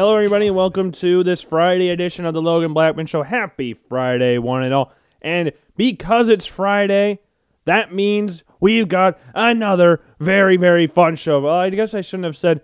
Hello, 0.00 0.16
everybody, 0.16 0.46
and 0.46 0.56
welcome 0.56 0.92
to 0.92 1.22
this 1.22 1.42
Friday 1.42 1.90
edition 1.90 2.24
of 2.24 2.32
the 2.32 2.40
Logan 2.40 2.72
Blackman 2.72 3.04
Show. 3.04 3.22
Happy 3.22 3.74
Friday, 3.74 4.38
one 4.38 4.62
and 4.62 4.72
all. 4.72 4.94
And 5.20 5.52
because 5.76 6.30
it's 6.30 6.46
Friday, 6.46 7.18
that 7.66 7.92
means 7.92 8.42
we've 8.60 8.88
got 8.88 9.18
another 9.34 10.00
very, 10.18 10.56
very 10.56 10.86
fun 10.86 11.16
show. 11.16 11.40
Well, 11.40 11.54
I 11.54 11.68
guess 11.68 11.92
I 11.92 12.00
shouldn't 12.00 12.24
have 12.24 12.36
said 12.38 12.62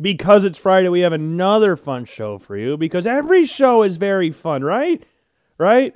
because 0.00 0.46
it's 0.46 0.58
Friday, 0.58 0.88
we 0.88 1.00
have 1.00 1.12
another 1.12 1.76
fun 1.76 2.06
show 2.06 2.38
for 2.38 2.56
you 2.56 2.78
because 2.78 3.06
every 3.06 3.44
show 3.44 3.82
is 3.82 3.98
very 3.98 4.30
fun, 4.30 4.64
right? 4.64 5.04
Right? 5.58 5.94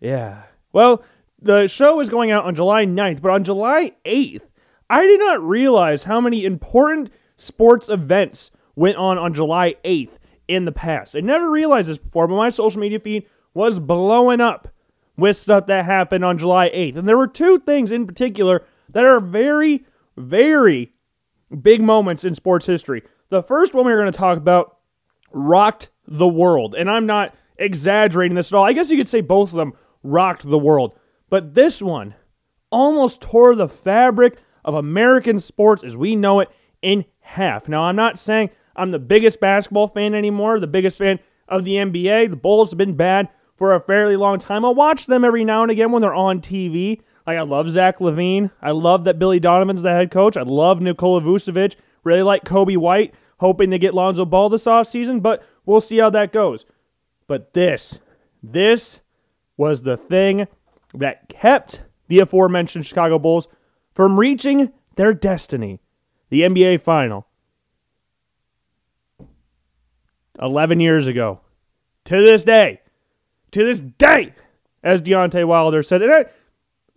Yeah. 0.00 0.42
Well, 0.70 1.02
the 1.40 1.66
show 1.66 1.98
is 2.00 2.10
going 2.10 2.30
out 2.30 2.44
on 2.44 2.54
July 2.54 2.84
9th, 2.84 3.22
but 3.22 3.30
on 3.30 3.42
July 3.42 3.92
8th, 4.04 4.42
I 4.90 5.00
did 5.00 5.18
not 5.18 5.42
realize 5.42 6.04
how 6.04 6.20
many 6.20 6.44
important 6.44 7.08
sports 7.38 7.88
events 7.88 8.50
went 8.74 8.98
on 8.98 9.16
on 9.16 9.32
July 9.32 9.76
8th 9.82 10.10
in 10.48 10.64
the 10.64 10.72
past. 10.72 11.16
I 11.16 11.20
never 11.20 11.50
realized 11.50 11.88
this 11.88 11.98
before, 11.98 12.28
but 12.28 12.36
my 12.36 12.48
social 12.48 12.80
media 12.80 13.00
feed 13.00 13.26
was 13.54 13.78
blowing 13.78 14.40
up 14.40 14.68
with 15.16 15.36
stuff 15.36 15.66
that 15.66 15.84
happened 15.84 16.24
on 16.24 16.38
July 16.38 16.68
8th. 16.70 16.96
And 16.96 17.08
there 17.08 17.16
were 17.16 17.26
two 17.26 17.58
things 17.60 17.90
in 17.90 18.06
particular 18.06 18.64
that 18.90 19.04
are 19.04 19.20
very, 19.20 19.84
very 20.16 20.92
big 21.62 21.80
moments 21.80 22.24
in 22.24 22.34
sports 22.34 22.66
history. 22.66 23.02
The 23.30 23.42
first 23.42 23.74
one 23.74 23.86
we 23.86 23.92
are 23.92 24.00
going 24.00 24.12
to 24.12 24.18
talk 24.18 24.38
about 24.38 24.78
rocked 25.32 25.90
the 26.06 26.28
world. 26.28 26.74
And 26.74 26.90
I'm 26.90 27.06
not 27.06 27.34
exaggerating 27.56 28.36
this 28.36 28.52
at 28.52 28.56
all. 28.56 28.64
I 28.64 28.72
guess 28.72 28.90
you 28.90 28.96
could 28.96 29.08
say 29.08 29.20
both 29.20 29.50
of 29.50 29.56
them 29.56 29.72
rocked 30.02 30.48
the 30.48 30.58
world. 30.58 30.98
But 31.28 31.54
this 31.54 31.82
one 31.82 32.14
almost 32.70 33.20
tore 33.20 33.54
the 33.54 33.68
fabric 33.68 34.38
of 34.64 34.74
American 34.74 35.38
sports 35.38 35.82
as 35.82 35.96
we 35.96 36.16
know 36.16 36.40
it 36.40 36.50
in 36.82 37.04
half. 37.20 37.68
Now, 37.68 37.84
I'm 37.84 37.96
not 37.96 38.18
saying 38.18 38.50
I'm 38.76 38.90
the 38.90 38.98
biggest 38.98 39.40
basketball 39.40 39.88
fan 39.88 40.14
anymore, 40.14 40.60
the 40.60 40.66
biggest 40.66 40.98
fan 40.98 41.18
of 41.48 41.64
the 41.64 41.74
NBA. 41.74 42.30
The 42.30 42.36
Bulls 42.36 42.70
have 42.70 42.78
been 42.78 42.96
bad 42.96 43.28
for 43.56 43.74
a 43.74 43.80
fairly 43.80 44.16
long 44.16 44.38
time. 44.38 44.64
I'll 44.64 44.74
watch 44.74 45.06
them 45.06 45.24
every 45.24 45.44
now 45.44 45.62
and 45.62 45.70
again 45.70 45.90
when 45.90 46.02
they're 46.02 46.14
on 46.14 46.40
TV. 46.40 47.00
Like, 47.26 47.38
I 47.38 47.42
love 47.42 47.68
Zach 47.70 47.98
LaVine. 47.98 48.50
I 48.62 48.70
love 48.70 49.04
that 49.04 49.18
Billy 49.18 49.40
Donovan's 49.40 49.82
the 49.82 49.90
head 49.90 50.10
coach. 50.10 50.36
I 50.36 50.42
love 50.42 50.80
Nikola 50.80 51.20
Vucevic. 51.20 51.76
Really 52.04 52.22
like 52.22 52.44
Coby 52.44 52.76
White. 52.76 53.14
Hoping 53.40 53.70
to 53.70 53.78
get 53.78 53.94
Lonzo 53.94 54.24
Ball 54.24 54.48
this 54.48 54.64
offseason, 54.64 55.20
but 55.20 55.42
we'll 55.66 55.80
see 55.80 55.98
how 55.98 56.08
that 56.10 56.32
goes. 56.32 56.64
But 57.26 57.52
this, 57.52 57.98
this 58.42 59.00
was 59.56 59.82
the 59.82 59.96
thing 59.96 60.46
that 60.94 61.28
kept 61.28 61.82
the 62.08 62.20
aforementioned 62.20 62.86
Chicago 62.86 63.18
Bulls 63.18 63.48
from 63.92 64.18
reaching 64.18 64.72
their 64.96 65.12
destiny, 65.12 65.80
the 66.30 66.42
NBA 66.42 66.80
final. 66.80 67.25
11 70.40 70.80
years 70.80 71.06
ago. 71.06 71.40
To 72.06 72.16
this 72.16 72.44
day. 72.44 72.80
To 73.52 73.64
this 73.64 73.80
day, 73.80 74.34
as 74.82 75.00
Deontay 75.00 75.46
Wilder 75.46 75.82
said. 75.82 76.02
And 76.02 76.12
I, 76.12 76.24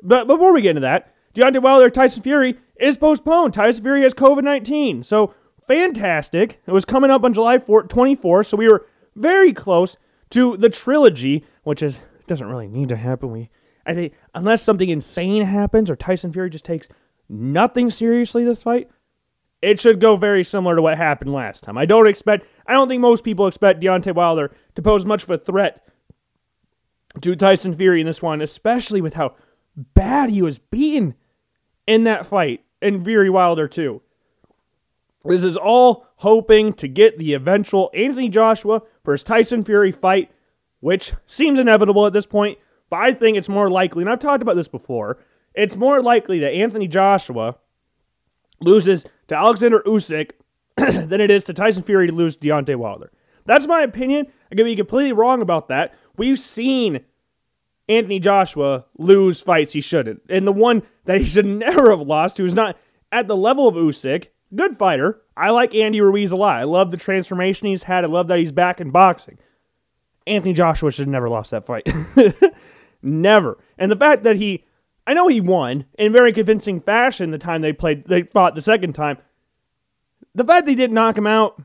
but 0.01 0.27
before 0.27 0.53
we 0.53 0.61
get 0.61 0.71
into 0.71 0.81
that, 0.81 1.13
Deontay 1.33 1.61
Wilder, 1.61 1.89
Tyson 1.89 2.23
Fury 2.23 2.57
is 2.79 2.97
postponed. 2.97 3.53
Tyson 3.53 3.83
Fury 3.83 4.01
has 4.01 4.13
COVID 4.13 4.43
19. 4.43 5.03
So 5.03 5.33
fantastic. 5.67 6.61
It 6.65 6.71
was 6.71 6.86
coming 6.86 7.11
up 7.11 7.23
on 7.23 7.33
July 7.33 7.59
4, 7.59 7.87
24th, 7.87 8.47
so 8.47 8.58
we 8.58 8.67
were 8.67 8.86
very 9.15 9.53
close 9.53 9.97
to 10.31 10.58
the 10.58 10.69
trilogy, 10.69 11.45
which 11.64 11.83
is 11.83 11.99
doesn't 12.27 12.47
really 12.47 12.67
need 12.67 12.89
to 12.89 12.95
happen. 12.95 13.31
We 13.31 13.49
I 13.85 13.93
think 13.93 14.14
unless 14.35 14.61
something 14.61 14.89
insane 14.89 15.43
happens 15.43 15.89
or 15.89 15.95
Tyson 15.95 16.31
Fury 16.31 16.49
just 16.49 16.65
takes 16.65 16.87
nothing 17.27 17.89
seriously 17.89 18.43
this 18.43 18.61
fight, 18.64 18.89
it 19.61 19.80
should 19.80 19.99
go 19.99 20.15
very 20.15 20.43
similar 20.43 20.75
to 20.75 20.81
what 20.81 20.97
happened 20.97 21.33
last 21.33 21.64
time. 21.64 21.77
I 21.77 21.86
don't 21.86 22.08
expect 22.08 22.47
I 22.65 22.73
don't 22.73 22.87
think 22.87 23.02
most 23.02 23.23
people 23.23 23.47
expect 23.47 23.81
Deontay 23.81 24.15
Wilder 24.15 24.52
to 24.75 24.81
pose 24.81 25.05
much 25.05 25.23
of 25.23 25.30
a 25.30 25.37
threat 25.37 25.86
to 27.21 27.36
Tyson 27.36 27.75
Fury 27.75 28.02
in 28.02 28.05
this 28.05 28.21
one, 28.21 28.42
especially 28.42 29.02
with 29.02 29.15
how 29.15 29.36
bad 29.75 30.30
he 30.30 30.42
was 30.42 30.59
beaten 30.59 31.15
in 31.87 32.03
that 32.03 32.25
fight, 32.25 32.64
and 32.81 33.03
Fury 33.03 33.30
Wilder 33.30 33.67
too. 33.67 34.02
This 35.25 35.43
is 35.43 35.58
all 35.58 36.08
hoping 36.17 36.73
to 36.73 36.87
get 36.87 37.17
the 37.17 37.33
eventual 37.33 37.89
Anthony 37.93 38.30
Joshua 38.30 38.83
versus 39.03 39.23
Tyson 39.23 39.64
Fury 39.64 39.91
fight, 39.91 40.31
which 40.80 41.14
seems 41.27 41.59
inevitable 41.59 42.05
at 42.05 42.14
this 42.14 42.26
point, 42.26 42.58
but 42.89 42.99
I 42.99 43.14
think 43.14 43.37
it's 43.37 43.49
more 43.49 43.70
likely, 43.70 44.03
and 44.03 44.09
I've 44.09 44.20
talked 44.20 44.41
about 44.41 44.55
this 44.55 44.67
before, 44.67 45.20
it's 45.53 45.76
more 45.76 46.02
likely 46.02 46.39
that 46.39 46.53
Anthony 46.53 46.87
Joshua 46.87 47.58
loses 48.61 49.05
to 49.29 49.37
Alexander 49.37 49.81
Usyk 49.85 50.31
than 50.77 51.21
it 51.21 51.31
is 51.31 51.43
to 51.45 51.53
Tyson 51.53 51.83
Fury 51.83 52.07
to 52.07 52.13
lose 52.13 52.37
Deontay 52.37 52.75
Wilder. 52.75 53.11
That's 53.45 53.67
my 53.67 53.81
opinion. 53.81 54.27
I 54.51 54.55
could 54.55 54.65
be 54.65 54.75
completely 54.75 55.13
wrong 55.13 55.41
about 55.41 55.69
that. 55.69 55.95
We've 56.17 56.39
seen 56.39 57.05
Anthony 57.87 58.19
Joshua 58.19 58.85
lose 58.97 59.41
fights 59.41 59.73
he 59.73 59.81
shouldn't. 59.81 60.21
And 60.29 60.45
the 60.45 60.51
one 60.51 60.83
that 61.05 61.19
he 61.19 61.25
should 61.25 61.45
never 61.47 61.89
have 61.89 62.01
lost, 62.01 62.37
who's 62.37 62.53
not 62.53 62.77
at 63.11 63.27
the 63.27 63.35
level 63.35 63.67
of 63.67 63.75
Usyk, 63.75 64.27
good 64.53 64.77
fighter. 64.77 65.21
I 65.35 65.49
like 65.51 65.73
Andy 65.73 66.01
Ruiz 66.01 66.31
a 66.31 66.35
lot. 66.35 66.57
I 66.57 66.63
love 66.63 66.91
the 66.91 66.97
transformation 66.97 67.67
he's 67.67 67.83
had. 67.83 68.03
I 68.03 68.07
love 68.07 68.27
that 68.27 68.39
he's 68.39 68.51
back 68.51 68.79
in 68.79 68.91
boxing. 68.91 69.39
Anthony 70.27 70.53
Joshua 70.53 70.91
should 70.91 71.05
have 71.05 71.11
never 71.11 71.29
lost 71.29 71.51
that 71.51 71.65
fight. 71.65 71.87
never. 73.01 73.57
And 73.77 73.91
the 73.91 73.95
fact 73.95 74.23
that 74.23 74.35
he, 74.35 74.65
I 75.08 75.14
know 75.14 75.27
he 75.27 75.42
won 75.42 75.86
in 75.98 76.14
very 76.14 76.32
convincing 76.32 76.82
fashion 76.82 77.32
the 77.32 77.37
time 77.37 77.61
they 77.61 77.73
played, 77.73 78.05
they 78.05 78.23
fought 78.23 78.55
the 78.55 78.61
second 78.61 78.93
time. 78.93 79.17
The 80.36 80.43
fact 80.43 80.67
they 80.67 80.76
didn't 80.76 80.93
knock 80.93 81.17
him 81.17 81.27
out 81.27 81.61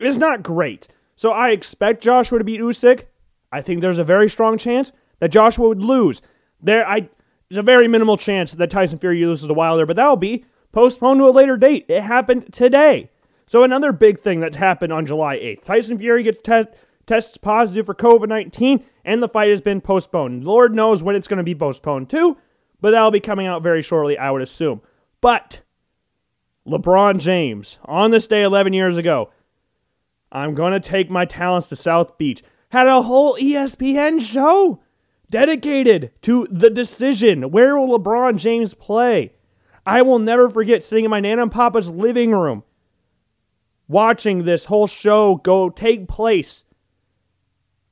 is 0.00 0.16
not 0.16 0.42
great. 0.42 0.88
So 1.16 1.32
I 1.32 1.50
expect 1.50 2.02
Joshua 2.02 2.38
to 2.38 2.44
beat 2.44 2.60
Usyk. 2.60 3.04
I 3.52 3.60
think 3.60 3.80
there's 3.80 3.98
a 3.98 4.04
very 4.04 4.30
strong 4.30 4.56
chance 4.56 4.92
that 5.20 5.30
Joshua 5.30 5.68
would 5.68 5.84
lose. 5.84 6.22
There, 6.60 6.86
I 6.86 7.08
there's 7.48 7.58
a 7.58 7.62
very 7.62 7.86
minimal 7.86 8.16
chance 8.16 8.52
that 8.52 8.70
Tyson 8.70 8.98
Fury 8.98 9.24
loses 9.26 9.46
to 9.46 9.52
Wilder, 9.52 9.84
but 9.84 9.96
that'll 9.96 10.16
be 10.16 10.46
postponed 10.72 11.20
to 11.20 11.28
a 11.28 11.30
later 11.30 11.58
date. 11.58 11.84
It 11.86 12.02
happened 12.02 12.52
today. 12.52 13.10
So 13.46 13.62
another 13.62 13.92
big 13.92 14.20
thing 14.20 14.40
that's 14.40 14.56
happened 14.56 14.92
on 14.92 15.04
July 15.04 15.36
8th. 15.36 15.64
Tyson 15.64 15.98
Fury 15.98 16.22
gets 16.22 16.40
te- 16.42 16.72
tests 17.04 17.36
positive 17.36 17.84
for 17.84 17.94
COVID-19 17.94 18.82
and 19.04 19.22
the 19.22 19.28
fight 19.28 19.50
has 19.50 19.60
been 19.60 19.82
postponed. 19.82 20.44
Lord 20.44 20.74
knows 20.74 21.02
when 21.02 21.14
it's 21.14 21.28
going 21.28 21.36
to 21.36 21.42
be 21.42 21.54
postponed 21.54 22.08
too, 22.08 22.38
but 22.82 22.90
that'll 22.90 23.10
be 23.10 23.20
coming 23.20 23.46
out 23.46 23.62
very 23.62 23.80
shortly, 23.80 24.18
I 24.18 24.30
would 24.30 24.42
assume. 24.42 24.82
But 25.22 25.62
LeBron 26.66 27.20
James, 27.20 27.78
on 27.86 28.10
this 28.10 28.26
day 28.26 28.42
11 28.42 28.74
years 28.74 28.98
ago, 28.98 29.30
I'm 30.30 30.54
going 30.54 30.72
to 30.72 30.80
take 30.80 31.08
my 31.08 31.24
talents 31.24 31.68
to 31.68 31.76
South 31.76 32.18
Beach, 32.18 32.42
had 32.68 32.88
a 32.88 33.02
whole 33.02 33.36
ESPN 33.36 34.20
show 34.20 34.82
dedicated 35.30 36.10
to 36.22 36.46
the 36.50 36.70
decision. 36.70 37.50
Where 37.50 37.78
will 37.78 37.98
LeBron 37.98 38.36
James 38.36 38.74
play? 38.74 39.32
I 39.86 40.02
will 40.02 40.18
never 40.18 40.50
forget 40.50 40.84
sitting 40.84 41.04
in 41.04 41.10
my 41.10 41.20
Nana 41.20 41.42
and 41.42 41.52
Papa's 41.52 41.90
living 41.90 42.32
room 42.32 42.64
watching 43.88 44.44
this 44.44 44.64
whole 44.64 44.86
show 44.86 45.36
go 45.36 45.70
take 45.70 46.08
place. 46.08 46.64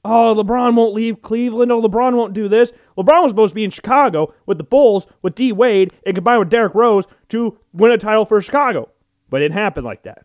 Oh, 0.04 0.34
LeBron 0.36 0.76
won't 0.76 0.94
leave 0.94 1.20
Cleveland. 1.20 1.70
Oh, 1.70 1.82
LeBron 1.82 2.16
won't 2.16 2.32
do 2.32 2.48
this. 2.48 2.72
LeBron 2.96 3.22
was 3.22 3.30
supposed 3.30 3.50
to 3.50 3.54
be 3.54 3.64
in 3.64 3.70
Chicago 3.70 4.34
with 4.47 4.58
the 4.58 4.64
Bulls, 4.64 5.06
with 5.20 5.34
D 5.34 5.52
Wade, 5.52 5.92
and 6.06 6.14
combined 6.14 6.38
with 6.38 6.50
Derrick 6.50 6.74
Rose 6.74 7.06
to 7.28 7.58
win 7.72 7.92
a 7.92 7.98
title 7.98 8.24
for 8.24 8.41
Chicago. 8.41 8.91
But 9.28 9.42
it 9.42 9.48
didn't 9.48 9.58
happen 9.58 9.84
like 9.84 10.04
that. 10.04 10.24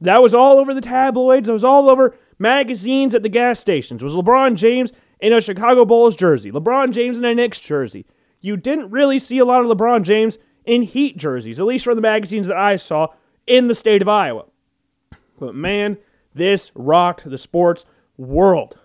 That 0.00 0.22
was 0.22 0.34
all 0.34 0.58
over 0.58 0.72
the 0.72 0.80
tabloids. 0.80 1.48
It 1.48 1.52
was 1.52 1.64
all 1.64 1.90
over 1.90 2.16
magazines 2.38 3.14
at 3.14 3.22
the 3.22 3.28
gas 3.28 3.60
stations. 3.60 4.02
It 4.02 4.06
was 4.06 4.14
LeBron 4.14 4.54
James 4.54 4.92
in 5.20 5.32
a 5.32 5.40
Chicago 5.40 5.84
Bulls 5.84 6.16
jersey, 6.16 6.50
LeBron 6.50 6.92
James 6.92 7.18
in 7.18 7.24
a 7.24 7.34
Knicks 7.34 7.60
jersey. 7.60 8.06
You 8.40 8.56
didn't 8.56 8.90
really 8.90 9.18
see 9.18 9.38
a 9.38 9.44
lot 9.44 9.60
of 9.60 9.66
LeBron 9.66 10.02
James 10.02 10.38
in 10.64 10.82
Heat 10.82 11.16
jerseys, 11.16 11.60
at 11.60 11.66
least 11.66 11.84
from 11.84 11.96
the 11.96 12.02
magazines 12.02 12.46
that 12.46 12.56
I 12.56 12.76
saw 12.76 13.08
in 13.46 13.68
the 13.68 13.74
state 13.74 14.00
of 14.00 14.08
Iowa. 14.08 14.46
But 15.38 15.54
man, 15.54 15.98
this 16.34 16.70
rocked 16.74 17.28
the 17.28 17.38
sports 17.38 17.84
world. 18.20 18.78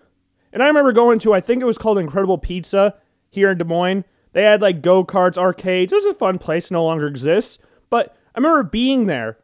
And 0.52 0.62
I 0.62 0.66
remember 0.66 0.92
going 0.92 1.18
to, 1.20 1.34
I 1.34 1.40
think 1.40 1.62
it 1.62 1.66
was 1.66 1.78
called 1.78 1.98
Incredible 1.98 2.38
Pizza 2.38 2.94
here 3.28 3.50
in 3.50 3.58
Des 3.58 3.64
Moines. 3.64 4.04
They 4.32 4.42
had 4.42 4.62
like 4.62 4.82
go 4.82 5.04
karts, 5.04 5.38
arcades. 5.38 5.92
It 5.92 5.96
was 5.96 6.06
a 6.06 6.14
fun 6.14 6.38
place, 6.38 6.70
no 6.70 6.84
longer 6.84 7.06
exists. 7.06 7.58
But 7.90 8.16
I 8.34 8.38
remember 8.38 8.62
being 8.64 9.06
there 9.06 9.38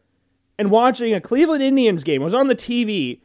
and 0.59 0.71
watching 0.71 1.15
a 1.15 1.21
Cleveland 1.21 1.63
Indians 1.63 2.05
game. 2.05 2.23
It 2.23 2.25
was 2.25 2.35
on 2.35 2.49
the 2.49 2.55
TV, 2.55 3.21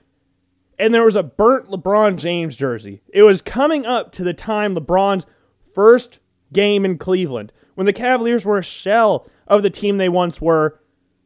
and 0.79 0.93
there 0.93 1.03
was 1.03 1.15
a 1.15 1.23
burnt 1.23 1.69
LeBron 1.69 2.17
James 2.17 2.55
jersey. 2.55 3.01
It 3.09 3.23
was 3.23 3.41
coming 3.41 3.85
up 3.85 4.11
to 4.13 4.23
the 4.23 4.33
time 4.33 4.75
LeBron's 4.75 5.25
first 5.73 6.19
game 6.53 6.85
in 6.85 6.97
Cleveland 6.97 7.51
when 7.75 7.85
the 7.85 7.93
Cavaliers 7.93 8.45
were 8.45 8.57
a 8.57 8.63
shell 8.63 9.29
of 9.47 9.63
the 9.63 9.69
team 9.69 9.97
they 9.97 10.09
once 10.09 10.41
were, 10.41 10.79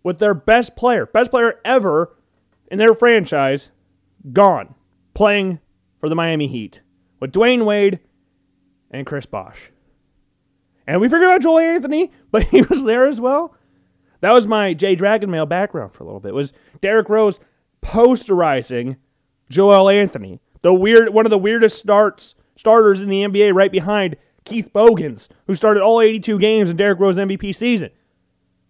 with 0.04 0.20
their 0.20 0.34
best 0.34 0.76
player, 0.76 1.06
best 1.06 1.32
player 1.32 1.60
ever 1.64 2.16
in 2.70 2.78
their 2.80 2.96
franchise, 2.96 3.70
gone, 4.34 4.74
playing 5.14 5.60
for 6.00 6.10
the 6.10 6.16
Miami 6.16 6.48
Heat 6.48 6.82
with 7.20 7.32
Dwyane 7.32 7.66
Wade 7.66 8.00
and 8.90 9.06
Chris 9.06 9.26
Bosh. 9.26 9.72
And 10.88 11.00
we 11.00 11.08
forget 11.08 11.28
about 11.28 11.42
Joel 11.42 11.60
Anthony, 11.60 12.12
but 12.32 12.44
he 12.44 12.62
was 12.64 12.84
there 12.84 13.06
as 13.08 13.22
well. 13.22 13.56
That 14.22 14.32
was 14.32 14.46
my 14.46 14.74
Jay 14.74 14.96
Dragon 14.96 15.32
Mail 15.32 15.46
background 15.46 15.94
for 15.94 16.04
a 16.04 16.06
little 16.06 16.20
bit. 16.20 16.34
Was 16.34 16.54
Derrick 16.80 17.10
Rose 17.10 17.40
posterizing 17.82 18.98
Joel 19.50 19.90
Anthony, 19.90 20.40
the 20.62 20.74
weird 20.74 21.10
one 21.10 21.26
of 21.26 21.32
the 21.32 21.38
weirdest 21.38 21.80
starts 21.80 22.36
starters 22.56 23.02
in 23.02 23.10
the 23.10 23.24
NBA, 23.24 23.54
right 23.54 23.72
behind 23.72 24.16
Keith 24.46 24.72
Bogans, 24.72 25.28
who 25.48 25.56
started 25.56 25.82
all 25.82 26.02
82 26.02 26.38
games 26.40 26.70
in 26.70 26.78
Derrick 26.78 27.00
Rose 27.00 27.18
MVP 27.18 27.56
season. 27.56 27.90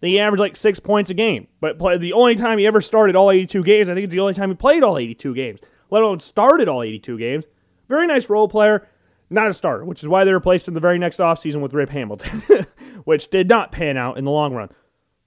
He 0.01 0.19
averaged 0.19 0.39
like 0.39 0.55
six 0.55 0.79
points 0.79 1.11
a 1.11 1.13
game, 1.13 1.47
but 1.59 1.77
play, 1.77 1.97
the 1.97 2.13
only 2.13 2.35
time 2.35 2.57
he 2.57 2.65
ever 2.65 2.81
started 2.81 3.15
all 3.15 3.29
82 3.29 3.63
games, 3.63 3.88
I 3.89 3.93
think 3.93 4.05
it's 4.05 4.13
the 4.13 4.19
only 4.19 4.33
time 4.33 4.49
he 4.49 4.55
played 4.55 4.81
all 4.81 4.97
82 4.97 5.35
games, 5.35 5.59
let 5.91 6.01
alone 6.01 6.19
started 6.19 6.67
all 6.67 6.81
82 6.81 7.17
games. 7.19 7.45
Very 7.88 8.07
nice 8.07 8.29
role 8.29 8.47
player, 8.47 8.88
not 9.29 9.49
a 9.49 9.53
starter, 9.53 9.85
which 9.85 10.01
is 10.01 10.09
why 10.09 10.23
they 10.23 10.33
replaced 10.33 10.67
him 10.67 10.73
the 10.73 10.79
very 10.79 10.97
next 10.97 11.19
offseason 11.19 11.61
with 11.61 11.73
Rip 11.73 11.89
Hamilton, 11.89 12.41
which 13.03 13.29
did 13.29 13.47
not 13.47 13.71
pan 13.71 13.97
out 13.97 14.17
in 14.17 14.25
the 14.25 14.31
long 14.31 14.53
run. 14.53 14.69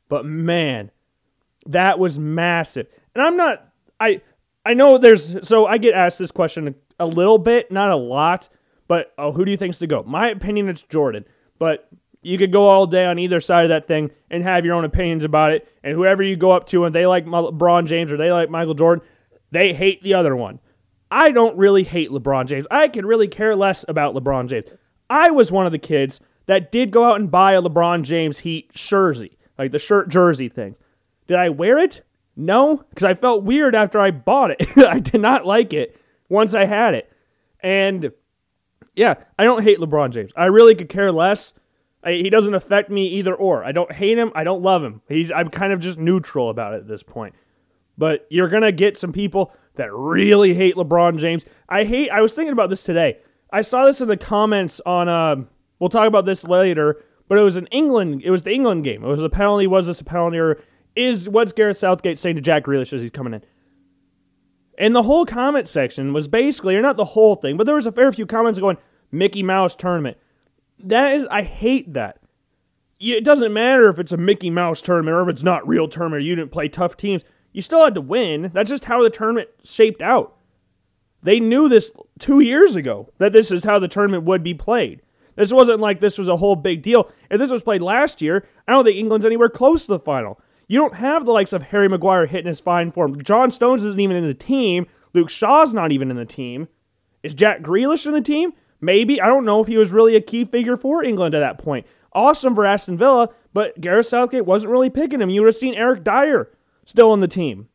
But 0.09 0.25
man, 0.25 0.91
that 1.67 1.99
was 1.99 2.19
massive. 2.19 2.87
And 3.15 3.25
I'm 3.25 3.37
not 3.37 3.69
I 4.01 4.21
I 4.65 4.75
know 4.75 4.99
there's 4.99 5.47
so 5.47 5.67
I 5.67 5.79
get 5.79 5.95
asked 5.95 6.19
this 6.19 6.33
question 6.33 6.75
a 6.99 7.07
little 7.07 7.39
bit, 7.39 7.71
not 7.71 7.91
a 7.91 7.97
lot, 7.97 8.49
but 8.89 9.13
oh, 9.19 9.33
who 9.33 9.45
do 9.45 9.51
you 9.51 9.57
think's 9.57 9.79
to 9.79 9.87
go? 9.87 10.03
My 10.03 10.29
opinion 10.31 10.69
it's 10.69 10.83
Jordan, 10.83 11.25
but 11.59 11.89
you 12.23 12.39
could 12.39 12.53
go 12.53 12.69
all 12.69 12.87
day 12.87 13.05
on 13.05 13.19
either 13.19 13.41
side 13.41 13.65
of 13.65 13.69
that 13.69 13.87
thing 13.87 14.11
and 14.31 14.43
have 14.43 14.65
your 14.65 14.75
own 14.75 14.85
opinions 14.85 15.25
about 15.25 15.53
it. 15.53 15.69
And 15.83 15.95
whoever 15.95 16.23
you 16.23 16.37
go 16.37 16.53
up 16.53 16.67
to 16.69 16.87
and 16.87 16.95
they 16.95 17.07
like 17.07 17.27
LeBron 17.27 17.87
James 17.87 18.11
or 18.11 18.17
they 18.17 18.33
like 18.33 18.49
Michael 18.49 18.75
Jordan, 18.75 19.07
they 19.51 19.73
hate 19.73 20.03
the 20.03 20.15
other 20.15 20.35
one. 20.35 20.61
I 21.11 21.31
don't 21.31 21.57
really 21.57 21.85
hate 21.85 22.11
LeBron 22.11 22.47
James. 22.47 22.67
I 22.71 22.89
can 22.89 23.07
really 23.07 23.29
care 23.29 23.55
less 23.55 23.85
about 23.87 24.15
LeBron 24.15 24.49
James. 24.49 24.69
I 25.09 25.31
was 25.31 25.53
one 25.53 25.67
of 25.67 25.73
the 25.73 25.79
kids 25.79 26.19
that 26.47 26.73
did 26.73 26.91
go 26.91 27.05
out 27.05 27.21
and 27.21 27.31
buy 27.31 27.53
a 27.53 27.63
LeBron 27.63 28.03
James 28.03 28.41
Heat 28.41 28.73
jersey, 28.73 29.39
like 29.59 29.71
the 29.71 29.79
shirt 29.79 30.09
jersey 30.09 30.49
thing. 30.49 30.77
Did 31.27 31.37
I 31.37 31.49
wear 31.51 31.79
it? 31.79 32.03
No, 32.37 32.85
because 32.91 33.05
I 33.05 33.15
felt 33.15 33.45
weird 33.45 33.75
after 33.75 34.01
I 34.01 34.11
bought 34.11 34.51
it. 34.51 34.77
I 34.77 34.99
did 34.99 35.21
not 35.21 35.47
like 35.47 35.73
it 35.73 35.97
once 36.29 36.53
I 36.55 36.65
had 36.65 36.95
it. 36.95 37.11
And 37.61 38.13
yeah, 38.97 39.15
I 39.39 39.45
don't 39.45 39.63
hate 39.63 39.79
LeBron 39.79 40.11
James. 40.11 40.33
I 40.37 40.47
really 40.47 40.75
could 40.75 40.89
care 40.89 41.13
less. 41.13 41.55
I, 42.03 42.13
he 42.13 42.29
doesn't 42.29 42.55
affect 42.55 42.91
me 42.91 43.07
either 43.07 43.35
or. 43.35 43.65
I 43.65 43.73
don't 43.73 43.93
hate 43.93 44.19
him. 44.19 44.33
I 44.35 44.45
don't 44.45 44.63
love 44.63 44.85
him. 44.85 45.01
He's 45.09 45.33
I'm 45.33 45.49
kind 45.49 45.73
of 45.73 45.81
just 45.81 45.99
neutral 45.99 46.51
about 46.51 46.75
it 46.75 46.79
at 46.79 46.89
this 46.89 47.03
point. 47.03 47.35
But 47.97 48.27
you're 48.31 48.49
gonna 48.49 48.73
get 48.73 48.97
some 48.97 49.13
people 49.13 49.53
that 49.75 49.93
really 49.93 50.55
hate 50.55 50.75
LeBron 50.75 51.19
James. 51.19 51.45
I 51.69 51.85
hate. 51.85 52.11
I 52.11 52.21
was 52.21 52.33
thinking 52.33 52.53
about 52.53 52.71
this 52.71 52.85
today. 52.85 53.19
I 53.53 53.63
saw 53.63 53.87
this 53.87 54.01
in 54.01 54.09
the 54.09 54.17
comments 54.17 54.81
on. 54.85 55.09
Uh, 55.09 55.45
we'll 55.79 55.91
talk 55.91 56.07
about 56.09 56.27
this 56.27 56.45
later. 56.45 57.03
But 57.29 57.39
it 57.39 57.43
was 57.43 57.57
an 57.57 57.67
England. 57.69 58.23
It 58.23 58.31
was 58.31 58.43
the 58.43 58.53
England 58.53 58.85
game. 58.85 59.03
It 59.03 59.09
was 59.09 59.23
a 59.23 59.31
penalty. 59.31 59.67
Was 59.67 59.87
this 59.87 60.01
a 60.01 60.05
penalty 60.05 60.39
or 60.39 60.61
is 60.95 61.29
what's 61.29 61.53
Gareth 61.53 61.77
Southgate 61.77 62.19
saying 62.19 62.37
to 62.37 62.43
Jack 62.43 62.65
Grealish 62.65 62.93
as 62.93 63.01
he's 63.01 63.11
coming 63.11 63.35
in? 63.35 63.43
And 64.79 64.95
the 64.95 65.03
whole 65.03 65.25
comment 65.25 65.69
section 65.69 66.13
was 66.13 66.29
basically, 66.29 66.77
or 66.77 66.83
not 66.83 66.97
the 66.97 67.05
whole 67.05 67.37
thing, 67.37 67.57
but 67.57 67.65
there 67.65 67.77
was 67.77 67.87
a 67.87 67.93
fair 67.93 68.13
few 68.13 68.27
comments 68.27 68.59
going 68.59 68.77
Mickey 69.13 69.43
Mouse 69.43 69.77
tournament. 69.77 70.17
That 70.81 71.13
is, 71.13 71.27
I 71.27 71.43
hate 71.43 71.93
that. 71.95 72.19
It 72.99 73.25
doesn't 73.25 73.53
matter 73.53 73.89
if 73.89 73.99
it's 73.99 74.13
a 74.13 74.17
Mickey 74.17 74.51
Mouse 74.51 74.81
tournament 74.81 75.15
or 75.17 75.23
if 75.23 75.29
it's 75.29 75.43
not 75.43 75.67
real 75.67 75.89
tournament 75.89 76.23
you 76.25 76.35
didn't 76.35 76.51
play 76.51 76.69
tough 76.69 76.97
teams. 76.97 77.25
You 77.55 77.63
still 77.63 77.85
had 77.85 77.95
to 77.95 78.01
win. 78.01 78.51
That's 78.53 78.69
just 78.69 78.85
how 78.85 79.03
the 79.03 79.09
tournament 79.09 79.49
shaped 79.63 80.03
out. 80.03 80.37
They 81.23 81.41
knew 81.41 81.69
this 81.71 81.93
two 82.19 82.41
years 82.41 82.77
ago 82.77 83.09
that 83.19 83.33
this 83.33 83.51
is 83.51 83.65
how 83.65 83.79
the 83.79 83.89
tournament 83.89 84.25
would 84.25 84.43
be 84.43 84.53
played. 84.53 85.01
This 85.37 85.53
wasn't 85.53 85.81
like 85.81 86.01
this 86.01 86.19
was 86.19 86.29
a 86.29 86.37
whole 86.37 86.57
big 86.57 86.83
deal. 86.83 87.11
If 87.31 87.39
this 87.39 87.51
was 87.51 87.63
played 87.63 87.81
last 87.81 88.21
year, 88.21 88.47
I 88.69 88.73
don't 88.73 88.85
think 88.85 88.97
England's 88.97 89.25
anywhere 89.25 89.49
close 89.49 89.87
to 89.87 89.93
the 89.93 89.99
final. 90.01 90.41
You 90.67 90.81
don't 90.81 90.97
have 90.97 91.25
the 91.25 91.33
likes 91.33 91.53
of 91.53 91.63
Harry 91.63 91.89
Maguire 91.89 92.27
hitting 92.27 92.49
his 92.49 92.61
fine 92.61 92.91
form. 92.91 93.23
John 93.23 93.51
Stones 93.51 93.85
isn't 93.85 94.01
even 94.01 94.17
in 94.17 94.27
the 94.27 94.35
team. 94.35 94.87
Luke 95.13 95.31
Shaw's 95.31 95.73
not 95.73 95.93
even 95.93 96.11
in 96.11 96.17
the 96.17 96.25
team. 96.25 96.69
Is 97.23 97.35
Jack 97.35 97.63
Grealish 97.63 98.05
in 98.05 98.13
the 98.13 98.21
team? 98.21 98.53
Maybe. 98.81 99.21
I 99.21 99.29
don't 99.29 99.45
know 99.45 99.61
if 99.61 99.69
he 99.69 99.77
was 99.77 99.93
really 99.93 100.17
a 100.17 100.21
key 100.21 100.45
figure 100.45 100.77
for 100.77 101.05
England 101.05 101.35
at 101.35 101.41
that 101.41 101.59
point. 101.59 101.87
Awesome 102.13 102.55
for 102.55 102.67
Aston 102.67 102.99
Villa, 102.99 103.29
but 103.53 103.81
Gareth 103.81 104.07
Southgate 104.07 104.45
wasn't 104.45 104.73
really 104.73 104.91
picking 104.91 105.21
him. 105.21 105.31
You 105.31 105.43
would 105.43 105.49
have 105.49 105.57
seen 105.57 105.75
Eric 105.75 106.03
Dier 106.03 106.51
still 106.85 107.11
on 107.11 107.21
the 107.21 107.29
team. 107.29 107.69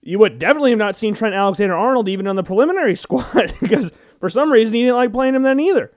You 0.00 0.18
would 0.18 0.38
definitely 0.38 0.70
have 0.70 0.78
not 0.78 0.96
seen 0.96 1.14
Trent 1.14 1.34
Alexander 1.34 1.74
Arnold 1.74 2.08
even 2.08 2.26
on 2.26 2.36
the 2.36 2.42
preliminary 2.42 2.94
squad 2.96 3.54
because 3.60 3.92
for 4.20 4.30
some 4.30 4.50
reason 4.50 4.74
he 4.74 4.82
didn't 4.82 4.96
like 4.96 5.12
playing 5.12 5.34
him 5.34 5.42
then 5.42 5.60
either. 5.60 5.92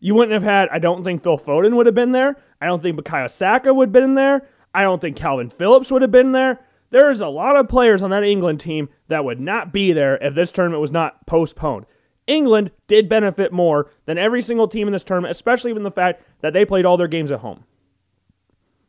You 0.00 0.14
wouldn't 0.14 0.34
have 0.34 0.42
had, 0.42 0.68
I 0.68 0.78
don't 0.78 1.02
think 1.02 1.22
Phil 1.22 1.38
Foden 1.38 1.76
would 1.76 1.86
have 1.86 1.94
been 1.94 2.12
there. 2.12 2.36
I 2.60 2.66
don't 2.66 2.82
think 2.82 2.98
Bukayo 2.98 3.30
Saka 3.30 3.72
would 3.72 3.88
have 3.88 3.92
been 3.92 4.14
there. 4.14 4.46
I 4.74 4.82
don't 4.82 5.00
think 5.00 5.16
Kalvin 5.16 5.50
Phillips 5.50 5.90
would 5.90 6.02
have 6.02 6.10
been 6.10 6.32
there. 6.32 6.60
There's 6.90 7.20
a 7.20 7.28
lot 7.28 7.56
of 7.56 7.68
players 7.68 8.02
on 8.02 8.10
that 8.10 8.22
England 8.22 8.60
team 8.60 8.88
that 9.08 9.24
would 9.24 9.40
not 9.40 9.72
be 9.72 9.92
there 9.92 10.16
if 10.18 10.34
this 10.34 10.52
tournament 10.52 10.80
was 10.80 10.92
not 10.92 11.26
postponed. 11.26 11.86
England 12.26 12.70
did 12.86 13.08
benefit 13.08 13.52
more 13.52 13.90
than 14.06 14.18
every 14.18 14.42
single 14.42 14.68
team 14.68 14.86
in 14.86 14.92
this 14.92 15.04
tournament, 15.04 15.32
especially 15.32 15.70
given 15.70 15.82
the 15.82 15.90
fact 15.90 16.22
that 16.40 16.52
they 16.52 16.64
played 16.64 16.84
all 16.84 16.96
their 16.96 17.08
games 17.08 17.30
at 17.30 17.40
home. 17.40 17.64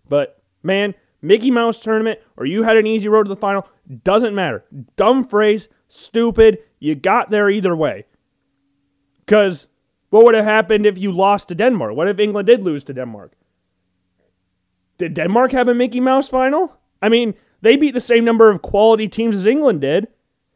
But 0.07 0.41
man, 0.65 0.95
Mickey 1.21 1.51
Mouse 1.51 1.79
tournament 1.79 2.19
or 2.37 2.45
you 2.45 2.63
had 2.63 2.77
an 2.77 2.87
easy 2.87 3.07
road 3.07 3.23
to 3.23 3.29
the 3.29 3.35
final 3.35 3.67
doesn't 4.03 4.35
matter. 4.35 4.65
Dumb 4.95 5.23
phrase, 5.23 5.69
stupid. 5.87 6.59
You 6.79 6.95
got 6.95 7.29
there 7.29 7.49
either 7.49 7.75
way. 7.75 8.05
Because 9.25 9.67
what 10.09 10.23
would 10.25 10.35
have 10.35 10.45
happened 10.45 10.85
if 10.85 10.97
you 10.97 11.11
lost 11.11 11.47
to 11.49 11.55
Denmark? 11.55 11.95
What 11.95 12.07
if 12.07 12.19
England 12.19 12.47
did 12.47 12.63
lose 12.63 12.83
to 12.85 12.93
Denmark? 12.93 13.33
Did 14.97 15.13
Denmark 15.13 15.51
have 15.51 15.67
a 15.67 15.73
Mickey 15.73 15.99
Mouse 15.99 16.29
final? 16.29 16.77
I 17.01 17.09
mean, 17.09 17.33
they 17.61 17.75
beat 17.75 17.93
the 17.93 18.01
same 18.01 18.23
number 18.23 18.49
of 18.49 18.61
quality 18.61 19.07
teams 19.07 19.35
as 19.35 19.45
England 19.45 19.81
did. 19.81 20.07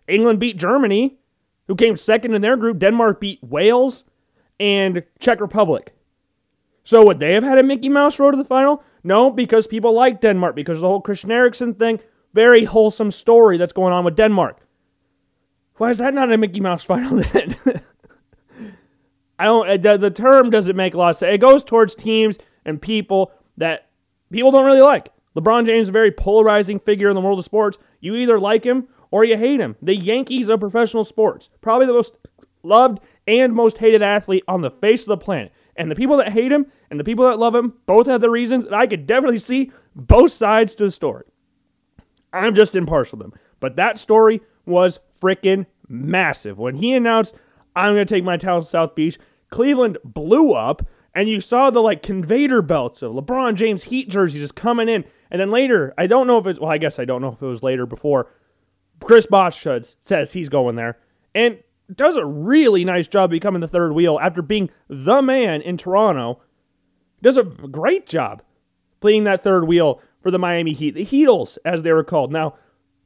England 0.07 0.39
beat 0.39 0.57
Germany, 0.57 1.19
who 1.67 1.75
came 1.75 1.97
second 1.97 2.33
in 2.33 2.41
their 2.41 2.57
group. 2.57 2.79
Denmark 2.79 3.19
beat 3.19 3.43
Wales 3.43 4.03
and 4.59 5.03
Czech 5.19 5.41
Republic. 5.41 5.93
So 6.83 7.05
would 7.05 7.19
they 7.19 7.33
have 7.33 7.43
had 7.43 7.57
a 7.57 7.63
Mickey 7.63 7.89
Mouse 7.89 8.17
road 8.17 8.31
to 8.31 8.37
the 8.37 8.45
final? 8.45 8.83
No, 9.03 9.31
because 9.31 9.67
people 9.67 9.93
like 9.93 10.21
Denmark, 10.21 10.55
because 10.55 10.81
the 10.81 10.87
whole 10.87 11.01
Christian 11.01 11.31
Eriksen 11.31 11.73
thing. 11.73 11.99
Very 12.33 12.65
wholesome 12.65 13.11
story 13.11 13.57
that's 13.57 13.73
going 13.73 13.93
on 13.93 14.03
with 14.05 14.15
Denmark. 14.15 14.59
Why 15.77 15.89
is 15.89 15.97
that 15.97 16.13
not 16.13 16.31
a 16.31 16.37
Mickey 16.37 16.59
Mouse 16.59 16.83
final 16.83 17.17
then? 17.33 17.55
I 19.39 19.45
don't. 19.45 19.69
Uh, 19.69 19.77
the, 19.77 19.97
the 19.97 20.11
term 20.11 20.49
doesn't 20.49 20.75
make 20.75 20.93
a 20.93 20.97
lot 20.97 21.11
of 21.11 21.15
sense. 21.15 21.33
It 21.33 21.39
goes 21.39 21.63
towards 21.63 21.95
teams 21.95 22.37
and 22.65 22.81
people 22.81 23.31
that 23.57 23.89
people 24.31 24.51
don't 24.51 24.65
really 24.65 24.81
like. 24.81 25.09
LeBron 25.35 25.65
James 25.65 25.83
is 25.83 25.89
a 25.89 25.93
very 25.93 26.11
polarizing 26.11 26.79
figure 26.79 27.09
in 27.09 27.15
the 27.15 27.21
world 27.21 27.39
of 27.39 27.45
sports. 27.45 27.77
You 28.01 28.15
either 28.15 28.39
like 28.39 28.65
him 28.65 28.87
or 29.11 29.23
you 29.23 29.37
hate 29.37 29.59
him. 29.59 29.75
The 29.81 29.95
Yankees 29.95 30.49
of 30.49 30.59
professional 30.59 31.03
sports, 31.03 31.49
probably 31.61 31.87
the 31.87 31.93
most 31.93 32.15
loved 32.61 32.99
and 33.25 33.53
most 33.53 33.77
hated 33.77 34.01
athlete 34.01 34.43
on 34.47 34.61
the 34.61 34.71
face 34.71 35.03
of 35.03 35.07
the 35.07 35.17
planet. 35.17 35.53
And 35.79 35.89
the 35.89 35.95
people 35.95 36.17
that 36.17 36.33
hate 36.33 36.51
him 36.51 36.67
and 36.91 36.99
the 36.99 37.05
people 37.05 37.25
that 37.27 37.39
love 37.39 37.55
him 37.55 37.73
both 37.85 38.05
have 38.05 38.19
their 38.19 38.29
reasons, 38.29 38.65
and 38.65 38.75
I 38.75 38.85
could 38.85 39.07
definitely 39.07 39.37
see 39.37 39.71
both 39.95 40.31
sides 40.31 40.75
to 40.75 40.83
the 40.83 40.91
story. 40.91 41.23
I'm 42.33 42.53
just 42.53 42.75
impartial 42.75 43.17
to 43.17 43.23
them. 43.23 43.33
But 43.61 43.77
that 43.77 43.97
story 43.97 44.41
was 44.65 44.99
freaking 45.19 45.65
massive. 45.87 46.59
When 46.59 46.75
he 46.75 46.93
announced, 46.93 47.33
I'm 47.75 47.95
going 47.95 48.05
to 48.05 48.13
take 48.13 48.25
my 48.25 48.35
town 48.35 48.61
to 48.61 48.67
South 48.67 48.93
Beach, 48.93 49.17
Cleveland 49.49 49.97
blew 50.03 50.51
up, 50.53 50.85
and 51.15 51.29
you 51.29 51.39
saw 51.39 51.69
the 51.69 51.81
like 51.81 52.03
conveyor 52.03 52.61
belts 52.61 53.01
of 53.01 53.13
LeBron 53.13 53.55
James 53.55 53.85
Heat 53.85 54.09
jerseys 54.09 54.41
just 54.41 54.55
coming 54.55 54.89
in. 54.89 55.05
And 55.31 55.39
then 55.39 55.49
later, 55.49 55.93
I 55.97 56.07
don't 56.07 56.27
know 56.27 56.37
if 56.37 56.45
it's, 56.45 56.59
well, 56.59 56.69
I 56.69 56.77
guess 56.77 56.99
I 56.99 57.05
don't 57.05 57.21
know 57.21 57.31
if 57.31 57.41
it 57.41 57.45
was 57.45 57.63
later 57.63 57.85
before, 57.85 58.29
Chris 59.01 59.25
Bosh 59.25 59.65
says 60.05 60.33
he's 60.33 60.49
going 60.49 60.75
there 60.75 60.99
and 61.33 61.59
does 61.93 62.15
a 62.15 62.25
really 62.25 62.85
nice 62.85 63.07
job 63.07 63.31
becoming 63.31 63.61
the 63.61 63.67
third 63.67 63.93
wheel 63.93 64.19
after 64.21 64.41
being 64.41 64.69
the 64.87 65.21
man 65.21 65.61
in 65.61 65.77
Toronto. 65.77 66.41
Does 67.21 67.37
a 67.37 67.43
great 67.43 68.05
job 68.05 68.41
playing 69.01 69.25
that 69.25 69.43
third 69.43 69.67
wheel 69.67 70.01
for 70.21 70.31
the 70.31 70.39
Miami 70.39 70.73
Heat, 70.73 70.95
the 70.95 71.05
Heatles, 71.05 71.57
as 71.65 71.81
they 71.81 71.91
were 71.91 72.03
called. 72.03 72.31
Now, 72.31 72.55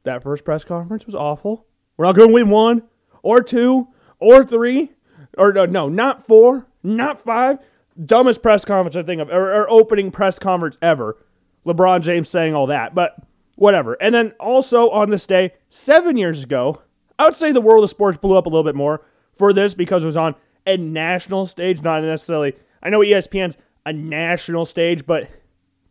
that 0.04 0.22
first 0.22 0.44
press 0.44 0.64
conference 0.64 1.06
was 1.06 1.14
awful. 1.14 1.66
We're 1.96 2.06
not 2.06 2.16
going 2.16 2.28
to 2.28 2.34
win 2.34 2.50
one 2.50 2.82
or 3.22 3.42
two 3.42 3.88
or 4.18 4.44
three 4.44 4.90
or 5.36 5.56
uh, 5.56 5.66
no, 5.66 5.88
not 5.88 6.26
four, 6.26 6.66
not 6.82 7.20
five. 7.20 7.58
Dumbest 8.02 8.42
press 8.42 8.64
conference 8.64 8.96
I 8.96 9.02
think 9.02 9.20
of, 9.20 9.28
or, 9.30 9.54
or 9.54 9.70
opening 9.70 10.10
press 10.10 10.38
conference 10.38 10.76
ever. 10.82 11.16
LeBron 11.64 12.02
James 12.02 12.28
saying 12.28 12.54
all 12.54 12.66
that, 12.66 12.94
but 12.94 13.16
whatever. 13.54 13.94
And 13.94 14.14
then 14.14 14.32
also 14.40 14.90
on 14.90 15.10
this 15.10 15.26
day, 15.26 15.52
seven 15.70 16.16
years 16.16 16.42
ago, 16.42 16.82
I 17.18 17.24
would 17.24 17.34
say 17.34 17.52
the 17.52 17.60
world 17.60 17.84
of 17.84 17.90
sports 17.90 18.18
blew 18.18 18.36
up 18.36 18.46
a 18.46 18.48
little 18.48 18.64
bit 18.64 18.74
more 18.74 19.04
for 19.32 19.52
this 19.52 19.74
because 19.74 20.02
it 20.02 20.06
was 20.06 20.16
on 20.16 20.34
a 20.66 20.76
national 20.76 21.46
stage, 21.46 21.82
not 21.82 22.02
necessarily. 22.02 22.54
I 22.82 22.90
know 22.90 23.00
ESPN's 23.00 23.56
a 23.86 23.92
national 23.92 24.64
stage, 24.64 25.06
but 25.06 25.28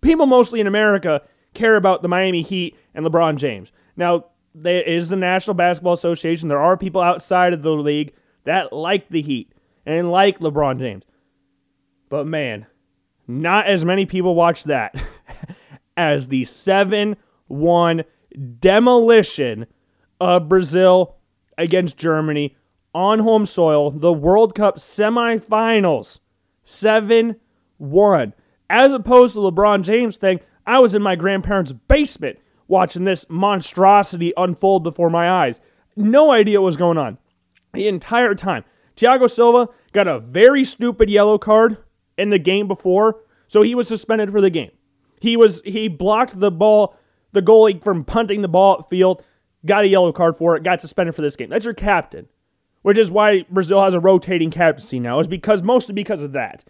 people 0.02 0.26
mostly 0.26 0.60
in 0.60 0.68
America 0.68 1.22
care 1.54 1.76
about 1.76 2.02
the 2.02 2.08
Miami 2.08 2.42
Heat 2.42 2.78
and 2.94 3.06
LeBron 3.06 3.38
James. 3.38 3.72
Now, 3.96 4.26
there 4.56 4.82
is 4.82 5.10
the 5.10 5.16
National 5.16 5.54
Basketball 5.54 5.94
Association. 5.94 6.50
There 6.50 6.60
are 6.60 6.78
people 6.78 7.02
outside 7.02 7.54
of 7.54 7.64
the 7.64 7.76
league 7.76 8.14
that 8.44 8.74
like 8.74 9.10
the 9.10 9.22
Heat 9.22 9.52
and 9.86 10.12
like 10.12 10.40
LeBron 10.40 10.80
James. 10.80 11.04
But 12.10 12.28
man, 12.28 12.68
not 13.28 13.68
as 13.68 13.86
many 13.86 14.06
people 14.06 14.36
watch 14.36 14.66
that 14.66 14.96
as 15.98 16.28
the 16.28 16.46
7 16.46 17.18
1 17.48 18.04
demolition 18.60 19.68
of 20.20 20.50
Brazil 20.50 21.18
against 21.58 21.98
Germany 21.98 22.56
on 22.94 23.20
home 23.20 23.46
soil, 23.46 23.92
the 23.92 24.14
World 24.14 24.56
Cup 24.56 24.78
semifinals. 24.78 26.20
7 26.64 27.36
1. 27.78 28.34
As 28.70 28.94
opposed 28.94 29.34
to 29.34 29.40
LeBron 29.40 29.84
James 29.84 30.18
thing, 30.18 30.40
I 30.66 30.80
was 30.80 30.96
in 30.96 31.02
my 31.02 31.16
grandparents' 31.16 31.74
basement 31.74 32.40
watching 32.68 33.04
this 33.04 33.26
monstrosity 33.30 34.34
unfold 34.38 34.84
before 34.84 35.10
my 35.10 35.30
eyes. 35.30 35.60
No 35.96 36.32
idea 36.32 36.62
what 36.62 36.68
was 36.68 36.78
going 36.78 36.98
on 36.98 37.18
the 37.74 37.88
entire 37.88 38.36
time. 38.36 38.64
Thiago 38.96 39.30
Silva 39.30 39.68
got 39.92 40.08
a 40.08 40.20
very 40.20 40.64
stupid 40.64 41.10
yellow 41.10 41.38
card 41.38 41.78
in 42.18 42.30
the 42.30 42.40
game 42.40 42.68
before, 42.68 43.22
so 43.48 43.62
he 43.62 43.76
was 43.76 43.88
suspended 43.88 44.32
for 44.32 44.42
the 44.42 44.50
game. 44.50 44.72
He 45.20 45.36
was 45.36 45.62
he 45.66 45.88
blocked 45.88 46.40
the 46.40 46.52
ball, 46.52 46.96
the 47.32 47.42
goalie 47.42 47.84
from 47.84 48.06
punting 48.06 48.42
the 48.42 48.48
ball 48.48 48.80
at 48.80 48.90
field, 48.90 49.24
got 49.66 49.84
a 49.84 49.88
yellow 49.88 50.12
card 50.12 50.36
for 50.36 50.56
it, 50.56 50.64
got 50.64 50.82
suspended 50.82 51.16
for 51.16 51.22
this 51.22 51.36
game. 51.36 51.50
That's 51.50 51.66
your 51.66 51.74
captain. 51.74 52.28
Which 52.82 52.98
is 52.98 53.10
why 53.10 53.46
Brazil 53.50 53.82
has 53.82 53.94
a 53.94 54.00
rotating 54.00 54.52
captaincy 54.52 55.00
now, 55.00 55.20
is 55.20 55.28
because 55.28 55.64
mostly 55.64 55.94
because 55.94 56.22
of 56.22 56.34
that. 56.34 56.66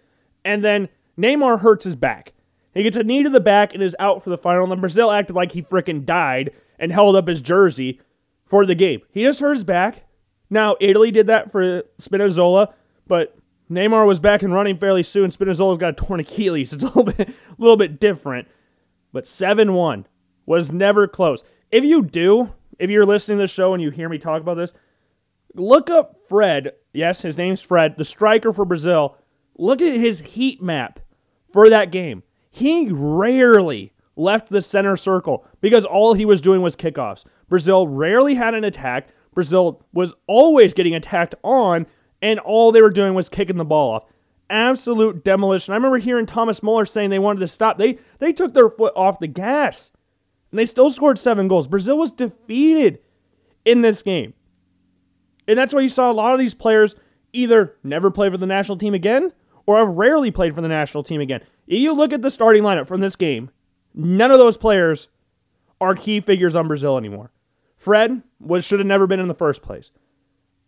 And 0.46 0.64
then 0.64 0.90
Neymar 1.18 1.62
hurts 1.62 1.86
his 1.86 1.96
back. 1.96 2.34
He 2.74 2.84
gets 2.84 2.98
a 2.98 3.04
knee 3.04 3.24
to 3.24 3.30
the 3.30 3.40
back 3.40 3.74
and 3.74 3.82
is 3.82 3.96
out 4.00 4.24
for 4.24 4.30
the 4.30 4.38
final. 4.38 4.64
And 4.64 4.72
then 4.72 4.80
Brazil 4.80 5.12
acted 5.12 5.36
like 5.36 5.52
he 5.52 5.62
freaking 5.62 6.06
died 6.06 6.52
and 6.80 6.92
held 6.92 7.16
up 7.16 7.28
his 7.28 7.42
jersey 7.42 8.00
for 8.46 8.66
the 8.66 8.76
game. 8.76 9.02
He 9.12 9.24
just 9.24 9.40
hurt 9.40 9.54
his 9.54 9.64
back. 9.64 10.06
Now, 10.50 10.76
Italy 10.80 11.10
did 11.10 11.28
that 11.28 11.52
for 11.52 11.84
Spinazzola, 12.00 12.74
but 13.08 13.36
Neymar 13.72 14.06
was 14.06 14.20
back 14.20 14.44
and 14.44 14.54
running 14.54 14.78
fairly 14.78 15.04
soon. 15.04 15.32
Spinazzola's 15.32 15.80
got 15.80 15.90
a 15.90 15.94
torn 15.94 16.20
Achilles. 16.20 16.74
It's 16.74 16.84
a 16.84 16.88
little 16.88 17.04
bit, 17.14 17.30
a 17.30 17.34
little 17.58 17.78
bit 17.78 18.00
different. 18.00 18.48
But 19.12 19.28
7 19.28 19.74
1 19.74 20.08
was 20.46 20.72
never 20.72 21.08
close. 21.08 21.44
If 21.72 21.84
you 21.84 22.04
do, 22.04 22.54
if 22.80 22.89
you're 22.89 23.06
listening 23.06 23.38
to 23.38 23.44
the 23.44 23.48
show 23.48 23.74
and 23.74 23.82
you 23.82 23.89
hear 23.89 24.10
me 24.10 24.18
talk 24.18 24.42
about 24.42 24.58
this, 24.58 24.74
look 25.56 25.89
up 25.89 26.18
Fred. 26.27 26.72
Yes, 26.94 27.22
his 27.22 27.38
name's 27.38 27.62
Fred, 27.62 27.98
the 27.98 28.06
striker 28.06 28.53
for 28.53 28.65
Brazil. 28.65 29.18
Look 29.58 29.82
at 29.82 29.94
his 29.94 30.20
heat 30.20 30.62
map 30.62 31.00
for 31.51 31.70
that 31.70 31.92
game. 31.92 32.24
He 32.50 32.89
rarely 32.92 33.94
left 34.15 34.50
the 34.50 34.62
center 34.62 34.98
circle 34.98 35.46
because 35.62 35.86
all 35.86 36.13
he 36.13 36.25
was 36.25 36.42
doing 36.42 36.62
was 36.62 36.75
kickoffs. 36.75 37.24
Brazil 37.50 37.88
rarely 37.88 38.36
had 38.36 38.53
an 38.53 38.63
attack. 38.63 39.10
Brazil 39.34 39.84
was 39.94 40.13
always 40.27 40.74
getting 40.74 40.96
attacked 40.96 41.36
on, 41.44 41.88
and 42.22 42.39
all 42.39 42.72
they 42.72 42.82
were 42.82 42.89
doing 42.89 43.13
was 43.13 43.30
kicking 43.30 43.58
the 43.58 43.65
ball 43.65 43.92
off. 43.92 44.03
Absolute 44.50 45.24
demolition. 45.24 45.74
I 45.74 45.77
remember 45.77 45.98
hearing 45.98 46.25
Thomas 46.25 46.62
Muller 46.62 46.86
saying 46.86 47.10
they 47.10 47.20
wanted 47.20 47.39
to 47.39 47.48
stop. 47.48 47.77
They 47.77 47.98
they 48.20 48.34
took 48.34 48.53
their 48.53 48.70
foot 48.70 48.94
off 48.96 49.20
the 49.20 49.27
gas, 49.27 49.92
and 50.53 50.60
they 50.60 50.65
still 50.65 50.91
scored 50.91 51.17
seven 51.17 51.48
goals. 51.48 51.67
Brazil 51.67 51.98
was 51.98 52.12
defeated 52.12 53.00
in 53.65 53.81
this 53.81 54.03
game, 54.03 54.36
and 55.48 55.57
that's 55.57 55.74
why 55.74 55.81
you 55.81 55.89
saw 55.89 56.12
a 56.12 56.13
lot 56.13 56.31
of 56.31 56.39
these 56.39 56.53
players 56.53 56.95
either 57.33 57.75
never 57.83 58.12
play 58.12 58.29
for 58.29 58.38
the 58.38 58.45
national 58.45 58.77
team 58.77 58.93
again 58.93 59.33
or 59.65 59.79
have 59.79 59.95
rarely 59.95 60.29
played 60.29 60.53
for 60.53 60.62
the 60.62 60.67
national 60.67 61.01
team 61.01 61.22
again. 61.22 61.41
If 61.65 61.79
you 61.79 61.93
look 61.95 62.13
at 62.13 62.22
the 62.22 62.29
starting 62.29 62.62
lineup 62.62 62.86
from 62.86 63.01
this 63.01 63.15
game, 63.15 63.50
none 63.95 64.29
of 64.29 64.38
those 64.38 64.55
players 64.55 65.07
are 65.81 65.95
key 65.95 66.22
figures 66.22 66.53
on 66.53 66.67
Brazil 66.67 67.00
anymore. 67.00 67.31
Fred 67.75 68.22
was 68.39 68.63
should 68.63 68.79
have 68.79 68.86
never 68.86 69.07
been 69.07 69.19
in 69.19 69.29
the 69.29 69.33
first 69.33 69.63
place. 69.63 69.89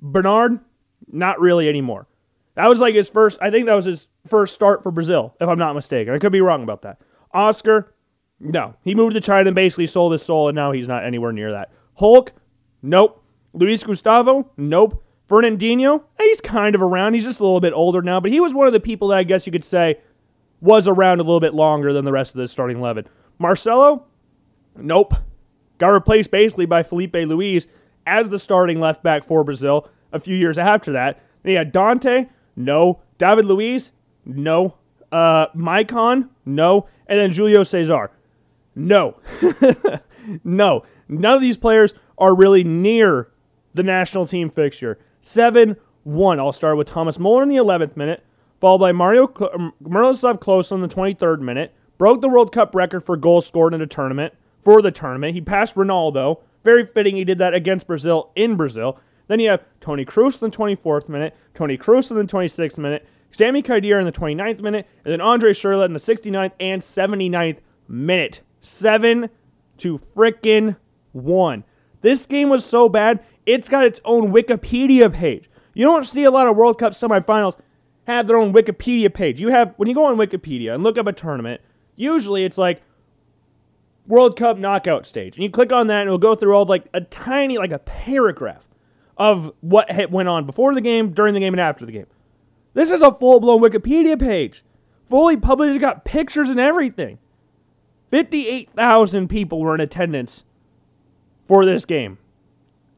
Bernard, 0.02 0.62
not 1.08 1.40
really 1.40 1.70
anymore. 1.70 2.08
That 2.56 2.70
was 2.70 2.80
like 2.80 2.96
his 2.96 3.08
first. 3.08 3.38
I 3.40 3.52
think 3.52 3.68
that 3.68 3.76
was 3.76 3.86
his 3.86 4.08
first 4.26 4.56
start 4.56 4.82
for 4.82 4.92
Brazil, 4.92 5.36
if 5.40 5.48
I'm 5.48 5.60
not 5.60 5.76
mistaken. 5.76 6.12
I 6.12 6.18
could 6.18 6.32
be 6.32 6.42
wrong 6.42 6.64
about 6.64 6.82
that. 6.82 7.00
Oscar, 7.32 7.94
no, 8.40 8.76
he 8.84 8.96
moved 8.96 9.14
to 9.16 9.22
China 9.22 9.48
and 9.48 9.56
basically 9.56 9.88
sold 9.88 10.12
his 10.12 10.24
soul, 10.24 10.50
and 10.50 10.56
now 10.56 10.72
he's 10.72 10.88
not 10.88 11.06
anywhere 11.06 11.32
near 11.32 11.52
that. 11.52 11.72
Hulk, 11.96 12.34
nope. 12.82 13.24
Luis 13.54 13.84
Gustavo, 13.84 14.52
nope. 14.58 15.04
Fernandinho, 15.30 16.04
he's 16.20 16.42
kind 16.42 16.76
of 16.76 16.82
around. 16.82 17.14
He's 17.14 17.24
just 17.24 17.40
a 17.40 17.44
little 17.44 17.62
bit 17.62 17.74
older 17.74 18.02
now, 18.02 18.20
but 18.20 18.32
he 18.32 18.40
was 18.40 18.54
one 18.54 18.68
of 18.68 18.74
the 18.74 18.80
people 18.80 19.08
that 19.08 19.18
I 19.18 19.24
guess 19.24 19.48
you 19.48 19.52
could 19.52 19.64
say 19.64 20.00
was 20.62 20.88
around 20.88 21.20
a 21.20 21.24
little 21.24 21.40
bit 21.40 21.54
longer 21.54 21.94
than 21.94 22.06
the 22.06 22.12
rest 22.12 22.36
of 22.36 22.40
the 22.40 22.48
starting 22.48 22.78
eleven. 22.78 23.08
Marcelo, 23.40 24.06
nope. 24.76 25.14
Got 25.78 25.90
replaced 25.90 26.32
basically 26.32 26.66
by 26.66 26.84
Filipe 26.84 27.16
Luis 27.16 27.68
as 28.06 28.30
the 28.30 28.40
starting 28.40 28.80
left 28.80 29.02
back 29.02 29.26
for 29.26 29.44
Brazil 29.44 29.90
a 30.14 30.20
few 30.20 30.36
years 30.36 30.58
after 30.58 30.92
that. 30.92 31.22
Then 31.44 31.52
you 31.54 31.58
had 31.58 31.72
Dante, 31.72 32.28
no. 32.56 33.02
David 33.18 33.46
Luiz, 33.46 33.92
no. 34.26 34.76
Uh, 35.12 35.48
Maicon, 35.56 36.30
no. 36.46 36.88
And 37.08 37.20
then 37.20 37.32
Julio 37.32 37.64
Cesar, 37.64 38.12
no. 38.76 39.18
no. 40.44 40.84
None 41.08 41.34
of 41.34 41.42
these 41.42 41.58
players 41.58 41.94
are 42.18 42.36
really 42.36 42.64
near 42.64 43.30
the 43.74 43.84
national 43.84 44.26
team 44.26 44.50
fixture. 44.50 45.00
7 45.22 45.78
1. 46.04 46.40
I'll 46.40 46.52
start 46.52 46.78
with 46.78 46.88
Thomas 46.88 47.18
Muller 47.18 47.44
in 47.44 47.50
the 47.50 47.56
11th 47.56 47.98
minute, 47.98 48.24
followed 48.62 48.78
by 48.80 48.92
Mario 48.92 49.32
um, 49.54 49.74
Miroslav 49.80 50.40
Klose 50.40 50.72
in 50.72 50.82
the 50.82 50.88
23rd 50.88 51.40
minute. 51.40 51.74
Broke 51.98 52.22
the 52.22 52.30
World 52.30 52.52
Cup 52.52 52.76
record 52.76 53.02
for 53.02 53.18
goals 53.18 53.48
scored 53.48 53.74
in 53.74 53.82
a 53.82 53.88
tournament 53.88 54.34
for 54.62 54.82
the 54.82 54.92
tournament. 54.92 55.34
He 55.34 55.42
passed 55.42 55.76
Ronaldo. 55.76 56.42
Very 56.64 56.86
fitting 56.86 57.16
he 57.16 57.24
did 57.24 57.38
that 57.38 57.54
against 57.54 57.88
Brazil 57.88 58.32
in 58.36 58.56
Brazil. 58.56 59.00
Then 59.28 59.40
you 59.40 59.50
have 59.50 59.64
Toni 59.80 60.06
Kroos 60.06 60.42
in 60.42 60.50
the 60.50 60.58
24th 60.58 61.10
minute, 61.10 61.36
Toni 61.54 61.78
Kroos 61.78 62.12
in 62.12 62.18
the 62.18 62.24
26th 62.24 62.78
minute, 62.78 63.08
Sami 63.32 63.64
Khedira 63.64 64.00
in 64.00 64.06
the 64.06 64.12
29th 64.12 64.62
minute, 64.62 64.88
and 65.04 65.12
then 65.12 65.22
Andre 65.22 65.52
Schurrle 65.52 65.86
in 65.86 65.94
the 65.94 66.00
69th 66.00 66.52
and 66.60 66.82
79th 66.82 67.58
minute. 67.88 68.42
Seven 68.66 69.30
to 69.78 70.00
frickin' 70.16 70.78
one. 71.12 71.64
This 72.02 72.26
game 72.26 72.50
was 72.50 72.66
so 72.66 72.90
bad, 72.90 73.24
it's 73.46 73.70
got 73.70 73.86
its 73.86 74.02
own 74.06 74.32
Wikipedia 74.32 75.12
page. 75.14 75.50
You 75.74 75.86
don't 75.86 76.06
see 76.06 76.24
a 76.24 76.32
lot 76.32 76.48
of 76.48 76.56
World 76.56 76.80
Cup 76.80 76.94
semifinals 76.94 77.58
have 78.08 78.28
their 78.28 78.38
own 78.38 78.54
Wikipedia 78.54 79.14
page. 79.14 79.40
You 79.40 79.50
have, 79.50 79.74
when 79.78 79.88
you 79.88 79.96
go 79.96 80.06
on 80.06 80.18
Wikipedia 80.18 80.74
and 80.74 80.84
look 80.84 80.98
up 80.98 81.08
a 81.08 81.14
tournament, 81.14 81.62
usually 81.96 82.44
it's 82.44 82.58
like 82.58 82.82
World 84.08 84.38
Cup 84.38 84.58
knockout 84.58 85.06
stage. 85.06 85.36
And 85.36 85.44
you 85.44 85.52
click 85.52 85.72
on 85.72 85.88
that 85.88 86.02
and 86.02 86.08
it'll 86.08 86.18
go 86.18 86.36
through 86.36 86.56
all 86.56 86.66
like 86.66 86.88
a 86.94 87.02
tiny, 87.02 87.58
like 87.58 87.72
a 87.72 87.80
paragraph 87.80 88.68
of 89.18 89.52
what 89.62 89.90
went 90.10 90.30
on 90.30 90.46
before 90.46 90.74
the 90.74 90.82
game, 90.82 91.12
during 91.12 91.34
the 91.34 91.40
game, 91.40 91.54
and 91.54 91.62
after 91.62 91.86
the 91.86 91.92
game. 91.92 92.08
This 92.74 92.90
is 92.90 93.02
a 93.02 93.14
full 93.14 93.40
blown 93.40 93.62
Wikipedia 93.62 94.20
page. 94.20 94.64
Fully 95.08 95.38
published, 95.38 95.80
got 95.80 96.04
pictures 96.04 96.50
and 96.50 96.60
everything. 96.60 97.20
58,000 98.16 99.28
people 99.28 99.60
were 99.60 99.76
in 99.76 99.82
attendance 99.82 100.46
for 101.44 101.66
this 101.66 101.84
game. 101.84 102.18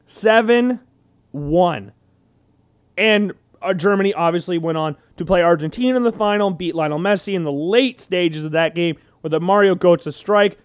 7 0.06 0.78
1. 1.32 1.92
And 2.96 3.32
uh, 3.60 3.74
Germany 3.74 4.14
obviously 4.14 4.58
went 4.58 4.78
on 4.78 4.96
to 5.16 5.24
play 5.24 5.42
Argentina 5.42 5.96
in 5.96 6.04
the 6.04 6.12
final, 6.12 6.52
beat 6.52 6.76
Lionel 6.76 7.00
Messi 7.00 7.34
in 7.34 7.42
the 7.42 7.50
late 7.50 8.00
stages 8.00 8.44
of 8.44 8.52
that 8.52 8.76
game 8.76 8.96
with 9.22 9.34
a 9.34 9.40
Mario 9.40 9.74
Götze 9.74 10.14
strike 10.14 10.56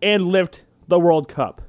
and 0.00 0.28
lift 0.28 0.62
the 0.86 0.98
World 0.98 1.28
Cup. 1.28 1.60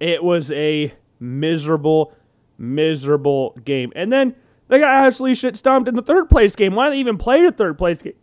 It 0.00 0.24
was 0.24 0.50
a 0.52 0.94
miserable, 1.18 2.14
miserable 2.56 3.54
game. 3.66 3.92
And 3.94 4.10
then 4.10 4.34
they 4.68 4.78
got 4.78 5.04
absolutely 5.04 5.34
shit 5.34 5.58
stomped 5.58 5.90
in 5.90 5.94
the 5.94 6.00
third 6.00 6.30
place 6.30 6.56
game. 6.56 6.74
Why 6.74 6.86
did 6.86 6.94
they 6.94 7.00
even 7.00 7.18
play 7.18 7.42
the 7.42 7.52
third 7.52 7.76
place 7.76 8.00
game? 8.00 8.14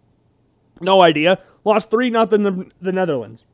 No 0.81 1.03
idea. 1.03 1.39
Lost 1.67 1.91
3 1.91 2.09
nothing 2.09 2.43
the, 2.43 2.71
the 2.81 2.91
Netherlands. 2.91 3.45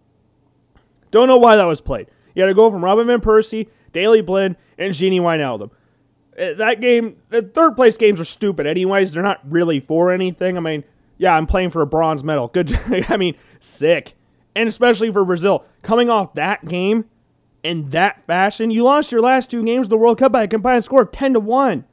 Don't 1.11 1.27
know 1.27 1.37
why 1.37 1.55
that 1.55 1.65
was 1.65 1.81
played. 1.81 2.07
You 2.35 2.43
had 2.43 2.47
to 2.47 2.53
go 2.53 2.71
from 2.71 2.83
Robin 2.83 3.07
Van 3.07 3.21
Persie, 3.21 3.67
Daley 3.91 4.21
Blind, 4.21 4.55
and 4.77 4.93
Gini 4.93 5.19
Wijnaldum. 5.19 5.69
Uh, 6.39 6.53
that 6.55 6.81
game, 6.81 7.17
the 7.29 7.41
third 7.41 7.75
place 7.75 7.97
games 7.97 8.19
are 8.19 8.25
stupid 8.25 8.65
anyways. 8.65 9.11
They're 9.11 9.21
not 9.21 9.39
really 9.49 9.79
for 9.79 10.11
anything. 10.11 10.57
I 10.57 10.61
mean, 10.61 10.83
yeah, 11.17 11.35
I'm 11.35 11.45
playing 11.45 11.69
for 11.69 11.81
a 11.81 11.87
bronze 11.87 12.23
medal. 12.23 12.47
Good. 12.47 12.75
I 13.09 13.17
mean, 13.17 13.35
sick 13.59 14.15
and 14.55 14.69
especially 14.69 15.11
for 15.11 15.25
Brazil, 15.25 15.65
coming 15.81 16.09
off 16.09 16.33
that 16.35 16.65
game 16.65 17.05
in 17.63 17.89
that 17.89 18.25
fashion, 18.25 18.71
you 18.71 18.83
lost 18.83 19.11
your 19.11 19.21
last 19.21 19.49
two 19.49 19.63
games 19.63 19.87
of 19.87 19.89
the 19.89 19.97
World 19.97 20.17
Cup 20.17 20.31
by 20.31 20.43
a 20.43 20.47
combined 20.47 20.83
score 20.83 21.03
of 21.03 21.11
10 21.11 21.33
to 21.33 21.39
1. 21.39 21.85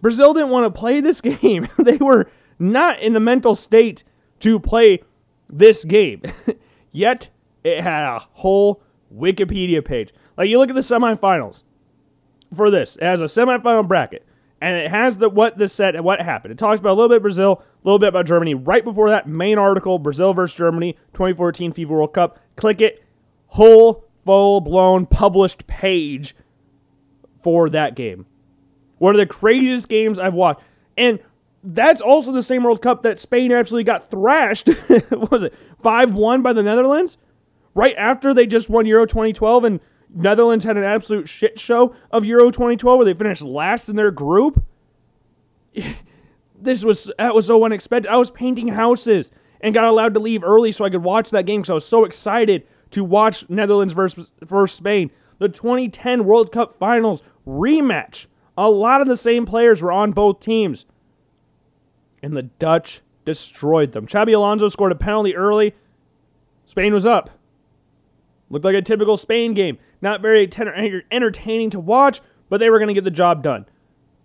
Brazil 0.00 0.34
didn't 0.34 0.50
want 0.50 0.72
to 0.72 0.78
play 0.78 1.00
this 1.00 1.20
game. 1.40 1.68
they 1.78 1.96
were 1.96 2.30
not 2.58 3.00
in 3.00 3.12
the 3.12 3.20
mental 3.20 3.54
state 3.54 4.04
to 4.40 4.58
play 4.58 5.02
this 5.52 5.84
game. 5.84 6.22
Yet, 6.92 7.28
it 7.62 7.82
had 7.82 8.16
a 8.16 8.26
whole 8.32 8.82
Wikipedia 9.14 9.84
page. 9.84 10.12
Like, 10.36 10.48
you 10.48 10.58
look 10.58 10.70
at 10.70 10.74
the 10.74 10.80
semifinals 10.80 11.62
for 12.54 12.70
this, 12.70 12.96
it 12.96 13.04
has 13.04 13.20
a 13.20 13.24
semifinal 13.24 13.86
bracket 13.86 14.26
and 14.62 14.76
it 14.76 14.92
has 14.92 15.18
the 15.18 15.28
what 15.28 15.58
this 15.58 15.72
set 15.72 15.96
and 15.96 16.04
what 16.04 16.22
happened. 16.22 16.52
It 16.52 16.58
talks 16.58 16.78
about 16.78 16.92
a 16.92 16.94
little 16.94 17.08
bit 17.08 17.20
Brazil, 17.20 17.64
a 17.64 17.82
little 17.82 17.98
bit 17.98 18.10
about 18.10 18.26
Germany. 18.26 18.54
Right 18.54 18.84
before 18.84 19.10
that 19.10 19.28
main 19.28 19.58
article, 19.58 19.98
Brazil 19.98 20.32
versus 20.32 20.56
Germany, 20.56 20.92
2014 21.14 21.72
FIFA 21.72 21.86
World 21.88 22.14
Cup. 22.14 22.38
Click 22.54 22.80
it, 22.80 23.02
whole 23.48 24.04
full 24.24 24.60
blown 24.60 25.06
published 25.06 25.66
page 25.66 26.36
for 27.40 27.68
that 27.70 27.96
game. 27.96 28.24
One 28.98 29.16
of 29.16 29.18
the 29.18 29.26
craziest 29.26 29.88
games 29.88 30.20
I've 30.20 30.32
watched, 30.32 30.60
and 30.96 31.18
that's 31.62 32.00
also 32.00 32.32
the 32.32 32.42
same 32.42 32.64
World 32.64 32.82
Cup 32.82 33.02
that 33.02 33.20
Spain 33.20 33.52
absolutely 33.52 33.84
got 33.84 34.10
thrashed. 34.10 34.68
what 35.10 35.30
was 35.30 35.42
it 35.42 35.54
five 35.82 36.14
one 36.14 36.42
by 36.42 36.52
the 36.52 36.62
Netherlands? 36.62 37.18
right 37.74 37.94
after 37.96 38.34
they 38.34 38.46
just 38.46 38.68
won 38.68 38.86
Euro 38.86 39.06
2012 39.06 39.64
and 39.64 39.80
Netherlands 40.14 40.64
had 40.64 40.76
an 40.76 40.84
absolute 40.84 41.28
shit 41.28 41.58
show 41.58 41.94
of 42.10 42.24
Euro 42.24 42.50
2012 42.50 42.98
where 42.98 43.04
they 43.04 43.14
finished 43.14 43.42
last 43.42 43.88
in 43.88 43.96
their 43.96 44.10
group. 44.10 44.64
This 46.54 46.84
was 46.84 47.10
that 47.18 47.34
was 47.34 47.46
so 47.46 47.64
unexpected. 47.64 48.08
I 48.08 48.16
was 48.18 48.30
painting 48.30 48.68
houses 48.68 49.32
and 49.62 49.74
got 49.74 49.82
allowed 49.82 50.14
to 50.14 50.20
leave 50.20 50.44
early 50.44 50.70
so 50.70 50.84
I 50.84 50.90
could 50.90 51.02
watch 51.02 51.30
that 51.30 51.44
game 51.44 51.60
because 51.60 51.70
I 51.70 51.74
was 51.74 51.84
so 51.84 52.04
excited 52.04 52.64
to 52.92 53.02
watch 53.02 53.44
Netherlands 53.50 53.92
versus, 53.92 54.30
versus 54.42 54.76
Spain. 54.76 55.10
The 55.40 55.48
2010 55.48 56.24
World 56.24 56.52
Cup 56.52 56.78
Finals 56.78 57.24
rematch. 57.44 58.26
A 58.56 58.70
lot 58.70 59.00
of 59.00 59.08
the 59.08 59.16
same 59.16 59.44
players 59.44 59.82
were 59.82 59.90
on 59.90 60.12
both 60.12 60.38
teams. 60.38 60.84
And 62.22 62.36
the 62.36 62.42
Dutch 62.42 63.00
destroyed 63.24 63.92
them. 63.92 64.06
Xabi 64.06 64.34
Alonso 64.34 64.68
scored 64.68 64.92
a 64.92 64.96
penalty 64.96 65.36
early. 65.36 65.74
Spain 66.66 66.94
was 66.94 67.06
up. 67.06 67.30
Looked 68.50 68.64
like 68.64 68.74
a 68.74 68.82
typical 68.82 69.16
Spain 69.16 69.54
game. 69.54 69.78
Not 70.00 70.20
very 70.20 70.48
entertaining 71.10 71.70
to 71.70 71.80
watch, 71.80 72.20
but 72.48 72.58
they 72.58 72.70
were 72.70 72.78
going 72.78 72.88
to 72.88 72.94
get 72.94 73.04
the 73.04 73.10
job 73.10 73.42
done. 73.42 73.66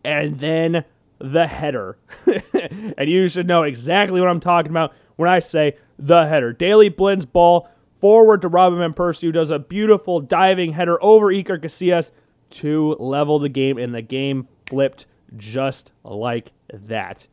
And 0.04 0.40
then 0.40 0.86
the 1.20 1.48
header. 1.48 1.98
and 2.98 3.10
you 3.10 3.28
should 3.28 3.48
know 3.48 3.64
exactly 3.64 4.20
what 4.20 4.30
I'm 4.30 4.40
talking 4.40 4.72
about 4.72 4.94
when 5.16 5.30
I 5.30 5.40
say 5.40 5.78
the 5.98 6.28
header. 6.28 6.54
Daley 6.54 6.90
Blind's 6.90 7.26
ball 7.26 7.70
forward 8.00 8.42
to 8.42 8.48
Robin 8.48 8.80
Van 8.80 8.94
Persie, 8.94 9.24
who 9.24 9.32
does 9.32 9.52
a 9.52 9.60
beautiful 9.60 10.20
diving 10.20 10.74
header 10.74 11.02
over 11.04 11.28
Iker 11.28 11.60
Casillas 11.60 12.12
to 12.50 12.96
level 13.00 13.40
the 13.40 13.50
game, 13.50 13.78
and 13.78 13.94
the 13.94 14.02
game 14.02 14.48
flipped 14.68 15.06
just 15.36 15.92
like 16.04 16.52
that. 16.72 17.28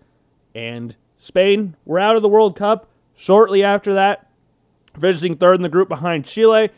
And 0.54 0.94
Spain 1.18 1.76
were 1.84 1.98
out 1.98 2.16
of 2.16 2.22
the 2.22 2.28
World 2.28 2.56
Cup 2.56 2.88
shortly 3.14 3.62
after 3.62 3.94
that, 3.94 4.30
finishing 4.98 5.36
third 5.36 5.56
in 5.56 5.62
the 5.62 5.68
group 5.68 5.88
behind 5.88 6.24
Chile, 6.24 6.70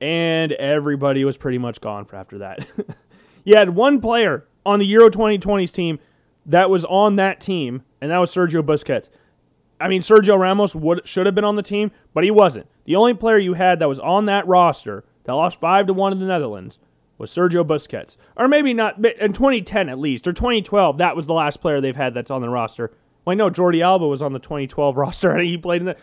and 0.00 0.52
everybody 0.52 1.24
was 1.24 1.36
pretty 1.36 1.58
much 1.58 1.80
gone 1.80 2.04
for 2.04 2.16
after 2.16 2.38
that. 2.38 2.66
you 3.44 3.56
had 3.56 3.70
one 3.70 4.00
player 4.00 4.46
on 4.66 4.78
the 4.78 4.86
Euro 4.86 5.10
2020s 5.10 5.72
team 5.72 5.98
that 6.46 6.70
was 6.70 6.84
on 6.84 7.16
that 7.16 7.40
team, 7.40 7.82
and 8.00 8.10
that 8.10 8.18
was 8.18 8.34
Sergio 8.34 8.62
Busquets. 8.62 9.08
I 9.80 9.88
mean, 9.88 10.02
Sergio 10.02 10.38
Ramos 10.38 10.76
would 10.76 11.06
should 11.06 11.26
have 11.26 11.34
been 11.34 11.44
on 11.44 11.56
the 11.56 11.62
team, 11.62 11.90
but 12.12 12.24
he 12.24 12.30
wasn't. 12.30 12.66
The 12.84 12.96
only 12.96 13.14
player 13.14 13.38
you 13.38 13.54
had 13.54 13.78
that 13.80 13.88
was 13.88 13.98
on 13.98 14.26
that 14.26 14.46
roster 14.46 15.04
that 15.24 15.32
lost 15.32 15.58
five 15.58 15.86
to 15.86 15.94
one 15.94 16.12
in 16.12 16.20
the 16.20 16.26
Netherlands 16.26 16.78
was 17.18 17.30
Sergio 17.30 17.64
Busquets, 17.64 18.16
or 18.36 18.48
maybe 18.48 18.74
not 18.74 19.04
in 19.04 19.32
2010 19.32 19.88
at 19.88 19.98
least, 19.98 20.26
or 20.26 20.32
2012. 20.32 20.98
That 20.98 21.16
was 21.16 21.26
the 21.26 21.32
last 21.32 21.60
player 21.60 21.80
they've 21.80 21.94
had 21.94 22.14
that's 22.14 22.30
on 22.30 22.42
the 22.42 22.48
roster. 22.48 22.90
Well, 23.24 23.32
I 23.32 23.34
know 23.34 23.50
Jordi 23.50 23.82
Alba 23.82 24.06
was 24.06 24.22
on 24.22 24.32
the 24.32 24.38
2012 24.38 24.96
roster, 24.98 25.30
and 25.30 25.44
he 25.44 25.56
played 25.56 25.82
in 25.82 25.86
the 25.86 25.94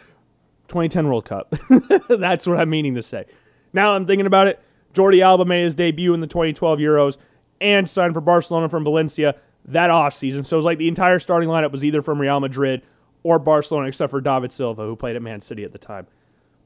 2010 0.67 1.07
World 1.07 1.25
Cup. 1.25 1.53
that's 2.09 2.47
what 2.47 2.59
I'm 2.59 2.69
meaning 2.69 2.95
to 2.95 3.03
say. 3.03 3.25
Now 3.73 3.95
I'm 3.95 4.05
thinking 4.05 4.25
about 4.25 4.47
it. 4.47 4.59
Jordi 4.93 5.21
Alba 5.21 5.45
made 5.45 5.63
his 5.63 5.75
debut 5.75 6.13
in 6.13 6.19
the 6.21 6.27
2012 6.27 6.79
Euros 6.79 7.17
and 7.59 7.89
signed 7.89 8.13
for 8.13 8.21
Barcelona 8.21 8.67
from 8.67 8.83
Valencia 8.83 9.35
that 9.65 9.89
offseason. 9.89 10.45
So 10.45 10.55
it 10.55 10.59
was 10.59 10.65
like 10.65 10.77
the 10.77 10.87
entire 10.87 11.19
starting 11.19 11.47
lineup 11.47 11.71
was 11.71 11.85
either 11.85 12.01
from 12.01 12.19
Real 12.19 12.39
Madrid 12.39 12.81
or 13.23 13.39
Barcelona, 13.39 13.87
except 13.87 14.09
for 14.09 14.19
David 14.19 14.51
Silva, 14.51 14.83
who 14.83 14.95
played 14.95 15.15
at 15.15 15.21
Man 15.21 15.41
City 15.41 15.63
at 15.63 15.71
the 15.71 15.77
time. 15.77 16.07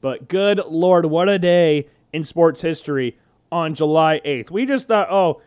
But 0.00 0.28
good 0.28 0.60
Lord, 0.66 1.06
what 1.06 1.28
a 1.28 1.38
day 1.38 1.88
in 2.12 2.24
sports 2.24 2.62
history 2.62 3.18
on 3.50 3.74
July 3.74 4.20
8th. 4.24 4.50
We 4.50 4.66
just 4.66 4.88
thought, 4.88 5.08
oh, 5.10 5.40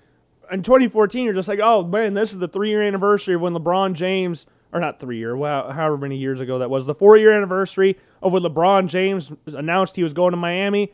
in 0.51 0.63
2014, 0.63 1.25
you're 1.25 1.33
just 1.33 1.49
like, 1.49 1.59
oh 1.61 1.83
man, 1.83 2.13
this 2.13 2.31
is 2.31 2.39
the 2.39 2.47
three 2.47 2.69
year 2.69 2.81
anniversary 2.81 3.35
of 3.35 3.41
when 3.41 3.53
LeBron 3.53 3.93
James, 3.93 4.45
or 4.71 4.79
not 4.79 4.99
three 4.99 5.17
year, 5.17 5.35
wow, 5.35 5.71
however 5.71 5.97
many 5.97 6.17
years 6.17 6.39
ago 6.39 6.59
that 6.59 6.69
was, 6.69 6.85
the 6.85 6.95
four 6.95 7.17
year 7.17 7.31
anniversary 7.31 7.97
of 8.21 8.33
when 8.33 8.43
LeBron 8.43 8.87
James 8.87 9.31
announced 9.47 9.95
he 9.95 10.03
was 10.03 10.13
going 10.13 10.31
to 10.31 10.37
Miami. 10.37 10.93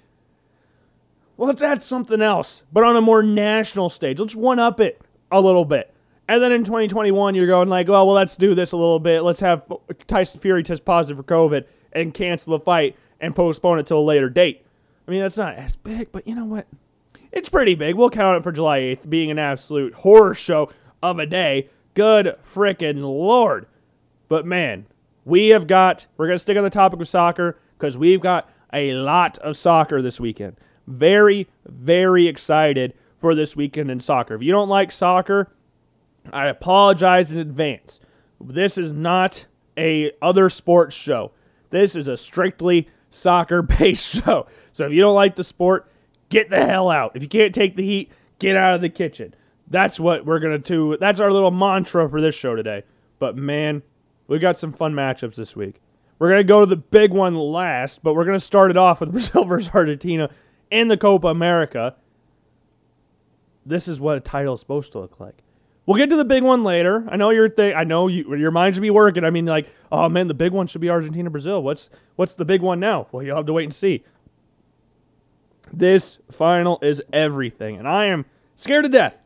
Well, 1.37 1.47
let's 1.47 1.61
add 1.61 1.83
something 1.83 2.21
else, 2.21 2.63
but 2.71 2.83
on 2.83 2.95
a 2.95 3.01
more 3.01 3.21
national 3.21 3.89
stage. 3.89 4.19
Let's 4.19 4.35
one 4.35 4.59
up 4.59 4.79
it 4.79 5.01
a 5.31 5.41
little 5.41 5.65
bit. 5.65 5.93
And 6.27 6.41
then 6.41 6.51
in 6.51 6.63
2021, 6.63 7.35
you're 7.35 7.45
going 7.45 7.69
like, 7.69 7.87
well, 7.87 8.07
well, 8.07 8.15
let's 8.15 8.35
do 8.35 8.55
this 8.55 8.71
a 8.71 8.77
little 8.77 8.99
bit. 8.99 9.21
Let's 9.21 9.41
have 9.41 9.63
Tyson 10.07 10.39
Fury 10.39 10.63
test 10.63 10.85
positive 10.85 11.17
for 11.17 11.23
COVID 11.23 11.65
and 11.91 12.13
cancel 12.13 12.57
the 12.57 12.63
fight 12.63 12.95
and 13.19 13.35
postpone 13.35 13.79
it 13.79 13.85
till 13.85 13.99
a 13.99 14.01
later 14.01 14.29
date. 14.29 14.65
I 15.07 15.11
mean, 15.11 15.21
that's 15.21 15.37
not 15.37 15.55
as 15.55 15.75
big, 15.75 16.11
but 16.11 16.27
you 16.27 16.33
know 16.33 16.45
what? 16.45 16.67
It's 17.35 17.49
pretty 17.49 17.75
big. 17.75 17.95
We'll 17.95 18.09
count 18.09 18.37
it 18.37 18.43
for 18.43 18.53
July 18.53 18.79
8th 18.79 19.09
being 19.09 19.29
an 19.29 19.37
absolute 19.37 19.93
horror 19.93 20.33
show 20.33 20.71
of 21.03 21.19
a 21.19 21.25
day. 21.25 21.69
Good 21.93 22.37
frickin' 22.49 23.01
lord. 23.01 23.67
But 24.29 24.45
man, 24.45 24.87
we 25.25 25.49
have 25.49 25.67
got, 25.67 26.07
we're 26.15 26.27
going 26.27 26.35
to 26.35 26.39
stick 26.39 26.55
on 26.55 26.63
the 26.63 26.69
topic 26.69 27.01
of 27.01 27.09
soccer 27.09 27.59
because 27.77 27.97
we've 27.97 28.21
got 28.21 28.49
a 28.71 28.93
lot 28.93 29.37
of 29.39 29.57
soccer 29.57 30.01
this 30.01 30.17
weekend. 30.17 30.55
Very, 30.87 31.49
very 31.65 32.25
excited 32.27 32.93
for 33.17 33.35
this 33.35 33.53
weekend 33.53 33.91
in 33.91 33.99
soccer. 33.99 34.35
If 34.35 34.41
you 34.41 34.53
don't 34.53 34.69
like 34.69 34.93
soccer, 34.93 35.51
I 36.31 36.47
apologize 36.47 37.33
in 37.33 37.39
advance. 37.39 37.99
This 38.39 38.77
is 38.77 38.93
not 38.93 39.45
a 39.77 40.13
other 40.21 40.49
sports 40.49 40.95
show. 40.95 41.33
This 41.69 41.97
is 41.97 42.07
a 42.07 42.15
strictly 42.15 42.87
soccer 43.09 43.61
based 43.61 44.07
show. 44.23 44.47
So 44.71 44.85
if 44.85 44.93
you 44.93 45.01
don't 45.01 45.15
like 45.15 45.35
the 45.35 45.43
sport, 45.43 45.91
get 46.35 46.49
the 46.49 46.65
hell 46.65 46.89
out. 46.89 47.15
If 47.15 47.23
you 47.23 47.29
can't 47.29 47.55
take 47.55 47.77
the 47.77 47.83
heat, 47.83 48.11
get 48.39 48.57
out 48.57 48.75
of 48.75 48.81
the 48.81 48.89
kitchen. 48.89 49.33
That's 49.67 49.99
what 49.99 50.25
we're 50.25 50.39
going 50.39 50.51
to 50.51 50.59
do. 50.59 50.97
That's 50.97 51.21
our 51.21 51.31
little 51.31 51.49
mantra 51.49 52.09
for 52.09 52.19
this 52.19 52.35
show 52.35 52.55
today. 52.55 52.83
But 53.19 53.37
man, 53.37 53.83
we 54.27 54.37
got 54.37 54.57
some 54.57 54.73
fun 54.73 54.93
matchups 54.93 55.35
this 55.35 55.55
week. 55.55 55.79
We're 56.19 56.29
going 56.29 56.39
to 56.39 56.43
go 56.43 56.59
to 56.59 56.65
the 56.65 56.75
big 56.75 57.13
one 57.13 57.35
last, 57.35 58.03
but 58.03 58.15
we're 58.15 58.25
going 58.25 58.37
to 58.37 58.45
start 58.45 58.69
it 58.69 58.75
off 58.75 58.99
with 58.99 59.11
Brazil 59.13 59.45
versus 59.45 59.73
Argentina 59.73 60.29
in 60.69 60.89
the 60.89 60.97
Copa 60.97 61.27
America. 61.27 61.95
This 63.65 63.87
is 63.87 64.01
what 64.01 64.17
a 64.17 64.21
title 64.21 64.55
is 64.55 64.59
supposed 64.59 64.91
to 64.91 64.99
look 64.99 65.19
like. 65.19 65.41
We'll 65.85 65.97
get 65.97 66.09
to 66.09 66.17
the 66.17 66.25
big 66.25 66.43
one 66.43 66.63
later. 66.63 67.07
I 67.09 67.15
know 67.15 67.29
your 67.29 67.47
thing. 67.47 67.75
I 67.75 67.83
know 67.83 68.07
you, 68.07 68.35
your 68.35 68.51
mind 68.51 68.75
should 68.75 68.81
be 68.81 68.89
working. 68.89 69.23
I 69.23 69.29
mean, 69.29 69.45
like, 69.45 69.69
oh 69.91 70.09
man, 70.09 70.27
the 70.27 70.33
big 70.33 70.51
one 70.51 70.67
should 70.67 70.81
be 70.81 70.89
Argentina 70.89 71.29
Brazil. 71.29 71.61
What's 71.61 71.89
what's 72.15 72.33
the 72.33 72.45
big 72.45 72.61
one 72.61 72.79
now? 72.79 73.07
Well, 73.11 73.23
you'll 73.23 73.37
have 73.37 73.45
to 73.45 73.53
wait 73.53 73.65
and 73.65 73.73
see. 73.73 74.03
This 75.71 76.19
final 76.31 76.79
is 76.81 77.01
everything, 77.11 77.77
and 77.77 77.87
I 77.87 78.05
am 78.05 78.25
scared 78.55 78.85
to 78.85 78.89
death 78.89 79.21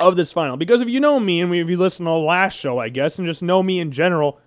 of 0.00 0.16
this 0.16 0.32
final 0.32 0.56
because 0.56 0.82
if 0.82 0.88
you 0.88 1.00
know 1.00 1.20
me 1.20 1.40
and 1.40 1.54
if 1.54 1.68
you 1.68 1.76
listen 1.76 2.04
to 2.06 2.10
the 2.10 2.16
last 2.16 2.58
show, 2.58 2.78
I 2.78 2.88
guess, 2.88 3.18
and 3.18 3.26
just 3.26 3.42
know 3.42 3.62
me 3.62 3.78
in 3.78 3.92
general, 3.92 4.40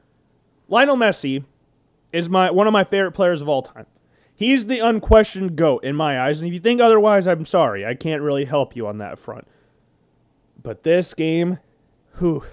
Lionel 0.68 0.98
Messi 0.98 1.44
is 2.12 2.30
my 2.30 2.52
one 2.52 2.68
of 2.68 2.74
my 2.74 2.84
favorite 2.84 3.14
players 3.14 3.42
of 3.42 3.48
all 3.48 3.62
time. 3.62 3.86
He's 4.36 4.68
the 4.68 4.80
unquestioned 4.80 5.56
goat 5.56 5.84
in 5.84 5.96
my 5.96 6.22
eyes, 6.22 6.40
and 6.40 6.48
if 6.48 6.54
you 6.54 6.60
think 6.60 6.80
otherwise, 6.80 7.28
I'm 7.28 7.46
sorry. 7.46 7.86
I 7.86 7.96
can't 7.96 8.22
really 8.22 8.46
help 8.46 8.76
you 8.76 8.86
on 8.86 9.00
that 9.00 9.18
front. 9.18 9.48
But 10.62 10.84
this 10.84 11.14
game, 11.14 11.58
whew, 12.20 12.44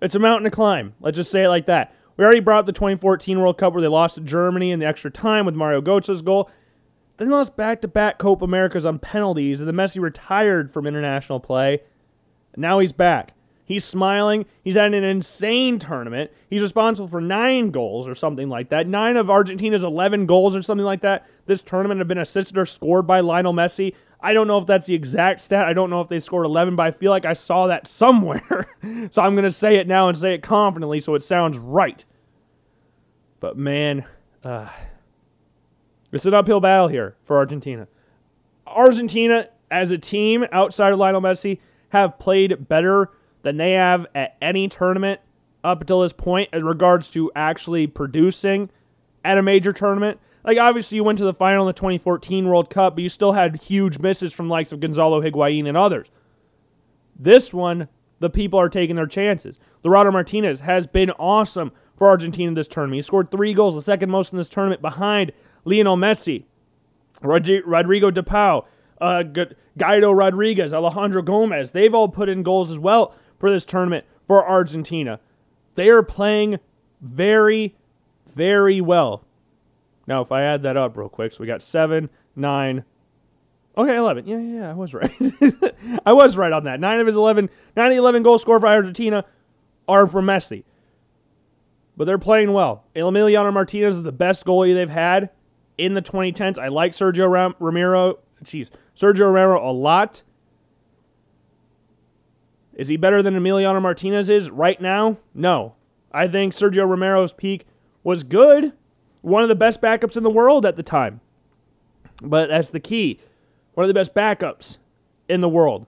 it's 0.00 0.16
a 0.16 0.18
mountain 0.18 0.44
to 0.44 0.50
climb. 0.50 0.94
Let's 1.00 1.16
just 1.16 1.30
say 1.30 1.44
it 1.44 1.48
like 1.48 1.66
that. 1.66 1.94
We 2.16 2.24
already 2.24 2.40
brought 2.40 2.60
up 2.60 2.66
the 2.66 2.72
2014 2.72 3.38
World 3.38 3.58
Cup 3.58 3.72
where 3.72 3.82
they 3.82 3.88
lost 3.88 4.16
to 4.16 4.20
Germany 4.20 4.72
in 4.72 4.80
the 4.80 4.86
extra 4.86 5.10
time 5.10 5.46
with 5.46 5.54
Mario 5.54 5.80
Götze's 5.80 6.22
goal. 6.22 6.50
Then 7.16 7.30
lost 7.30 7.56
back 7.56 7.80
to 7.80 7.88
back 7.88 8.18
Copa 8.18 8.44
Americas 8.44 8.84
on 8.84 8.98
penalties, 8.98 9.60
and 9.60 9.68
then 9.68 9.74
Messi 9.74 10.00
retired 10.00 10.70
from 10.70 10.86
international 10.86 11.40
play. 11.40 11.80
Now 12.56 12.78
he's 12.78 12.92
back. 12.92 13.32
He's 13.66 13.84
smiling. 13.84 14.46
He's 14.62 14.76
had 14.76 14.94
an 14.94 15.02
insane 15.02 15.80
tournament. 15.80 16.30
He's 16.48 16.62
responsible 16.62 17.08
for 17.08 17.20
nine 17.20 17.72
goals 17.72 18.06
or 18.06 18.14
something 18.14 18.48
like 18.48 18.68
that. 18.68 18.86
Nine 18.86 19.16
of 19.16 19.28
Argentina's 19.28 19.82
11 19.82 20.26
goals 20.26 20.54
or 20.54 20.62
something 20.62 20.84
like 20.84 21.00
that. 21.00 21.26
This 21.46 21.62
tournament 21.62 21.98
have 21.98 22.06
been 22.06 22.16
assisted 22.16 22.56
or 22.56 22.64
scored 22.64 23.08
by 23.08 23.20
Lionel 23.20 23.52
Messi. 23.52 23.94
I 24.20 24.34
don't 24.34 24.46
know 24.46 24.58
if 24.58 24.66
that's 24.66 24.86
the 24.86 24.94
exact 24.94 25.40
stat. 25.40 25.66
I 25.66 25.72
don't 25.72 25.90
know 25.90 26.00
if 26.00 26.08
they 26.08 26.20
scored 26.20 26.46
11, 26.46 26.76
but 26.76 26.86
I 26.86 26.90
feel 26.92 27.10
like 27.10 27.26
I 27.26 27.32
saw 27.32 27.66
that 27.66 27.88
somewhere. 27.88 28.68
so 29.10 29.20
I'm 29.20 29.34
going 29.34 29.44
to 29.44 29.50
say 29.50 29.76
it 29.76 29.88
now 29.88 30.08
and 30.08 30.16
say 30.16 30.34
it 30.34 30.42
confidently 30.42 31.00
so 31.00 31.16
it 31.16 31.24
sounds 31.24 31.58
right. 31.58 32.04
But 33.40 33.58
man, 33.58 34.04
uh, 34.44 34.68
it's 36.12 36.26
an 36.26 36.34
uphill 36.34 36.60
battle 36.60 36.88
here 36.88 37.16
for 37.24 37.36
Argentina. 37.36 37.88
Argentina, 38.66 39.48
as 39.70 39.90
a 39.90 39.98
team 39.98 40.44
outside 40.52 40.92
of 40.92 40.98
Lionel 40.98 41.20
Messi, 41.20 41.58
have 41.90 42.18
played 42.18 42.68
better 42.68 43.10
than 43.42 43.56
they 43.56 43.72
have 43.72 44.06
at 44.14 44.36
any 44.40 44.68
tournament 44.68 45.20
up 45.62 45.80
until 45.80 46.02
this 46.02 46.12
point 46.12 46.48
in 46.52 46.64
regards 46.64 47.10
to 47.10 47.30
actually 47.34 47.86
producing 47.86 48.70
at 49.24 49.38
a 49.38 49.42
major 49.42 49.72
tournament. 49.72 50.20
Like 50.44 50.58
obviously 50.58 50.96
you 50.96 51.04
went 51.04 51.18
to 51.18 51.24
the 51.24 51.34
final 51.34 51.64
in 51.64 51.66
the 51.66 51.72
2014 51.72 52.46
World 52.46 52.70
Cup, 52.70 52.94
but 52.94 53.02
you 53.02 53.08
still 53.08 53.32
had 53.32 53.60
huge 53.60 53.98
misses 53.98 54.32
from 54.32 54.48
likes 54.48 54.72
of 54.72 54.80
Gonzalo 54.80 55.20
Higuain 55.20 55.66
and 55.66 55.76
others. 55.76 56.08
This 57.18 57.52
one, 57.52 57.88
the 58.20 58.30
people 58.30 58.60
are 58.60 58.68
taking 58.68 58.96
their 58.96 59.06
chances. 59.06 59.58
Lautaro 59.84 60.12
Martinez 60.12 60.60
has 60.60 60.86
been 60.86 61.10
awesome 61.12 61.72
for 61.96 62.08
Argentina 62.08 62.54
this 62.54 62.68
tournament. 62.68 62.96
He 62.96 63.02
scored 63.02 63.30
three 63.30 63.54
goals, 63.54 63.74
the 63.74 63.82
second 63.82 64.10
most 64.10 64.32
in 64.32 64.38
this 64.38 64.48
tournament 64.48 64.82
behind 64.82 65.32
Lionel 65.66 65.96
Messi, 65.96 66.44
Rodrigo 67.20 68.10
De 68.10 68.22
Paul, 68.22 68.66
uh, 69.00 69.24
Guido 69.76 70.12
Rodriguez, 70.12 70.72
Alejandro 70.72 71.20
Gomez. 71.22 71.72
They've 71.72 71.94
all 71.94 72.08
put 72.08 72.28
in 72.28 72.42
goals 72.42 72.70
as 72.70 72.78
well 72.78 73.14
for 73.38 73.50
this 73.50 73.64
tournament 73.64 74.06
for 74.26 74.48
Argentina. 74.48 75.20
They 75.74 75.88
are 75.90 76.02
playing 76.02 76.60
very, 77.00 77.74
very 78.32 78.80
well. 78.80 79.24
Now, 80.06 80.22
if 80.22 80.30
I 80.30 80.42
add 80.42 80.62
that 80.62 80.76
up 80.76 80.96
real 80.96 81.08
quick, 81.08 81.32
so 81.32 81.40
we 81.40 81.48
got 81.48 81.60
seven, 81.60 82.10
nine, 82.36 82.84
okay, 83.76 83.96
11. 83.96 84.26
Yeah, 84.26 84.38
yeah, 84.38 84.70
I 84.70 84.74
was 84.74 84.94
right. 84.94 85.12
I 86.06 86.12
was 86.12 86.36
right 86.36 86.52
on 86.52 86.64
that. 86.64 86.78
Nine 86.78 87.00
of 87.00 87.08
his 87.08 87.16
11, 87.16 87.50
nine 87.76 87.86
of 87.86 87.92
the 87.92 87.98
11 87.98 88.22
goal 88.22 88.38
scored 88.38 88.60
for 88.60 88.68
Argentina 88.68 89.24
are 89.88 90.06
from 90.06 90.26
Messi. 90.26 90.62
But 91.96 92.04
they're 92.04 92.18
playing 92.18 92.52
well. 92.52 92.84
Emiliano 92.94 93.52
Martinez 93.52 93.96
is 93.96 94.02
the 94.04 94.12
best 94.12 94.44
goalie 94.44 94.74
they've 94.74 94.88
had 94.88 95.30
in 95.78 95.94
the 95.94 96.02
2010s. 96.02 96.58
I 96.58 96.68
like 96.68 96.92
Sergio 96.92 97.30
Ram- 97.30 97.54
Romero, 97.58 98.18
jeez, 98.44 98.70
Sergio 98.94 99.26
Romero 99.26 99.68
a 99.68 99.72
lot. 99.72 100.22
Is 102.74 102.88
he 102.88 102.96
better 102.96 103.22
than 103.22 103.34
Emiliano 103.34 103.80
Martinez 103.80 104.28
is 104.28 104.50
right 104.50 104.80
now? 104.80 105.16
No. 105.34 105.74
I 106.12 106.28
think 106.28 106.52
Sergio 106.52 106.86
Romero's 106.88 107.32
peak 107.32 107.66
was 108.04 108.22
good, 108.22 108.72
one 109.22 109.42
of 109.42 109.48
the 109.48 109.54
best 109.54 109.80
backups 109.80 110.16
in 110.16 110.22
the 110.22 110.30
world 110.30 110.64
at 110.64 110.76
the 110.76 110.82
time. 110.82 111.20
But 112.22 112.48
that's 112.48 112.70
the 112.70 112.80
key. 112.80 113.18
One 113.74 113.84
of 113.84 113.88
the 113.88 113.94
best 113.94 114.14
backups 114.14 114.78
in 115.28 115.40
the 115.40 115.48
world. 115.48 115.86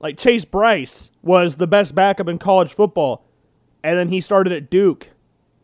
Like 0.00 0.16
Chase 0.16 0.44
Brice 0.44 1.10
was 1.22 1.56
the 1.56 1.66
best 1.66 1.94
backup 1.94 2.26
in 2.28 2.38
college 2.38 2.72
football, 2.72 3.22
and 3.82 3.98
then 3.98 4.08
he 4.08 4.20
started 4.20 4.52
at 4.52 4.70
Duke 4.70 5.10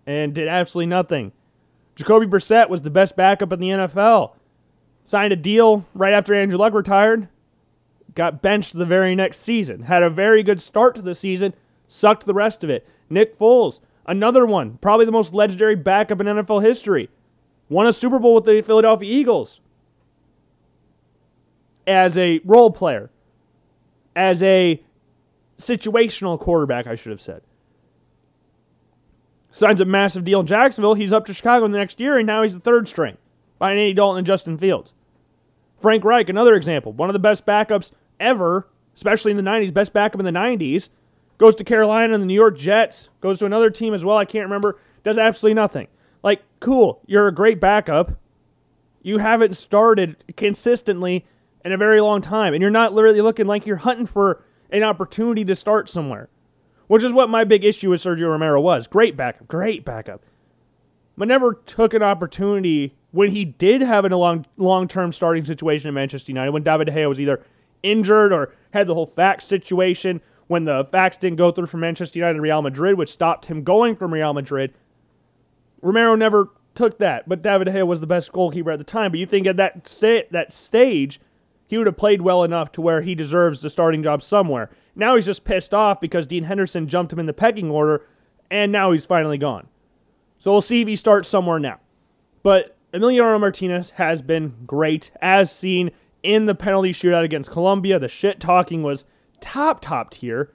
and 0.06 0.34
did 0.34 0.46
absolutely 0.46 0.86
nothing. 0.86 1.32
Jacoby 1.96 2.26
Brissett 2.26 2.68
was 2.68 2.82
the 2.82 2.90
best 2.90 3.16
backup 3.16 3.52
in 3.52 3.58
the 3.58 3.70
NFL. 3.70 4.34
Signed 5.04 5.32
a 5.32 5.36
deal 5.36 5.86
right 5.94 6.12
after 6.12 6.34
Andrew 6.34 6.58
Luck 6.58 6.74
retired. 6.74 7.28
Got 8.14 8.42
benched 8.42 8.74
the 8.74 8.86
very 8.86 9.14
next 9.14 9.38
season. 9.38 9.82
Had 9.82 10.02
a 10.02 10.10
very 10.10 10.42
good 10.42 10.60
start 10.60 10.94
to 10.96 11.02
the 11.02 11.14
season. 11.14 11.54
Sucked 11.88 12.26
the 12.26 12.34
rest 12.34 12.62
of 12.62 12.70
it. 12.70 12.86
Nick 13.08 13.38
Foles, 13.38 13.80
another 14.06 14.44
one. 14.44 14.78
Probably 14.78 15.06
the 15.06 15.12
most 15.12 15.32
legendary 15.32 15.74
backup 15.74 16.20
in 16.20 16.26
NFL 16.26 16.62
history. 16.62 17.08
Won 17.68 17.86
a 17.86 17.92
Super 17.92 18.18
Bowl 18.18 18.34
with 18.34 18.44
the 18.44 18.60
Philadelphia 18.60 19.10
Eagles. 19.10 19.60
As 21.86 22.18
a 22.18 22.40
role 22.44 22.70
player. 22.70 23.10
As 24.14 24.42
a 24.42 24.82
situational 25.58 26.38
quarterback, 26.38 26.86
I 26.86 26.94
should 26.94 27.10
have 27.10 27.20
said 27.20 27.42
signs 29.56 29.80
a 29.80 29.84
massive 29.86 30.24
deal 30.24 30.40
in 30.40 30.46
Jacksonville. 30.46 30.94
He's 30.94 31.12
up 31.12 31.24
to 31.26 31.34
Chicago 31.34 31.64
in 31.64 31.72
the 31.72 31.78
next 31.78 31.98
year, 31.98 32.18
and 32.18 32.26
now 32.26 32.42
he's 32.42 32.52
the 32.52 32.60
third 32.60 32.88
string 32.88 33.16
behind 33.58 33.78
Andy 33.78 33.94
Dalton 33.94 34.18
and 34.18 34.26
Justin 34.26 34.58
Fields. 34.58 34.92
Frank 35.80 36.04
Reich, 36.04 36.28
another 36.28 36.54
example, 36.54 36.92
one 36.92 37.08
of 37.08 37.14
the 37.14 37.18
best 37.18 37.46
backups 37.46 37.92
ever, 38.20 38.68
especially 38.94 39.30
in 39.30 39.36
the 39.36 39.42
90s, 39.42 39.72
best 39.72 39.94
backup 39.94 40.20
in 40.20 40.26
the 40.26 40.30
90s, 40.30 40.90
goes 41.38 41.54
to 41.56 41.64
Carolina 41.64 42.12
and 42.12 42.22
the 42.22 42.26
New 42.26 42.34
York 42.34 42.58
Jets, 42.58 43.08
goes 43.20 43.38
to 43.38 43.46
another 43.46 43.70
team 43.70 43.94
as 43.94 44.04
well, 44.04 44.18
I 44.18 44.26
can't 44.26 44.44
remember, 44.44 44.78
does 45.04 45.18
absolutely 45.18 45.54
nothing. 45.54 45.88
Like, 46.22 46.42
cool, 46.60 47.00
you're 47.06 47.28
a 47.28 47.34
great 47.34 47.60
backup. 47.60 48.18
You 49.02 49.18
haven't 49.18 49.56
started 49.56 50.16
consistently 50.36 51.24
in 51.64 51.72
a 51.72 51.78
very 51.78 52.00
long 52.00 52.20
time, 52.20 52.52
and 52.52 52.60
you're 52.60 52.70
not 52.70 52.92
literally 52.92 53.22
looking 53.22 53.46
like 53.46 53.66
you're 53.66 53.76
hunting 53.76 54.06
for 54.06 54.44
an 54.70 54.82
opportunity 54.82 55.44
to 55.44 55.54
start 55.54 55.88
somewhere 55.88 56.28
which 56.86 57.02
is 57.02 57.12
what 57.12 57.28
my 57.28 57.44
big 57.44 57.64
issue 57.64 57.90
with 57.90 58.02
Sergio 58.02 58.30
Romero 58.30 58.60
was. 58.60 58.86
Great 58.86 59.16
backup, 59.16 59.48
great 59.48 59.84
backup. 59.84 60.22
But 61.16 61.28
never 61.28 61.54
took 61.54 61.94
an 61.94 62.02
opportunity 62.02 62.94
when 63.10 63.30
he 63.30 63.44
did 63.44 63.80
have 63.80 64.04
a 64.04 64.14
long 64.14 64.44
long 64.56 64.88
term 64.88 65.12
starting 65.12 65.44
situation 65.44 65.88
in 65.88 65.94
Manchester 65.94 66.30
United, 66.30 66.52
when 66.52 66.62
David 66.62 66.86
De 66.86 66.92
Gea 66.92 67.08
was 67.08 67.18
either 67.18 67.42
injured 67.82 68.32
or 68.32 68.54
had 68.72 68.86
the 68.86 68.94
whole 68.94 69.06
fax 69.06 69.44
situation, 69.44 70.20
when 70.48 70.64
the 70.64 70.84
fax 70.92 71.16
didn't 71.16 71.38
go 71.38 71.50
through 71.50 71.66
from 71.66 71.80
Manchester 71.80 72.18
United 72.18 72.36
and 72.36 72.42
Real 72.42 72.62
Madrid, 72.62 72.98
which 72.98 73.10
stopped 73.10 73.46
him 73.46 73.62
going 73.62 73.96
from 73.96 74.12
Real 74.12 74.34
Madrid. 74.34 74.74
Romero 75.80 76.14
never 76.14 76.50
took 76.74 76.98
that, 76.98 77.28
but 77.28 77.42
David 77.42 77.64
De 77.64 77.72
Gea 77.72 77.86
was 77.86 78.00
the 78.00 78.06
best 78.06 78.32
goalkeeper 78.32 78.70
at 78.70 78.78
the 78.78 78.84
time. 78.84 79.10
But 79.10 79.20
you 79.20 79.26
think 79.26 79.46
at 79.46 79.56
that 79.56 79.88
sta- 79.88 80.28
that 80.30 80.52
stage, 80.52 81.20
he 81.66 81.78
would 81.78 81.86
have 81.86 81.96
played 81.96 82.22
well 82.22 82.44
enough 82.44 82.70
to 82.72 82.80
where 82.80 83.00
he 83.00 83.14
deserves 83.14 83.60
the 83.60 83.70
starting 83.70 84.02
job 84.02 84.22
somewhere. 84.22 84.70
Now 84.96 85.14
he's 85.14 85.26
just 85.26 85.44
pissed 85.44 85.74
off 85.74 86.00
because 86.00 86.26
Dean 86.26 86.44
Henderson 86.44 86.88
jumped 86.88 87.12
him 87.12 87.18
in 87.18 87.26
the 87.26 87.34
pecking 87.34 87.70
order, 87.70 88.06
and 88.50 88.72
now 88.72 88.90
he's 88.92 89.04
finally 89.04 89.38
gone. 89.38 89.68
So 90.38 90.50
we'll 90.50 90.62
see 90.62 90.80
if 90.80 90.88
he 90.88 90.96
starts 90.96 91.28
somewhere 91.28 91.58
now. 91.58 91.78
But 92.42 92.76
Emiliano 92.92 93.38
Martinez 93.38 93.90
has 93.90 94.22
been 94.22 94.54
great, 94.66 95.10
as 95.20 95.52
seen 95.52 95.90
in 96.22 96.46
the 96.46 96.54
penalty 96.54 96.92
shootout 96.92 97.24
against 97.24 97.50
Colombia. 97.50 97.98
The 97.98 98.08
shit 98.08 98.40
talking 98.40 98.82
was 98.82 99.04
top, 99.40 99.80
top 99.80 100.10
tier, 100.10 100.52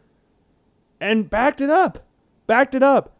and 0.99 1.29
backed 1.29 1.61
it 1.61 1.69
up. 1.69 2.05
Backed 2.47 2.73
it 2.73 2.83
up. 2.83 3.15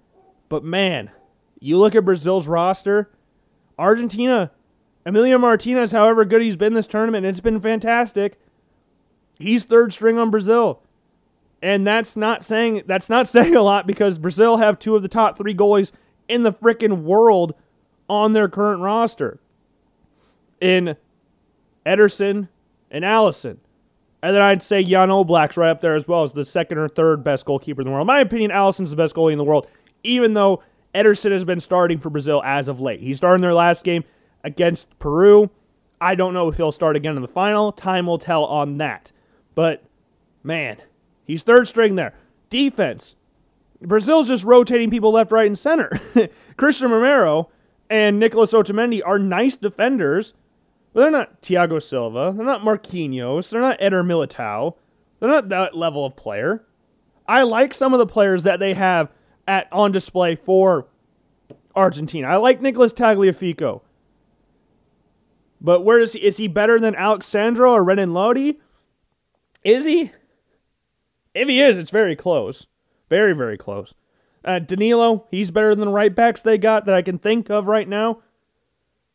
But 0.50 0.64
man, 0.64 1.12
you 1.60 1.78
look 1.78 1.94
at 1.94 2.04
Brazil's 2.04 2.48
roster, 2.48 3.12
Argentina, 3.78 4.52
Emilio 5.06 5.38
Martinez, 5.38 5.92
however 5.92 6.26
good 6.26 6.42
he's 6.42 6.56
been 6.56 6.74
this 6.74 6.88
tournament, 6.88 7.26
it's 7.26 7.40
been 7.40 7.60
fantastic. 7.60 8.40
He's 9.40 9.66
third 9.66 9.94
string 9.94 10.18
on 10.18 10.32
Brazil. 10.32 10.82
And 11.62 11.86
that's 11.86 12.18
not 12.18 12.44
saying 12.44 12.84
that's 12.86 13.10
not 13.10 13.28
saying 13.28 13.56
a 13.56 13.62
lot 13.62 13.88
because 13.88 14.18
Brazil 14.18 14.58
have 14.58 14.80
two 14.80 14.96
of 14.96 15.02
the 15.02 15.08
top 15.08 15.38
three 15.38 15.56
goalies 15.56 15.92
in 16.28 16.44
the 16.44 16.52
freaking 16.52 17.04
world 17.04 17.54
on 18.10 18.34
their 18.34 18.48
current 18.48 18.82
roster. 18.82 19.40
In 20.60 20.96
Ederson 21.86 22.50
and 22.92 23.04
Alisson. 23.04 23.58
And 24.24 24.36
then 24.36 24.42
I'd 24.42 24.62
say 24.62 24.84
Jan 24.84 25.10
Oblak's 25.10 25.58
right 25.58 25.70
up 25.70 25.82
there 25.82 25.96
as 25.96 26.08
well 26.08 26.24
as 26.24 26.32
the 26.32 26.46
second 26.46 26.78
or 26.78 26.88
third 26.88 27.24
best 27.24 27.46
goalkeeper 27.46 27.82
in 27.82 27.88
the 27.88 27.92
world. 27.92 28.04
In 28.04 28.08
my 28.08 28.20
opinion, 28.20 28.52
Alisson's 28.52 28.92
the 28.92 28.96
best 28.96 29.16
goalie 29.16 29.32
in 29.32 29.40
the 29.40 29.44
world, 29.44 29.68
even 30.04 30.36
though 30.36 30.62
Ederson 30.94 31.32
has 31.32 31.44
been 31.44 31.60
starting 31.60 31.98
for 31.98 32.12
Brazil 32.12 32.42
as 32.46 32.68
of 32.68 32.80
late. 32.80 33.00
He 33.00 33.14
started 33.16 33.36
in 33.36 33.42
their 33.42 33.54
last 33.54 33.84
game 33.84 34.04
against 34.44 34.88
Peru. 35.00 35.50
I 36.00 36.16
don't 36.16 36.34
know 36.34 36.50
if 36.50 36.58
he'll 36.58 36.72
start 36.72 36.96
again 36.96 37.16
in 37.16 37.22
the 37.22 37.28
final. 37.28 37.72
Time 37.72 38.06
will 38.06 38.20
tell 38.20 38.46
on 38.46 38.78
that. 38.78 39.12
But 39.56 39.84
man, 40.44 40.78
He's 41.26 41.44
third 41.44 41.68
string 41.68 41.96
there. 41.96 42.14
Defense. 42.50 43.16
Brazil's 43.82 44.28
just 44.28 44.44
rotating 44.44 44.90
people 44.90 45.12
left, 45.12 45.32
right, 45.32 45.48
and 45.48 45.58
center. 45.58 45.90
Cristian 46.58 46.92
Romero 46.92 47.50
and 47.90 48.20
Nicolas 48.20 48.54
Otamendi 48.54 49.02
are 49.06 49.18
nice 49.18 49.56
defenders, 49.56 50.34
but 50.94 51.02
they're 51.02 51.12
not 51.12 51.42
Thiago 51.42 51.82
Silva. 51.82 52.34
They're 52.36 52.46
not 52.46 52.62
Marquinhos. 52.62 53.50
They're 53.50 53.62
not 53.62 53.82
Eder 53.82 54.04
Militao. 54.04 54.76
They're 55.20 55.30
not 55.30 55.50
that 55.50 55.76
level 55.76 56.06
of 56.06 56.16
player. 56.16 56.64
I 57.28 57.44
like 57.44 57.74
some 57.74 57.94
of 57.94 58.00
the 58.00 58.06
players 58.06 58.44
that 58.44 58.60
they 58.60 58.74
have 58.74 59.12
at 59.48 59.68
on 59.72 59.92
display 59.92 60.36
for 60.36 60.88
Argentina. 61.76 62.28
I 62.28 62.38
like 62.38 62.62
Nicolas 62.62 62.94
Tagliafico. 62.94 63.82
But 65.60 65.86
where 65.86 66.00
is 66.00 66.14
he? 66.14 66.24
Is 66.24 66.38
he 66.38 66.48
better 66.48 66.80
than 66.80 66.96
Alex 66.96 67.28
Sandro 67.28 67.72
or 67.72 67.84
Renan 67.84 68.14
Lodi? 68.14 68.60
Is 69.64 69.86
he? 69.86 70.12
If 71.34 71.48
he 71.48 71.62
is, 71.62 71.78
it's 71.78 71.92
very 71.92 72.16
close. 72.16 72.68
Very, 73.10 73.34
very 73.34 73.58
close. 73.58 73.94
Uh, 74.44 74.60
Danilo, 74.60 75.28
he's 75.30 75.52
better 75.52 75.76
than 75.76 75.86
the 75.86 75.92
right 75.92 76.14
backs 76.14 76.42
they 76.42 76.58
got 76.58 76.86
that 76.86 76.96
I 76.96 77.02
can 77.02 77.20
think 77.20 77.50
of 77.50 77.68
right 77.68 77.88
now. 77.88 78.22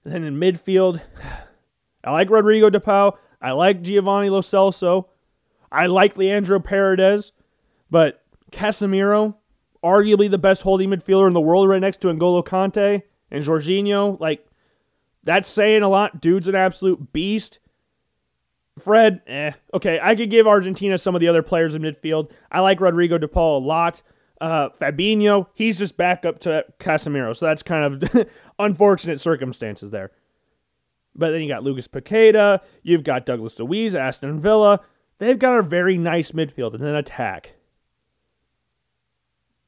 And 0.04 0.12
then 0.12 0.24
in 0.24 0.36
midfield, 0.36 1.00
I 2.04 2.12
like 2.12 2.30
Rodrigo 2.30 2.70
De 2.70 2.78
Paul. 2.78 3.18
I 3.40 3.52
like 3.52 3.82
Giovanni 3.82 4.30
Lo 4.30 4.40
Celso. 4.40 5.06
I 5.70 5.86
like 5.86 6.16
Leandro 6.16 6.60
Paredes. 6.60 7.32
But 7.90 8.22
Casemiro, 8.52 9.34
arguably 9.82 10.30
the 10.30 10.38
best 10.38 10.62
holding 10.62 10.90
midfielder 10.90 11.26
in 11.26 11.32
the 11.32 11.40
world 11.40 11.68
right 11.68 11.80
next 11.80 12.00
to 12.02 12.08
N'Golo 12.08 12.44
Kante 12.44 13.02
and 13.30 13.44
Jorginho. 13.44 14.18
Like, 14.20 14.46
that's 15.24 15.48
saying 15.48 15.82
a 15.82 15.88
lot. 15.88 16.20
Dude's 16.20 16.48
an 16.48 16.54
absolute 16.54 17.12
beast. 17.12 17.58
Fred, 18.78 19.22
eh. 19.26 19.52
Okay, 19.72 19.98
I 20.02 20.14
could 20.14 20.30
give 20.30 20.46
Argentina 20.46 20.98
some 20.98 21.14
of 21.14 21.20
the 21.20 21.28
other 21.28 21.42
players 21.42 21.74
in 21.74 21.82
midfield. 21.82 22.30
I 22.52 22.60
like 22.60 22.80
Rodrigo 22.80 23.16
De 23.18 23.28
Paul 23.28 23.58
a 23.58 23.64
lot. 23.64 24.02
Uh, 24.38 24.68
Fabinho, 24.78 25.46
he's 25.54 25.78
just 25.78 25.96
back 25.96 26.26
up 26.26 26.40
to 26.40 26.64
Casemiro, 26.78 27.34
so 27.34 27.46
that's 27.46 27.62
kind 27.62 28.02
of 28.02 28.28
unfortunate 28.58 29.18
circumstances 29.18 29.90
there. 29.90 30.10
But 31.14 31.30
then 31.30 31.40
you 31.40 31.48
got 31.48 31.62
Lucas 31.62 31.88
Paqueta, 31.88 32.60
you've 32.82 33.02
got 33.02 33.24
Douglas 33.24 33.58
Luiz, 33.58 33.94
Aston 33.94 34.40
Villa. 34.40 34.80
They've 35.18 35.38
got 35.38 35.56
a 35.56 35.62
very 35.62 35.96
nice 35.96 36.32
midfield 36.32 36.74
and 36.74 36.84
then 36.84 36.94
attack. 36.94 37.52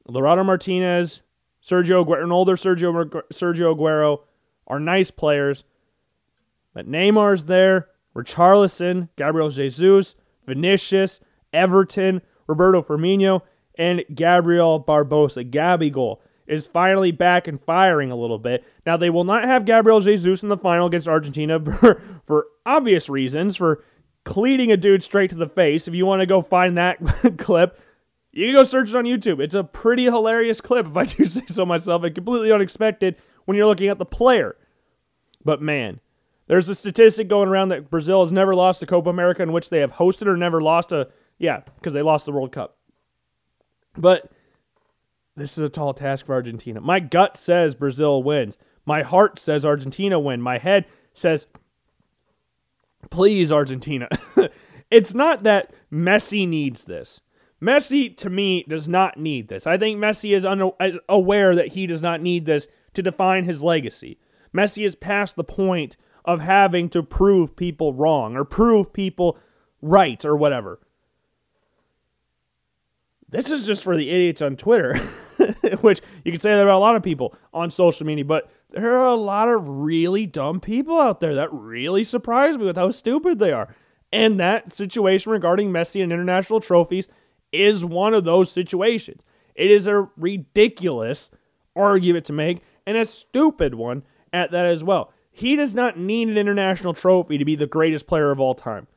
Lautaro 0.07 0.45
Martinez, 0.45 1.23
Sergio 1.63 2.05
Aguero, 2.05 2.31
older 2.31 2.55
Sergio 2.55 3.09
Sergio 3.33 3.75
Aguero 3.75 4.19
are 4.67 4.79
nice 4.79 5.09
players, 5.09 5.63
but 6.73 6.87
Neymar's 6.87 7.45
there. 7.45 7.88
Richarlison, 8.15 9.09
Gabriel 9.15 9.49
Jesus, 9.49 10.15
Vinicius, 10.45 11.19
Everton, 11.53 12.21
Roberto 12.47 12.81
Firmino, 12.81 13.41
and 13.77 14.03
Gabriel 14.13 14.83
Barbosa. 14.83 15.49
Gabby 15.49 15.91
Gabigol 15.91 16.17
is 16.47 16.65
finally 16.65 17.11
back 17.11 17.47
and 17.47 17.61
firing 17.61 18.11
a 18.11 18.15
little 18.15 18.39
bit. 18.39 18.65
Now, 18.85 18.97
they 18.97 19.09
will 19.09 19.23
not 19.23 19.45
have 19.45 19.65
Gabriel 19.65 20.01
Jesus 20.01 20.41
in 20.41 20.49
the 20.49 20.57
final 20.57 20.87
against 20.87 21.07
Argentina 21.07 21.59
for, 21.63 22.01
for 22.23 22.47
obvious 22.65 23.07
reasons, 23.07 23.55
for 23.55 23.83
cleating 24.25 24.71
a 24.71 24.77
dude 24.77 25.03
straight 25.03 25.29
to 25.29 25.35
the 25.35 25.47
face. 25.47 25.87
If 25.87 25.93
you 25.93 26.05
want 26.05 26.21
to 26.21 26.25
go 26.25 26.41
find 26.41 26.77
that 26.77 26.97
clip, 27.37 27.79
you 28.31 28.47
can 28.47 28.55
go 28.55 28.63
search 28.63 28.89
it 28.89 28.95
on 28.95 29.05
YouTube. 29.05 29.39
It's 29.39 29.55
a 29.55 29.63
pretty 29.63 30.05
hilarious 30.05 30.59
clip, 30.59 30.87
if 30.87 30.97
I 30.97 31.05
do 31.05 31.25
say 31.25 31.45
so 31.47 31.65
myself, 31.65 32.03
and 32.03 32.15
completely 32.15 32.51
unexpected 32.51 33.15
when 33.45 33.55
you're 33.55 33.67
looking 33.67 33.87
at 33.87 33.99
the 33.99 34.05
player. 34.05 34.55
But 35.45 35.61
man, 35.61 35.99
there's 36.49 36.67
a 36.67 36.73
statistic 36.73 37.27
going 37.27 37.47
around 37.47 37.69
that 37.69 37.91
Brazil 37.91 38.21
has 38.21 38.31
never 38.31 38.55
lost 38.55 38.81
a 38.81 38.87
Copa 38.87 39.09
America 39.09 39.43
in 39.43 39.51
which 39.51 39.69
they 39.69 39.79
have 39.79 39.93
hosted 39.93 40.25
or 40.25 40.35
never 40.35 40.61
lost 40.61 40.91
a 40.91 41.07
yeah, 41.37 41.61
because 41.75 41.93
they 41.93 42.01
lost 42.01 42.25
the 42.25 42.31
World 42.31 42.51
Cup. 42.51 42.75
But 43.95 44.31
this 45.35 45.57
is 45.57 45.63
a 45.63 45.69
tall 45.69 45.93
task 45.93 46.25
for 46.25 46.33
Argentina. 46.33 46.81
My 46.81 46.99
gut 46.99 47.37
says 47.37 47.75
Brazil 47.75 48.23
wins. 48.23 48.57
My 48.83 49.03
heart 49.03 49.37
says 49.37 49.63
Argentina 49.63 50.19
win. 50.19 50.41
My 50.41 50.57
head 50.57 50.85
says 51.13 51.45
please 53.11 53.51
Argentina. 53.51 54.09
it's 54.91 55.13
not 55.13 55.43
that 55.43 55.71
Messi 55.93 56.47
needs 56.47 56.85
this. 56.85 57.21
Messi, 57.61 58.15
to 58.17 58.29
me, 58.29 58.65
does 58.67 58.87
not 58.87 59.17
need 59.17 59.49
this. 59.49 59.67
I 59.67 59.77
think 59.77 59.99
Messi 59.99 60.35
is 60.35 60.47
aware 61.07 61.53
that 61.53 61.67
he 61.69 61.85
does 61.85 62.01
not 62.01 62.21
need 62.21 62.47
this 62.47 62.67
to 62.95 63.03
define 63.03 63.43
his 63.43 63.61
legacy. 63.61 64.17
Messi 64.55 64.83
is 64.83 64.95
past 64.95 65.35
the 65.35 65.43
point 65.43 65.95
of 66.29 66.41
having 66.41 66.87
to 66.87 67.01
prove 67.01 67.55
people 67.55 67.91
wrong 67.91 68.35
or 68.35 68.45
prove 68.45 68.93
people 68.93 69.35
right 69.81 70.23
or 70.23 70.35
whatever. 70.35 70.79
This 73.27 73.49
is 73.49 73.65
just 73.65 73.83
for 73.83 73.97
the 73.97 74.11
idiots 74.11 74.39
on 74.39 74.55
Twitter, 74.55 74.95
which 75.81 76.01
you 76.23 76.31
can 76.31 76.39
say 76.39 76.51
that 76.51 76.61
about 76.61 76.77
a 76.77 76.79
lot 76.79 76.95
of 76.95 77.01
people 77.01 77.33
on 77.51 77.71
social 77.71 78.05
media, 78.05 78.25
but 78.25 78.47
there 78.69 78.99
are 78.99 79.07
a 79.07 79.15
lot 79.15 79.49
of 79.49 79.67
really 79.67 80.27
dumb 80.27 80.59
people 80.59 80.99
out 80.99 81.19
there 81.19 81.33
that 81.33 81.51
really 81.51 82.03
surprise 82.03 82.59
me 82.59 82.65
with 82.65 82.77
how 82.77 82.91
stupid 82.91 83.39
they 83.39 83.51
are. 83.51 83.75
And 84.13 84.39
that 84.39 84.71
situation 84.71 85.31
regarding 85.31 85.71
Messi 85.71 86.03
and 86.03 86.13
international 86.13 86.59
trophies 86.59 87.07
is 87.51 87.83
one 87.83 88.13
of 88.13 88.23
those 88.23 88.51
situations. 88.51 89.23
It 89.55 89.71
is 89.71 89.87
a 89.87 90.07
ridiculous 90.15 91.31
argument 91.75 92.25
to 92.25 92.33
make 92.33 92.61
and 92.85 92.97
a 92.97 93.05
stupid 93.05 93.73
one 93.73 94.03
at 94.31 94.51
that 94.51 94.67
as 94.67 94.83
well. 94.83 95.11
He 95.39 95.55
does 95.55 95.73
not 95.73 95.97
need 95.97 96.27
an 96.27 96.37
international 96.37 96.93
trophy 96.93 97.37
to 97.37 97.45
be 97.45 97.55
the 97.55 97.65
greatest 97.65 98.07
player 98.07 98.29
of 98.29 98.41
all 98.41 98.53
time. 98.53 98.87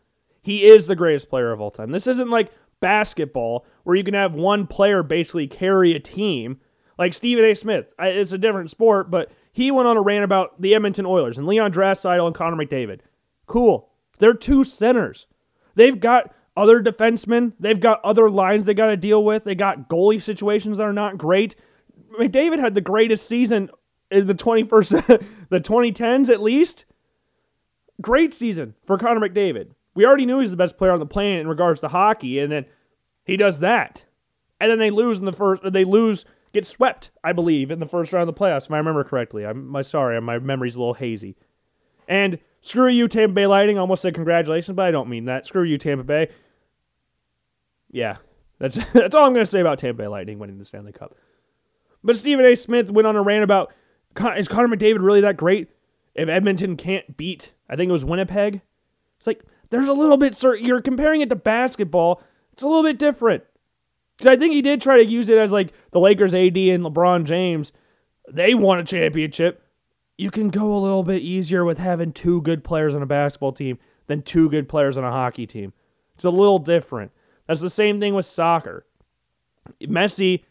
He 0.42 0.64
is 0.64 0.87
the 0.87 0.96
greatest 0.96 1.28
player 1.28 1.52
of 1.52 1.61
all 1.61 1.70
time. 1.70 1.92
This 1.92 2.09
isn't 2.09 2.31
like 2.31 2.50
basketball 2.81 3.64
where 3.85 3.94
you 3.94 4.02
can 4.02 4.14
have 4.14 4.35
one 4.35 4.66
player 4.66 5.05
basically 5.05 5.46
carry 5.46 5.94
a 5.94 6.00
team. 6.00 6.59
Like 6.98 7.14
Stephen 7.14 7.44
A. 7.44 7.55
Smith, 7.55 7.92
it's 7.96 8.33
a 8.33 8.38
different 8.38 8.70
sport, 8.70 9.09
but 9.09 9.31
he 9.52 9.70
went 9.70 9.87
on 9.87 9.96
a 9.96 10.02
rant 10.02 10.24
about 10.24 10.61
the 10.61 10.74
Edmonton 10.74 11.07
Oilers 11.07 11.38
and 11.38 11.46
Leon 11.46 11.72
Draisaitl 11.72 12.26
and 12.26 12.35
Connor 12.35 12.57
McDavid. 12.57 13.02
Cool. 13.46 13.88
They're 14.18 14.35
two 14.35 14.64
centers. 14.64 15.28
They've 15.76 16.00
got 16.00 16.35
other 16.57 16.83
defensemen. 16.83 17.52
They've 17.61 17.78
got 17.78 18.05
other 18.05 18.28
lines 18.28 18.64
they 18.64 18.74
got 18.74 18.88
to 18.88 18.96
deal 18.96 19.22
with. 19.22 19.44
They 19.44 19.55
got 19.55 19.88
goalie 19.88 20.20
situations 20.20 20.78
that 20.78 20.88
are 20.88 20.92
not 20.92 21.18
great. 21.18 21.55
McDavid 22.18 22.59
had 22.59 22.74
the 22.74 22.81
greatest 22.81 23.28
season 23.28 23.70
in 24.12 24.27
the 24.27 24.35
21st, 24.35 25.27
the 25.48 25.61
2010s 25.61 26.29
at 26.29 26.42
least. 26.42 26.85
Great 28.01 28.33
season 28.33 28.75
for 28.85 28.98
Connor 28.98 29.27
McDavid. 29.27 29.70
We 29.94 30.07
already 30.07 30.27
knew 30.27 30.40
he's 30.40 30.51
the 30.51 30.57
best 30.57 30.79
player 30.79 30.92
on 30.92 30.98
the 30.98 31.07
planet 31.07 31.40
in 31.40 31.48
regards 31.48 31.81
to 31.81 31.88
hockey, 31.88 32.38
and 32.38 32.51
then 32.51 32.66
he 33.25 33.37
does 33.37 33.61
that. 33.61 34.05
And 34.61 34.70
then 34.70 34.79
they 34.79 34.90
lose 34.90 35.18
in 35.18 35.25
the 35.25 35.33
first, 35.33 35.62
uh, 35.62 35.70
they 35.70 35.85
lose, 35.85 36.25
get 36.53 36.64
swept, 36.64 37.11
I 37.22 37.33
believe, 37.33 37.70
in 37.70 37.81
the 37.81 37.87
first 37.87 38.12
round 38.12 38.29
of 38.29 38.35
the 38.35 38.40
playoffs, 38.40 38.66
if 38.66 38.72
I 38.72 38.79
remember 38.79 39.05
correctly. 39.05 39.44
I'm 39.44 39.66
my 39.66 39.83
sorry, 39.83 40.20
my 40.20 40.38
memory's 40.38 40.77
a 40.77 40.79
little 40.79 40.94
hazy. 40.94 41.37
And 42.09 42.38
screw 42.61 42.88
you, 42.88 43.09
Tampa 43.09 43.35
Bay 43.35 43.46
Lightning. 43.46 43.77
I 43.79 43.81
almost 43.81 44.03
said 44.03 44.14
congratulations, 44.14 44.75
but 44.75 44.87
I 44.87 44.90
don't 44.90 45.09
mean 45.09 45.27
that. 45.27 45.46
Screw 45.46 45.64
you, 45.64 45.79
Tampa 45.79 46.05
Bay. 46.05 46.29
Yeah, 47.90 48.16
that's 48.59 48.77
that's 48.92 49.14
all 49.14 49.27
I'm 49.27 49.35
going 49.35 49.44
to 49.44 49.51
say 49.51 49.61
about 49.61 49.79
Tampa 49.79 50.03
Bay 50.03 50.09
Lightning 50.09 50.38
winning 50.38 50.59
the 50.59 50.64
Stanley 50.64 50.92
Cup. 50.92 51.16
But 52.05 52.16
Stephen 52.16 52.44
A. 52.44 52.55
Smith 52.55 52.90
went 52.90 53.07
on 53.07 53.16
a 53.16 53.22
rant 53.22 53.44
about 53.44 53.72
is 54.37 54.48
Connor 54.48 54.68
McDavid 54.68 55.01
really 55.01 55.20
that 55.20 55.37
great? 55.37 55.68
If 56.14 56.29
Edmonton 56.29 56.77
can't 56.77 57.16
beat, 57.16 57.53
I 57.68 57.77
think 57.77 57.88
it 57.88 57.92
was 57.92 58.05
Winnipeg. 58.05 58.61
It's 59.18 59.27
like 59.27 59.42
there's 59.70 59.88
a 59.88 59.94
little 59.94 60.16
bit, 60.16 60.35
sir. 60.35 60.55
You're 60.55 60.83
comparing 60.83 61.20
it 61.20 61.31
to 61.31 61.37
basketball. 61.37 62.22
It's 62.53 62.62
a 62.62 62.66
little 62.66 62.83
bit 62.83 62.98
different. 62.98 63.44
I 64.27 64.37
think 64.37 64.53
he 64.53 64.62
did 64.62 64.81
try 64.81 64.98
to 64.98 65.07
use 65.07 65.29
it 65.29 65.38
as 65.38 65.53
like 65.53 65.72
the 65.90 66.01
Lakers, 66.01 66.35
AD, 66.35 66.57
and 66.57 66.85
LeBron 66.85 67.25
James. 67.25 67.72
They 68.31 68.55
won 68.55 68.79
a 68.79 68.85
championship. 68.85 69.66
You 70.18 70.31
can 70.31 70.51
go 70.51 70.77
a 70.77 70.79
little 70.79 71.03
bit 71.03 71.22
easier 71.22 71.64
with 71.64 71.79
having 71.79 72.12
two 72.12 72.42
good 72.42 72.62
players 72.62 72.94
on 72.94 73.03
a 73.03 73.07
basketball 73.07 73.53
team 73.53 73.79
than 74.07 74.22
two 74.22 74.51
good 74.51 74.68
players 74.68 74.96
on 74.96 75.05
a 75.05 75.11
hockey 75.11 75.46
team. 75.46 75.72
It's 76.14 76.25
a 76.25 76.31
little 76.31 76.59
different. 76.59 77.11
That's 77.46 77.61
the 77.61 77.70
same 77.70 77.98
thing 77.98 78.14
with 78.14 78.27
soccer. 78.27 78.87
Messi 79.83 80.44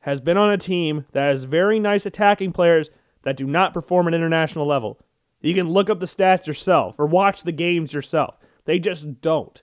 has 0.00 0.20
been 0.20 0.36
on 0.36 0.50
a 0.50 0.58
team 0.58 1.06
that 1.12 1.28
has 1.28 1.44
very 1.44 1.80
nice 1.80 2.06
attacking 2.06 2.52
players 2.52 2.90
that 3.26 3.36
do 3.36 3.44
not 3.44 3.74
perform 3.74 4.06
at 4.06 4.14
international 4.14 4.64
level. 4.66 5.00
You 5.40 5.52
can 5.52 5.68
look 5.68 5.90
up 5.90 5.98
the 5.98 6.06
stats 6.06 6.46
yourself 6.46 6.94
or 6.96 7.06
watch 7.06 7.42
the 7.42 7.50
games 7.50 7.92
yourself. 7.92 8.36
They 8.66 8.78
just 8.78 9.20
don't. 9.20 9.60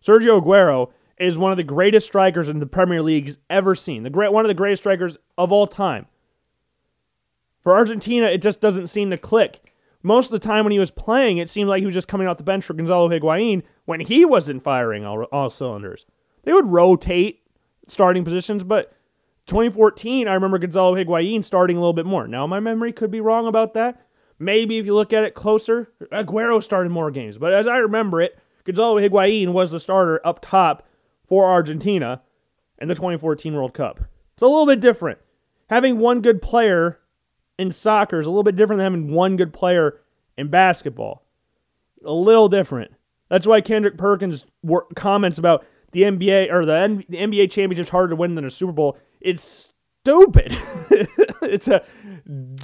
Sergio 0.00 0.40
Aguero 0.40 0.92
is 1.18 1.36
one 1.36 1.50
of 1.50 1.56
the 1.56 1.64
greatest 1.64 2.06
strikers 2.06 2.48
in 2.48 2.60
the 2.60 2.66
Premier 2.66 3.02
League's 3.02 3.38
ever 3.50 3.74
seen. 3.74 4.04
The 4.04 4.10
great 4.10 4.32
one 4.32 4.44
of 4.44 4.48
the 4.48 4.54
greatest 4.54 4.84
strikers 4.84 5.18
of 5.36 5.50
all 5.50 5.66
time. 5.66 6.06
For 7.64 7.74
Argentina, 7.74 8.26
it 8.26 8.40
just 8.40 8.60
doesn't 8.60 8.86
seem 8.86 9.10
to 9.10 9.18
click. 9.18 9.74
Most 10.04 10.26
of 10.26 10.40
the 10.40 10.46
time 10.46 10.64
when 10.64 10.70
he 10.70 10.78
was 10.78 10.92
playing, 10.92 11.38
it 11.38 11.50
seemed 11.50 11.68
like 11.68 11.80
he 11.80 11.86
was 11.86 11.96
just 11.96 12.06
coming 12.06 12.28
off 12.28 12.36
the 12.36 12.44
bench 12.44 12.64
for 12.64 12.74
Gonzalo 12.74 13.08
Higuain 13.08 13.64
when 13.86 13.98
he 13.98 14.24
wasn't 14.24 14.62
firing 14.62 15.04
all, 15.04 15.24
all 15.32 15.50
cylinders. 15.50 16.06
They 16.44 16.52
would 16.52 16.68
rotate 16.68 17.42
starting 17.88 18.22
positions, 18.22 18.62
but 18.62 18.92
2014, 19.46 20.26
I 20.26 20.34
remember 20.34 20.58
Gonzalo 20.58 20.94
Higuain 20.94 21.44
starting 21.44 21.76
a 21.76 21.80
little 21.80 21.92
bit 21.92 22.06
more. 22.06 22.26
Now, 22.26 22.46
my 22.46 22.60
memory 22.60 22.92
could 22.92 23.10
be 23.10 23.20
wrong 23.20 23.46
about 23.46 23.74
that. 23.74 24.06
Maybe 24.38 24.78
if 24.78 24.86
you 24.86 24.94
look 24.94 25.12
at 25.12 25.24
it 25.24 25.34
closer, 25.34 25.92
Aguero 26.12 26.62
started 26.62 26.90
more 26.90 27.10
games. 27.10 27.38
But 27.38 27.52
as 27.52 27.66
I 27.66 27.76
remember 27.78 28.20
it, 28.20 28.38
Gonzalo 28.64 29.00
Higuain 29.00 29.48
was 29.48 29.70
the 29.70 29.80
starter 29.80 30.20
up 30.26 30.40
top 30.40 30.86
for 31.26 31.44
Argentina 31.44 32.22
in 32.78 32.88
the 32.88 32.94
2014 32.94 33.54
World 33.54 33.74
Cup. 33.74 34.00
It's 34.34 34.42
a 34.42 34.46
little 34.46 34.66
bit 34.66 34.80
different. 34.80 35.18
Having 35.70 35.98
one 35.98 36.20
good 36.20 36.42
player 36.42 36.98
in 37.58 37.70
soccer 37.70 38.18
is 38.18 38.26
a 38.26 38.30
little 38.30 38.42
bit 38.42 38.56
different 38.56 38.78
than 38.78 38.92
having 38.92 39.12
one 39.12 39.36
good 39.36 39.52
player 39.52 40.00
in 40.36 40.48
basketball. 40.48 41.24
A 42.04 42.12
little 42.12 42.48
different. 42.48 42.92
That's 43.28 43.46
why 43.46 43.60
Kendrick 43.60 43.96
Perkins 43.96 44.44
comments 44.94 45.38
about 45.38 45.64
the 45.92 46.02
NBA 46.02 46.52
or 46.52 46.66
the, 46.66 46.72
NBA 47.10 47.50
championship's 47.50 47.88
harder 47.88 48.10
to 48.10 48.16
win 48.16 48.34
than 48.34 48.44
a 48.44 48.50
Super 48.50 48.72
Bowl. 48.72 48.98
It's 49.24 49.72
stupid. 50.02 50.48
it's 51.42 51.66
a 51.66 51.82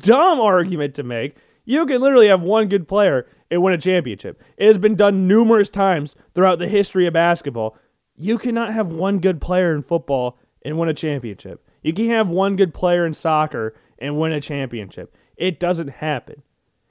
dumb 0.03 0.41
argument 0.41 0.95
to 0.97 1.03
make. 1.03 1.37
You 1.65 1.87
can 1.87 2.01
literally 2.01 2.29
have 2.29 2.43
one 2.43 2.69
good 2.69 2.87
player 2.87 3.27
and 3.51 3.63
win 3.63 3.75
a 3.75 3.79
championship. 3.79 4.43
It 4.59 4.67
has 4.67 4.79
been 4.79 4.95
done 4.95 5.27
numerous 5.27 5.71
times 5.71 6.15
throughout 6.35 6.59
the 6.59 6.69
history 6.69 7.07
of 7.07 7.15
basketball. 7.15 7.77
You 8.15 8.37
cannot 8.37 8.75
have 8.75 8.89
one 8.89 9.21
good 9.21 9.41
player 9.41 9.75
in 9.75 9.83
football 9.83 10.39
and 10.63 10.79
win 10.79 10.91
a 10.91 10.95
championship. 10.95 11.67
You 11.83 11.95
can't 11.95 12.11
have 12.11 12.29
one 12.29 12.57
good 12.57 12.75
player 12.75 13.07
in 13.07 13.15
soccer 13.15 13.75
and 13.99 14.19
win 14.19 14.33
a 14.33 14.41
championship. 14.41 15.17
It 15.37 15.59
doesn't 15.59 15.89
happen. 15.89 16.43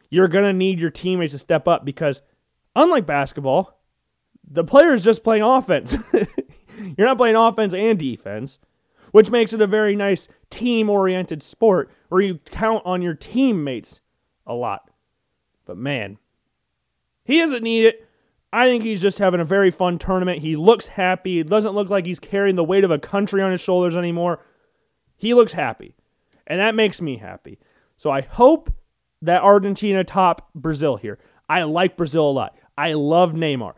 You're 0.09 0.27
going 0.27 0.45
to 0.45 0.53
need 0.53 0.79
your 0.79 0.89
teammates 0.89 1.33
to 1.33 1.39
step 1.39 1.67
up 1.67 1.85
because, 1.85 2.23
unlike 2.75 3.05
basketball, 3.05 3.79
the 4.49 4.63
player 4.63 4.95
is 4.95 5.03
just 5.03 5.23
playing 5.23 5.43
offense. 5.43 5.95
You're 6.97 7.07
not 7.07 7.17
playing 7.17 7.35
offense 7.35 7.73
and 7.75 7.99
defense, 7.99 8.57
which 9.11 9.31
makes 9.31 9.53
it 9.53 9.61
a 9.61 9.67
very 9.67 9.95
nice 9.95 10.27
team 10.49 10.89
oriented 10.89 11.43
sport 11.43 11.91
where 12.09 12.21
you 12.21 12.39
count 12.45 12.83
on 12.85 13.01
your 13.01 13.13
teammates 13.13 14.01
a 14.45 14.53
lot. 14.53 14.89
But 15.65 15.77
man, 15.77 16.17
he 17.23 17.39
doesn't 17.39 17.63
need 17.63 17.85
it. 17.85 18.07
I 18.51 18.65
think 18.65 18.83
he's 18.83 19.01
just 19.01 19.19
having 19.19 19.39
a 19.39 19.45
very 19.45 19.69
fun 19.69 19.99
tournament. 19.99 20.39
He 20.39 20.55
looks 20.55 20.87
happy. 20.87 21.39
It 21.39 21.47
doesn't 21.47 21.75
look 21.75 21.89
like 21.89 22.05
he's 22.05 22.19
carrying 22.19 22.55
the 22.55 22.63
weight 22.63 22.83
of 22.83 22.89
a 22.89 22.97
country 22.97 23.43
on 23.43 23.51
his 23.51 23.61
shoulders 23.61 23.95
anymore. 23.95 24.43
He 25.15 25.33
looks 25.35 25.53
happy. 25.53 25.95
And 26.47 26.59
that 26.59 26.73
makes 26.73 26.99
me 26.99 27.17
happy. 27.17 27.59
So 27.97 28.09
I 28.09 28.21
hope 28.21 28.73
that 29.21 29.43
Argentina 29.43 30.03
top 30.03 30.49
Brazil 30.55 30.95
here. 30.95 31.19
I 31.47 31.63
like 31.63 31.97
Brazil 31.97 32.29
a 32.29 32.31
lot. 32.31 32.57
I 32.77 32.93
love 32.93 33.33
Neymar. 33.33 33.73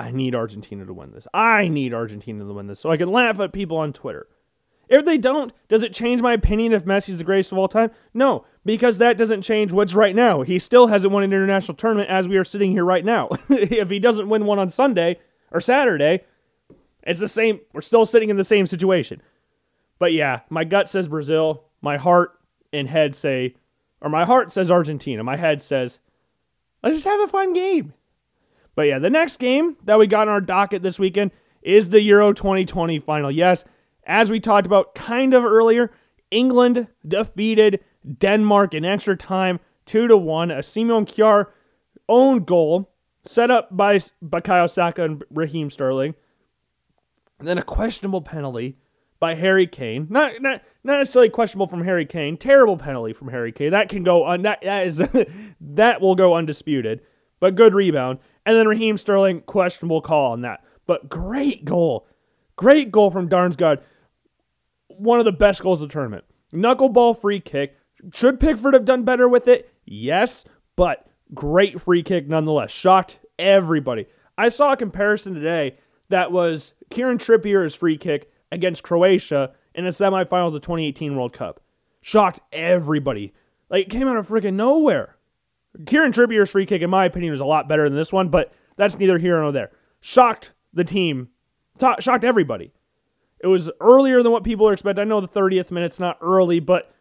I 0.00 0.12
need 0.12 0.34
Argentina 0.34 0.86
to 0.86 0.94
win 0.94 1.12
this. 1.12 1.26
I 1.34 1.68
need 1.68 1.92
Argentina 1.92 2.42
to 2.42 2.52
win 2.54 2.68
this 2.68 2.80
so 2.80 2.90
I 2.90 2.96
can 2.96 3.12
laugh 3.12 3.38
at 3.38 3.52
people 3.52 3.76
on 3.76 3.92
Twitter. 3.92 4.26
If 4.88 5.04
they 5.04 5.18
don't, 5.18 5.52
does 5.68 5.82
it 5.82 5.92
change 5.92 6.22
my 6.22 6.32
opinion 6.32 6.72
if 6.72 6.86
Messi's 6.86 7.18
the 7.18 7.24
greatest 7.24 7.52
of 7.52 7.58
all 7.58 7.68
time? 7.68 7.90
No, 8.14 8.46
because 8.64 8.96
that 8.96 9.18
doesn't 9.18 9.42
change 9.42 9.74
what's 9.74 9.94
right 9.94 10.16
now. 10.16 10.40
He 10.40 10.58
still 10.58 10.86
hasn't 10.86 11.12
won 11.12 11.22
an 11.22 11.34
international 11.34 11.76
tournament 11.76 12.08
as 12.08 12.26
we 12.26 12.38
are 12.38 12.46
sitting 12.46 12.72
here 12.72 12.84
right 12.84 13.04
now. 13.04 13.28
if 13.50 13.90
he 13.90 13.98
doesn't 13.98 14.30
win 14.30 14.46
one 14.46 14.58
on 14.58 14.70
Sunday 14.70 15.20
or 15.52 15.60
Saturday, 15.60 16.24
it's 17.02 17.20
the 17.20 17.28
same. 17.28 17.60
We're 17.74 17.82
still 17.82 18.06
sitting 18.06 18.30
in 18.30 18.36
the 18.36 18.42
same 18.42 18.66
situation. 18.66 19.20
But 19.98 20.14
yeah, 20.14 20.40
my 20.48 20.64
gut 20.64 20.88
says 20.88 21.08
Brazil. 21.08 21.64
My 21.82 21.98
heart 21.98 22.40
and 22.72 22.88
head 22.88 23.14
say, 23.14 23.54
or 24.00 24.08
my 24.08 24.24
heart 24.24 24.50
says 24.50 24.70
Argentina. 24.70 25.22
My 25.22 25.36
head 25.36 25.60
says, 25.60 26.00
let's 26.82 26.96
just 26.96 27.06
have 27.06 27.20
a 27.20 27.28
fun 27.28 27.52
game. 27.52 27.92
But 28.80 28.86
yeah, 28.86 28.98
the 28.98 29.10
next 29.10 29.36
game 29.36 29.76
that 29.84 29.98
we 29.98 30.06
got 30.06 30.26
on 30.26 30.32
our 30.32 30.40
docket 30.40 30.82
this 30.82 30.98
weekend 30.98 31.32
is 31.60 31.90
the 31.90 32.00
Euro 32.00 32.32
2020 32.32 32.98
final. 33.00 33.30
Yes, 33.30 33.66
as 34.04 34.30
we 34.30 34.40
talked 34.40 34.64
about 34.66 34.94
kind 34.94 35.34
of 35.34 35.44
earlier, 35.44 35.92
England 36.30 36.88
defeated 37.06 37.84
Denmark 38.20 38.72
in 38.72 38.86
extra 38.86 39.18
time, 39.18 39.60
two 39.84 40.08
to 40.08 40.16
one. 40.16 40.50
A 40.50 40.62
Simon 40.62 41.04
Kjær 41.04 41.48
own 42.08 42.44
goal 42.44 42.90
set 43.26 43.50
up 43.50 43.68
by 43.70 43.96
Bukayo 44.24 44.70
Saka 44.70 45.04
and 45.04 45.24
Raheem 45.28 45.68
Sterling. 45.68 46.14
And 47.38 47.46
then 47.46 47.58
a 47.58 47.62
questionable 47.62 48.22
penalty 48.22 48.78
by 49.18 49.34
Harry 49.34 49.66
Kane. 49.66 50.06
Not 50.08 50.40
not 50.40 50.62
not 50.84 51.00
necessarily 51.00 51.28
questionable 51.28 51.66
from 51.66 51.84
Harry 51.84 52.06
Kane. 52.06 52.38
Terrible 52.38 52.78
penalty 52.78 53.12
from 53.12 53.28
Harry 53.28 53.52
Kane. 53.52 53.72
That 53.72 53.90
can 53.90 54.04
go. 54.04 54.34
That 54.38 54.62
that 54.62 54.86
is 54.86 55.06
that 55.60 56.00
will 56.00 56.14
go 56.14 56.34
undisputed. 56.34 57.02
But 57.40 57.56
good 57.56 57.74
rebound. 57.74 58.20
And 58.50 58.58
then 58.58 58.66
Raheem 58.66 58.96
Sterling 58.96 59.42
questionable 59.42 60.00
call 60.00 60.32
on 60.32 60.40
that. 60.40 60.64
But 60.84 61.08
great 61.08 61.64
goal. 61.64 62.08
Great 62.56 62.90
goal 62.90 63.12
from 63.12 63.28
Damsgaard. 63.28 63.78
One 64.88 65.20
of 65.20 65.24
the 65.24 65.30
best 65.30 65.62
goals 65.62 65.80
of 65.80 65.88
the 65.88 65.92
tournament. 65.92 66.24
Knuckleball 66.52 67.16
free 67.16 67.38
kick. 67.38 67.76
Should 68.12 68.40
Pickford 68.40 68.74
have 68.74 68.84
done 68.84 69.04
better 69.04 69.28
with 69.28 69.46
it? 69.46 69.72
Yes, 69.84 70.44
but 70.74 71.06
great 71.32 71.80
free 71.80 72.02
kick 72.02 72.26
nonetheless. 72.26 72.72
Shocked 72.72 73.20
everybody. 73.38 74.06
I 74.36 74.48
saw 74.48 74.72
a 74.72 74.76
comparison 74.76 75.32
today 75.32 75.76
that 76.08 76.32
was 76.32 76.74
Kieran 76.90 77.18
Trippier's 77.18 77.76
free 77.76 77.96
kick 77.96 78.32
against 78.50 78.82
Croatia 78.82 79.52
in 79.76 79.84
the 79.84 79.90
semifinals 79.90 80.48
of 80.48 80.54
the 80.54 80.58
2018 80.58 81.14
World 81.14 81.32
Cup. 81.32 81.60
Shocked 82.00 82.40
everybody. 82.52 83.32
Like, 83.68 83.86
it 83.86 83.90
came 83.90 84.08
out 84.08 84.16
of 84.16 84.26
freaking 84.26 84.54
nowhere. 84.54 85.14
Kieran 85.86 86.12
Trippier's 86.12 86.50
free 86.50 86.66
kick, 86.66 86.82
in 86.82 86.90
my 86.90 87.04
opinion, 87.04 87.30
was 87.30 87.40
a 87.40 87.44
lot 87.44 87.68
better 87.68 87.88
than 87.88 87.96
this 87.96 88.12
one, 88.12 88.28
but 88.28 88.52
that's 88.76 88.98
neither 88.98 89.18
here 89.18 89.40
nor 89.40 89.52
there. 89.52 89.70
Shocked 90.00 90.52
the 90.72 90.84
team, 90.84 91.28
shocked 92.00 92.24
everybody. 92.24 92.72
It 93.40 93.46
was 93.46 93.70
earlier 93.80 94.22
than 94.22 94.32
what 94.32 94.44
people 94.44 94.68
are 94.68 94.72
expecting. 94.72 95.02
I 95.02 95.04
know 95.04 95.20
the 95.20 95.28
30th 95.28 95.70
minute's 95.70 96.00
not 96.00 96.18
early, 96.20 96.60
but 96.60 96.94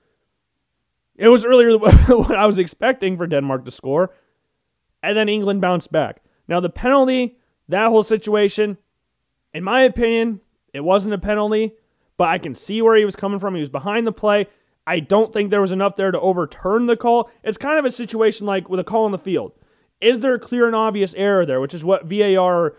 it 1.15 1.27
was 1.27 1.43
earlier 1.43 1.71
than 1.71 1.79
what 2.08 2.36
I 2.36 2.45
was 2.45 2.58
expecting 2.58 3.17
for 3.17 3.27
Denmark 3.27 3.65
to 3.65 3.71
score. 3.71 4.15
And 5.03 5.17
then 5.17 5.29
England 5.29 5.62
bounced 5.62 5.91
back. 5.91 6.21
Now, 6.47 6.60
the 6.60 6.69
penalty, 6.69 7.38
that 7.67 7.88
whole 7.88 8.03
situation, 8.03 8.77
in 9.53 9.63
my 9.63 9.82
opinion, 9.82 10.41
it 10.73 10.82
wasn't 10.82 11.13
a 11.13 11.19
penalty, 11.19 11.73
but 12.17 12.29
I 12.29 12.38
can 12.38 12.55
see 12.55 12.82
where 12.82 12.95
he 12.95 13.05
was 13.05 13.15
coming 13.15 13.39
from. 13.39 13.55
He 13.55 13.60
was 13.60 13.69
behind 13.69 14.08
the 14.08 14.12
play. 14.12 14.47
I 14.89 14.99
don't 14.99 15.32
think 15.32 15.49
there 15.49 15.62
was 15.62 15.71
enough 15.71 15.95
there 15.95 16.12
to 16.12 16.19
overturn 16.19 16.88
the 16.88 16.97
call. 16.97 17.30
It's 17.43 17.60
kind 17.60 17.78
of 17.78 17.86
a 17.86 17.91
situation 17.91 18.47
like 18.47 18.69
with 18.69 18.80
a 18.80 18.84
call 18.84 19.06
on 19.06 19.12
the 19.12 19.19
field. 19.19 19.52
Is 20.02 20.19
there 20.19 20.34
a 20.34 20.39
clear 20.39 20.65
and 20.65 20.75
obvious 20.75 21.13
error 21.15 21.45
there, 21.45 21.62
which 21.62 21.73
is 21.73 21.86
what 21.86 22.06
VAR 22.06 22.75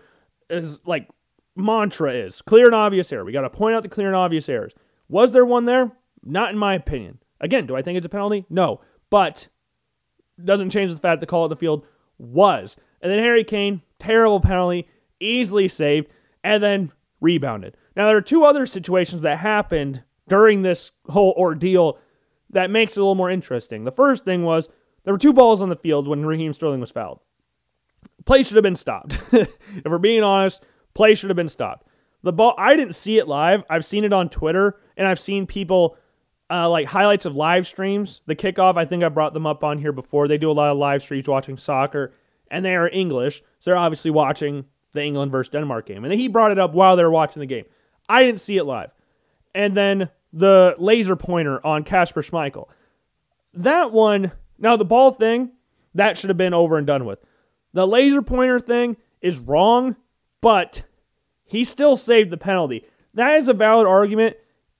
is 0.49 0.79
like 0.85 1.07
mantra 1.55 2.13
is. 2.13 2.41
Clear 2.41 2.65
and 2.65 2.75
obvious 2.75 3.11
error. 3.11 3.23
We 3.23 3.31
got 3.31 3.41
to 3.41 3.49
point 3.49 3.75
out 3.75 3.83
the 3.83 3.89
clear 3.89 4.07
and 4.07 4.15
obvious 4.15 4.49
errors. 4.49 4.73
Was 5.09 5.31
there 5.31 5.45
one 5.45 5.65
there? 5.65 5.91
Not 6.23 6.51
in 6.51 6.57
my 6.57 6.73
opinion. 6.73 7.19
Again, 7.39 7.65
do 7.65 7.75
I 7.75 7.81
think 7.81 7.97
it's 7.97 8.05
a 8.05 8.09
penalty? 8.09 8.45
No. 8.49 8.81
But 9.09 9.47
doesn't 10.43 10.69
change 10.69 10.91
the 10.91 10.99
fact 10.99 11.21
the 11.21 11.27
call 11.27 11.45
at 11.45 11.49
the 11.49 11.55
field 11.55 11.85
was. 12.17 12.77
And 13.01 13.11
then 13.11 13.19
Harry 13.19 13.43
Kane, 13.43 13.81
terrible 13.99 14.39
penalty, 14.39 14.87
easily 15.19 15.67
saved, 15.67 16.07
and 16.43 16.61
then 16.61 16.91
rebounded. 17.19 17.75
Now 17.95 18.07
there 18.07 18.17
are 18.17 18.21
two 18.21 18.45
other 18.45 18.65
situations 18.65 19.21
that 19.23 19.37
happened 19.37 20.03
during 20.31 20.61
this 20.61 20.93
whole 21.09 21.33
ordeal 21.37 21.99
that 22.51 22.71
makes 22.71 22.95
it 22.95 23.01
a 23.01 23.03
little 23.03 23.15
more 23.15 23.29
interesting. 23.29 23.83
The 23.83 23.91
first 23.91 24.23
thing 24.23 24.45
was 24.45 24.69
there 25.03 25.13
were 25.13 25.17
two 25.17 25.33
balls 25.33 25.61
on 25.61 25.67
the 25.67 25.75
field 25.75 26.07
when 26.07 26.25
Raheem 26.25 26.53
Sterling 26.53 26.79
was 26.79 26.89
fouled. 26.89 27.19
Play 28.23 28.41
should 28.41 28.55
have 28.55 28.63
been 28.63 28.77
stopped. 28.77 29.19
if 29.33 29.83
we're 29.83 29.97
being 29.97 30.23
honest, 30.23 30.63
play 30.93 31.15
should 31.15 31.29
have 31.29 31.35
been 31.35 31.49
stopped. 31.49 31.85
The 32.23 32.31
ball, 32.31 32.55
I 32.57 32.77
didn't 32.77 32.95
see 32.95 33.17
it 33.17 33.27
live. 33.27 33.65
I've 33.69 33.83
seen 33.83 34.05
it 34.05 34.13
on 34.13 34.29
Twitter, 34.29 34.79
and 34.95 35.05
I've 35.05 35.19
seen 35.19 35.47
people 35.47 35.97
uh, 36.49 36.69
like 36.69 36.87
highlights 36.87 37.25
of 37.25 37.35
live 37.35 37.67
streams. 37.67 38.21
The 38.25 38.35
kickoff, 38.35 38.77
I 38.77 38.85
think 38.85 39.03
I 39.03 39.09
brought 39.09 39.33
them 39.33 39.45
up 39.45 39.65
on 39.65 39.79
here 39.79 39.91
before. 39.91 40.29
They 40.29 40.37
do 40.37 40.49
a 40.49 40.53
lot 40.53 40.71
of 40.71 40.77
live 40.77 41.01
streams 41.01 41.27
watching 41.27 41.57
soccer, 41.57 42.13
and 42.49 42.63
they 42.63 42.75
are 42.75 42.87
English, 42.87 43.43
so 43.59 43.71
they're 43.71 43.77
obviously 43.77 44.11
watching 44.11 44.63
the 44.93 45.03
England 45.03 45.33
versus 45.33 45.49
Denmark 45.49 45.87
game. 45.87 46.05
And 46.05 46.13
he 46.13 46.29
brought 46.29 46.51
it 46.51 46.59
up 46.59 46.73
while 46.73 46.95
they 46.95 47.03
were 47.03 47.11
watching 47.11 47.41
the 47.41 47.45
game. 47.47 47.65
I 48.07 48.23
didn't 48.23 48.39
see 48.39 48.55
it 48.55 48.63
live. 48.63 48.91
And 49.53 49.75
then 49.75 50.09
the 50.33 50.75
laser 50.77 51.15
pointer 51.15 51.65
on 51.65 51.83
Kasper 51.83 52.21
Schmeichel. 52.21 52.67
That 53.53 53.91
one, 53.91 54.31
now 54.57 54.77
the 54.77 54.85
ball 54.85 55.11
thing, 55.11 55.51
that 55.93 56.17
should 56.17 56.29
have 56.29 56.37
been 56.37 56.53
over 56.53 56.77
and 56.77 56.87
done 56.87 57.05
with. 57.05 57.19
The 57.73 57.87
laser 57.87 58.21
pointer 58.21 58.59
thing 58.59 58.97
is 59.21 59.39
wrong, 59.39 59.95
but 60.41 60.83
he 61.43 61.63
still 61.63 61.95
saved 61.95 62.29
the 62.29 62.37
penalty. 62.37 62.85
That 63.13 63.35
is 63.35 63.47
a 63.47 63.53
valid 63.53 63.87
argument 63.87 64.37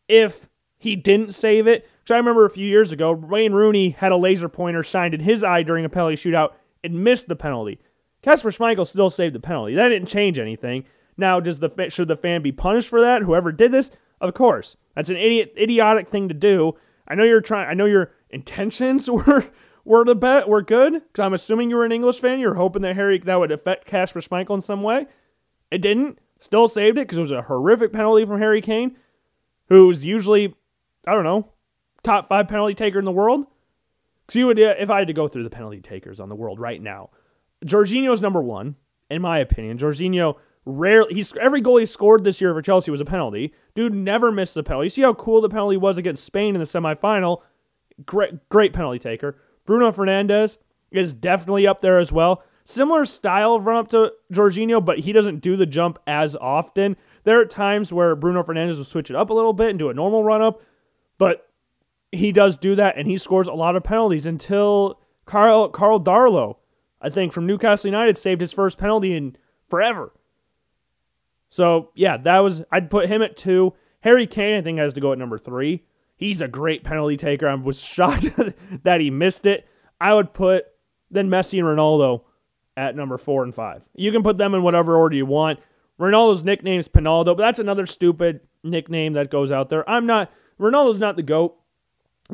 if 0.08 0.48
he 0.78 0.96
didn't 0.96 1.34
save 1.34 1.68
it. 1.68 1.88
Because 2.00 2.16
I 2.16 2.18
remember 2.18 2.46
a 2.46 2.50
few 2.50 2.68
years 2.68 2.92
ago, 2.92 3.12
Wayne 3.12 3.54
Rooney 3.54 3.92
had 3.92 4.12
a 4.12 4.18
laser 4.18 4.50
pointer 4.50 4.84
shined 4.84 5.14
in 5.14 5.20
his 5.20 5.44
eye 5.44 5.64
during 5.64 5.86
a 5.86 5.90
penalty 5.90 6.16
shootout 6.16 6.54
and 6.84 7.04
missed 7.04 7.28
the 7.28 7.36
penalty. 7.36 7.80
Kasper 8.22 8.52
Schmeichel 8.52 8.88
still 8.88 9.10
saved 9.10 9.36
the 9.36 9.40
penalty. 9.40 9.76
That 9.76 9.90
didn't 9.90 10.08
change 10.08 10.40
anything. 10.40 10.86
Now, 11.18 11.40
does 11.40 11.60
the 11.60 11.70
should 11.90 12.08
the 12.08 12.16
fan 12.16 12.42
be 12.42 12.52
punished 12.52 12.88
for 12.88 13.02
that? 13.02 13.22
Whoever 13.22 13.52
did 13.52 13.72
this, 13.72 13.92
of 14.21 14.34
course, 14.34 14.77
that's 14.95 15.10
an 15.10 15.17
idiot, 15.17 15.53
idiotic 15.57 16.10
thing 16.10 16.27
to 16.29 16.34
do. 16.34 16.73
I 17.07 17.15
know 17.15 17.23
you're 17.23 17.41
trying. 17.41 17.67
I 17.67 17.73
know 17.73 17.86
your 17.86 18.12
intentions 18.29 19.10
were 19.10 19.45
were 19.84 20.05
the 20.05 20.15
bet 20.15 20.47
were 20.47 20.62
good 20.62 20.93
because 20.93 21.25
I'm 21.25 21.34
assuming 21.34 21.69
you 21.69 21.75
were 21.75 21.86
an 21.86 21.91
English 21.91 22.19
fan. 22.19 22.39
You're 22.39 22.55
hoping 22.55 22.84
that 22.84 22.95
Harry 22.95 23.17
that 23.19 23.39
would 23.39 23.51
affect 23.51 23.86
Kasper 23.86 24.21
Schmeichel 24.21 24.55
in 24.55 24.62
some 24.62 24.84
way. 24.84 25.07
It 25.69 25.81
didn't. 25.81 26.19
Still 26.39 26.67
saved 26.67 26.97
it 26.97 27.01
because 27.01 27.19
it 27.19 27.21
was 27.21 27.31
a 27.31 27.43
horrific 27.43 27.93
penalty 27.93 28.25
from 28.25 28.39
Harry 28.39 28.62
Kane, 28.62 28.97
who's 29.69 30.03
usually 30.03 30.55
I 31.05 31.13
don't 31.13 31.23
know 31.23 31.49
top 32.03 32.27
five 32.27 32.47
penalty 32.47 32.73
taker 32.73 32.97
in 32.97 33.05
the 33.05 33.12
world. 33.12 33.45
Because 34.25 34.39
you 34.39 34.47
would, 34.47 34.57
if 34.57 34.89
I 34.89 34.99
had 34.99 35.07
to 35.07 35.13
go 35.13 35.27
through 35.27 35.43
the 35.43 35.49
penalty 35.49 35.81
takers 35.81 36.19
on 36.19 36.29
the 36.29 36.36
world 36.36 36.60
right 36.60 36.81
now, 36.81 37.10
Jorginho's 37.65 38.21
number 38.21 38.41
one 38.41 38.75
in 39.12 39.21
my 39.21 39.38
opinion. 39.39 39.77
Jorginho 39.77 40.38
rarely 40.65 41.13
he's 41.13 41.36
every 41.38 41.62
goal 41.62 41.78
he 41.78 41.86
scored 41.86 42.24
this 42.24 42.39
year 42.39 42.54
for 42.54 42.62
Chelsea 42.62 42.91
was 42.91 43.02
a 43.02 43.06
penalty. 43.06 43.54
Dude 43.76 43.93
never 43.93 44.32
missed 44.32 44.58
a 44.58 44.63
penalty. 44.63 44.86
You 44.86 44.89
see 44.89 45.02
how 45.02 45.13
cool 45.13 45.41
the 45.41 45.50
penalty 45.50 45.78
was 45.78 45.97
against 45.97 46.24
Spain 46.24 46.56
in 46.56 46.60
the 46.60 46.65
semifinal. 46.65 47.41
Great, 48.06 48.50
great 48.50 48.74
penalty 48.74 49.00
taker. 49.00 49.38
Bruno 49.65 49.91
Fernandes 49.91 50.58
is 50.91 51.13
definitely 51.13 51.67
up 51.67 51.82
there 51.82 52.00
as 52.00 52.12
well. 52.12 52.43
Similar 52.65 53.06
style 53.06 53.56
of 53.56 53.65
run 53.65 53.78
up 53.78 53.89
to 53.89 54.13
Jorginho, 54.32 54.84
but 54.84 55.00
he 55.00 55.13
doesn't 55.13 55.41
do 55.41 55.56
the 55.58 55.65
jump 55.65 56.00
as 56.06 56.36
often. 56.36 56.95
There 57.24 57.39
are 57.39 57.45
times 57.45 57.91
where 57.91 58.15
Bruno 58.15 58.43
Fernandes 58.43 58.78
will 58.78 58.84
switch 58.84 59.10
it 59.10 59.15
up 59.15 59.30
a 59.30 59.34
little 59.34 59.54
bit 59.54 59.69
and 59.69 59.80
do 59.80 59.89
a 59.89 59.93
normal 59.93 60.24
run 60.24 60.41
up, 60.41 60.62
but 61.17 61.47
he 62.12 62.32
does 62.32 62.58
do 62.58 62.76
that 62.76 62.97
and 62.97 63.08
he 63.08 63.17
scores 63.17 63.47
a 63.47 63.54
lot 63.54 63.76
of 63.76 63.84
penalties 63.84 64.26
until 64.26 65.00
Karl 65.26 65.69
Karl 65.69 66.00
Darlow, 66.00 66.58
I 67.02 67.10
think 67.10 67.34
from 67.34 67.47
Newcastle 67.47 67.88
United, 67.88 68.17
saved 68.17 68.41
his 68.41 68.54
first 68.54 68.78
penalty 68.78 69.15
in 69.15 69.36
forever. 69.69 70.13
So 71.52 71.92
yeah, 71.94 72.18
that 72.18 72.40
was 72.40 72.64
I'd 72.72 72.90
put 72.90 73.08
him 73.08 73.22
at 73.22 73.38
two. 73.38 73.74
Harry 74.00 74.26
Kane, 74.26 74.58
I 74.58 74.62
think, 74.62 74.80
has 74.80 74.96
to 74.96 75.02
go 75.02 75.12
at 75.12 75.20
number 75.20 75.38
three. 75.38 75.84
He's 76.16 76.42
a 76.42 76.48
great 76.48 76.84
penalty 76.84 77.18
taker. 77.18 77.48
I 77.48 77.54
was 77.54 77.80
shocked 77.84 78.26
that 78.84 79.02
he 79.02 79.12
missed 79.12 79.46
it. 79.46 79.68
I 80.00 80.16
would 80.16 80.34
put 80.34 80.66
then 81.12 81.30
Messi 81.30 81.60
and 81.60 81.68
Ronaldo 81.68 82.24
at 82.76 82.95
number 82.95 83.18
four 83.18 83.43
and 83.43 83.54
five. 83.54 83.84
You 83.95 84.12
can 84.12 84.24
put 84.24 84.38
them 84.38 84.56
in 84.56 84.64
whatever 84.64 84.95
order 84.95 85.16
you 85.16 85.26
want. 85.26 85.60
Ronaldo's 85.99 86.43
nickname 86.43 86.80
is 86.80 86.88
Pinaldo, 86.88 87.26
but 87.26 87.43
that's 87.43 87.60
another 87.60 87.86
stupid 87.86 88.39
nickname 88.64 89.14
that 89.14 89.30
goes 89.30 89.52
out 89.52 89.70
there. 89.70 89.88
I'm 89.88 90.06
not 90.06 90.32
Ronaldo's 90.60 90.99
not 90.99 91.18
the 91.18 91.24
GOAT 91.24 91.56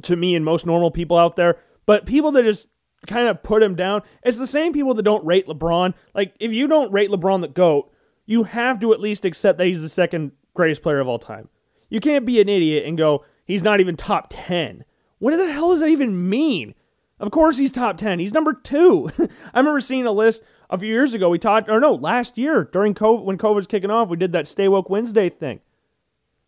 to 0.04 0.16
me 0.16 0.36
and 0.36 0.46
most 0.46 0.66
normal 0.66 0.92
people 0.92 1.18
out 1.18 1.36
there, 1.36 1.58
but 1.86 2.06
people 2.06 2.32
that 2.34 2.44
just 2.44 2.68
kind 3.08 3.28
of 3.28 3.42
put 3.42 3.64
him 3.64 3.74
down, 3.76 4.04
it's 4.24 4.38
the 4.38 4.48
same 4.48 4.74
people 4.74 4.94
that 4.94 5.04
don't 5.04 5.26
rate 5.26 5.48
LeBron. 5.48 5.94
Like 6.14 6.36
if 6.40 6.52
you 6.52 6.68
don't 6.68 6.92
rate 6.92 7.10
LeBron 7.10 7.42
the 7.42 7.48
GOAT, 7.48 7.92
you 8.28 8.44
have 8.44 8.80
to 8.82 8.94
at 8.94 9.00
least 9.00 9.26
accept 9.26 9.58
that 9.58 9.66
he's 9.66 9.82
the 9.82 9.90
second 9.90 10.34
greatest 10.54 10.84
player 10.84 11.00
of 11.00 11.08
all 11.08 11.18
time. 11.18 11.50
You 11.90 12.00
can't 12.00 12.26
be 12.26 12.40
an 12.40 12.50
idiot 12.50 12.86
and 12.86 12.98
go, 12.98 13.26
he's 13.46 13.64
not 13.64 13.80
even 13.80 13.96
top 13.96 14.28
10. 14.30 14.84
What 15.18 15.36
the 15.36 15.52
hell 15.52 15.72
does 15.72 15.80
that 15.80 15.90
even 15.90 16.30
mean? 16.30 16.76
Of 17.20 17.32
course 17.32 17.58
he's 17.58 17.72
top 17.72 17.98
10. 17.98 18.20
He's 18.20 18.34
number 18.34 18.54
two. 18.54 19.10
I 19.54 19.60
remember 19.60 19.82
seeing 19.82 20.06
a 20.06 20.12
list 20.12 20.44
a 20.70 20.78
few 20.78 20.90
years 20.90 21.14
ago. 21.14 21.30
We 21.30 21.40
talked, 21.40 21.70
or 21.70 21.80
no, 21.80 21.96
last 21.96 22.38
year 22.38 22.70
during 22.72 22.94
COVID, 22.94 23.24
when 23.24 23.38
COVID 23.38 23.56
was 23.56 23.68
kicking 23.68 23.90
off, 23.90 24.10
we 24.10 24.18
did 24.18 24.34
that 24.34 24.46
Stay 24.46 24.68
Woke 24.68 24.90
Wednesday 24.90 25.30
thing. 25.30 25.62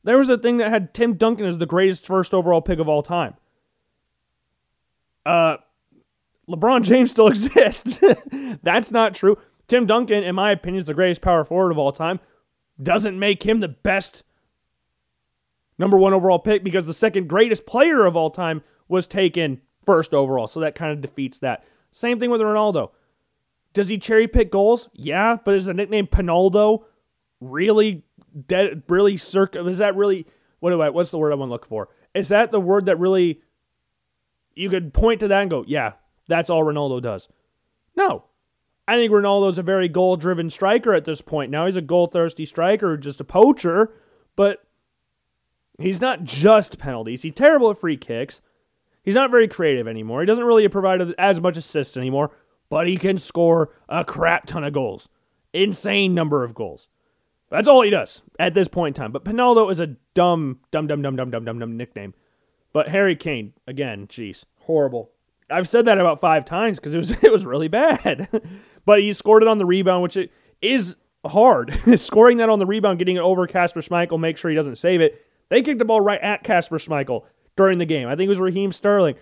There 0.03 0.17
was 0.17 0.29
a 0.29 0.37
thing 0.37 0.57
that 0.57 0.69
had 0.69 0.93
Tim 0.93 1.15
Duncan 1.15 1.45
as 1.45 1.57
the 1.57 1.65
greatest 1.65 2.05
first 2.05 2.33
overall 2.33 2.61
pick 2.61 2.79
of 2.79 2.87
all 2.87 3.01
time. 3.01 3.35
Uh, 5.25 5.57
LeBron 6.47 6.83
James 6.83 7.11
still 7.11 7.27
exists. 7.29 7.99
That's 8.61 8.91
not 8.91 9.15
true. 9.15 9.37
Tim 9.69 9.85
Duncan, 9.85 10.23
in 10.23 10.35
my 10.35 10.51
opinion, 10.51 10.79
is 10.79 10.85
the 10.85 10.93
greatest 10.93 11.21
power 11.21 11.45
forward 11.45 11.71
of 11.71 11.77
all 11.77 11.91
time. 11.91 12.19
Doesn't 12.81 13.17
make 13.17 13.43
him 13.43 13.59
the 13.59 13.67
best 13.67 14.23
number 15.77 15.97
one 15.97 16.13
overall 16.13 16.39
pick 16.39 16.63
because 16.63 16.87
the 16.87 16.93
second 16.93 17.29
greatest 17.29 17.65
player 17.65 18.05
of 18.05 18.15
all 18.15 18.29
time 18.29 18.63
was 18.87 19.07
taken 19.07 19.61
first 19.85 20.13
overall. 20.13 20.47
So 20.47 20.59
that 20.59 20.75
kind 20.75 20.91
of 20.91 21.01
defeats 21.01 21.37
that. 21.39 21.63
Same 21.91 22.19
thing 22.19 22.29
with 22.29 22.41
Ronaldo. 22.41 22.91
Does 23.73 23.87
he 23.89 23.97
cherry 23.97 24.27
pick 24.27 24.51
goals? 24.51 24.89
Yeah, 24.93 25.37
but 25.43 25.55
is 25.55 25.65
the 25.67 25.73
nickname 25.73 26.07
Pinaldo 26.07 26.83
really 27.39 28.03
dead? 28.47 28.83
Really 28.87 29.17
circa? 29.17 29.65
Is 29.67 29.77
that 29.77 29.95
really 29.95 30.25
what 30.59 30.71
do 30.71 30.81
I? 30.81 30.89
What's 30.89 31.11
the 31.11 31.17
word 31.17 31.31
I 31.31 31.35
want 31.35 31.49
to 31.49 31.53
look 31.53 31.65
for? 31.65 31.89
is 32.13 32.29
that 32.29 32.51
the 32.51 32.59
word 32.59 32.85
that 32.85 32.99
really 32.99 33.41
you 34.55 34.69
could 34.69 34.93
point 34.93 35.19
to 35.21 35.27
that 35.27 35.41
and 35.41 35.49
go, 35.49 35.63
yeah, 35.67 35.93
that's 36.27 36.49
all 36.49 36.63
Ronaldo 36.63 37.01
does? 37.01 37.27
No. 37.95 38.25
I 38.89 38.95
think 38.95 39.11
Ronaldo's 39.11 39.59
a 39.59 39.63
very 39.63 39.87
goal 39.87 40.17
driven 40.17 40.49
striker 40.49 40.95
at 40.95 41.05
this 41.05 41.21
point. 41.21 41.51
Now 41.51 41.67
he's 41.67 41.75
a 41.75 41.81
goal 41.81 42.07
thirsty 42.07 42.43
striker, 42.43 42.97
just 42.97 43.21
a 43.21 43.23
poacher, 43.23 43.93
but 44.35 44.65
he's 45.77 46.01
not 46.01 46.23
just 46.23 46.79
penalties. 46.79 47.21
He's 47.21 47.35
terrible 47.35 47.69
at 47.69 47.77
free 47.77 47.97
kicks. 47.97 48.41
He's 49.03 49.13
not 49.13 49.29
very 49.29 49.47
creative 49.47 49.87
anymore. 49.87 50.21
He 50.21 50.25
doesn't 50.25 50.43
really 50.43 50.67
provide 50.69 51.01
as 51.19 51.39
much 51.39 51.55
assist 51.55 51.97
anymore, 51.97 52.31
but 52.67 52.87
he 52.87 52.97
can 52.97 53.19
score 53.19 53.75
a 53.87 54.03
crap 54.03 54.47
ton 54.47 54.63
of 54.63 54.73
goals. 54.73 55.07
Insane 55.53 56.15
number 56.15 56.43
of 56.43 56.55
goals. 56.55 56.87
That's 57.51 57.67
all 57.67 57.83
he 57.83 57.91
does 57.91 58.23
at 58.39 58.55
this 58.55 58.67
point 58.67 58.97
in 58.97 59.03
time. 59.03 59.11
But 59.11 59.23
Pinaldo 59.23 59.69
is 59.69 59.79
a 59.79 59.97
dumb, 60.15 60.61
dumb, 60.71 60.87
dumb, 60.87 61.03
dumb, 61.03 61.15
dumb, 61.15 61.29
dumb, 61.29 61.45
dumb, 61.45 61.59
dumb 61.59 61.77
nickname. 61.77 62.15
But 62.73 62.87
Harry 62.87 63.15
Kane, 63.15 63.53
again, 63.67 64.07
jeez, 64.07 64.45
horrible. 64.61 65.11
I've 65.51 65.69
said 65.69 65.85
that 65.85 65.99
about 65.99 66.19
five 66.19 66.43
times 66.43 66.79
because 66.79 66.95
it 66.95 66.97
was 66.97 67.11
it 67.23 67.31
was 67.31 67.45
really 67.45 67.67
bad. 67.67 68.27
but 68.89 69.01
he 69.01 69.13
scored 69.13 69.43
it 69.43 69.47
on 69.47 69.59
the 69.59 69.67
rebound, 69.67 70.01
which 70.01 70.17
it 70.17 70.31
is 70.63 70.95
hard. 71.23 71.71
Scoring 71.99 72.37
that 72.37 72.49
on 72.49 72.57
the 72.57 72.65
rebound, 72.65 72.97
getting 72.97 73.17
it 73.17 73.21
over 73.21 73.45
Kasper 73.45 73.81
Schmeichel, 73.81 74.19
make 74.19 74.35
sure 74.35 74.49
he 74.49 74.55
doesn't 74.55 74.77
save 74.77 74.99
it. 74.99 75.23
They 75.49 75.61
kicked 75.61 75.77
the 75.77 75.85
ball 75.85 76.01
right 76.01 76.19
at 76.19 76.43
Kasper 76.43 76.79
Schmeichel 76.79 77.25
during 77.55 77.77
the 77.77 77.85
game. 77.85 78.07
I 78.07 78.15
think 78.15 78.25
it 78.25 78.29
was 78.29 78.39
Raheem 78.39 78.71
Sterling, 78.71 79.13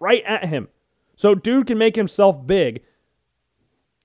right 0.00 0.24
at 0.24 0.46
him. 0.46 0.66
So 1.14 1.36
dude 1.36 1.68
can 1.68 1.78
make 1.78 1.94
himself 1.94 2.44
big. 2.44 2.82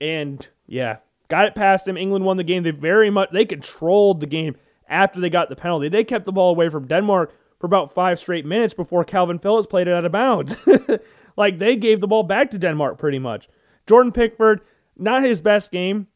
And 0.00 0.46
yeah, 0.68 0.98
got 1.26 1.46
it 1.46 1.56
past 1.56 1.88
him. 1.88 1.96
England 1.96 2.24
won 2.24 2.36
the 2.36 2.44
game. 2.44 2.62
They 2.62 2.70
very 2.70 3.10
much 3.10 3.30
they 3.32 3.44
controlled 3.44 4.20
the 4.20 4.26
game 4.28 4.54
after 4.88 5.18
they 5.18 5.30
got 5.30 5.48
the 5.48 5.56
penalty. 5.56 5.88
They 5.88 6.04
kept 6.04 6.26
the 6.26 6.32
ball 6.32 6.50
away 6.50 6.68
from 6.68 6.86
Denmark 6.86 7.34
for 7.58 7.66
about 7.66 7.92
five 7.92 8.20
straight 8.20 8.46
minutes 8.46 8.72
before 8.72 9.04
Kalvin 9.04 9.42
Phillips 9.42 9.66
played 9.66 9.88
it 9.88 9.94
out 9.94 10.04
of 10.04 10.12
bounds. 10.12 10.54
like 11.36 11.58
they 11.58 11.74
gave 11.74 12.00
the 12.00 12.06
ball 12.06 12.22
back 12.22 12.52
to 12.52 12.58
Denmark 12.58 12.98
pretty 12.98 13.18
much. 13.18 13.48
Jordan 13.84 14.12
Pickford, 14.12 14.60
not 14.98 15.22
his 15.22 15.40
best 15.40 15.70
game. 15.70 16.08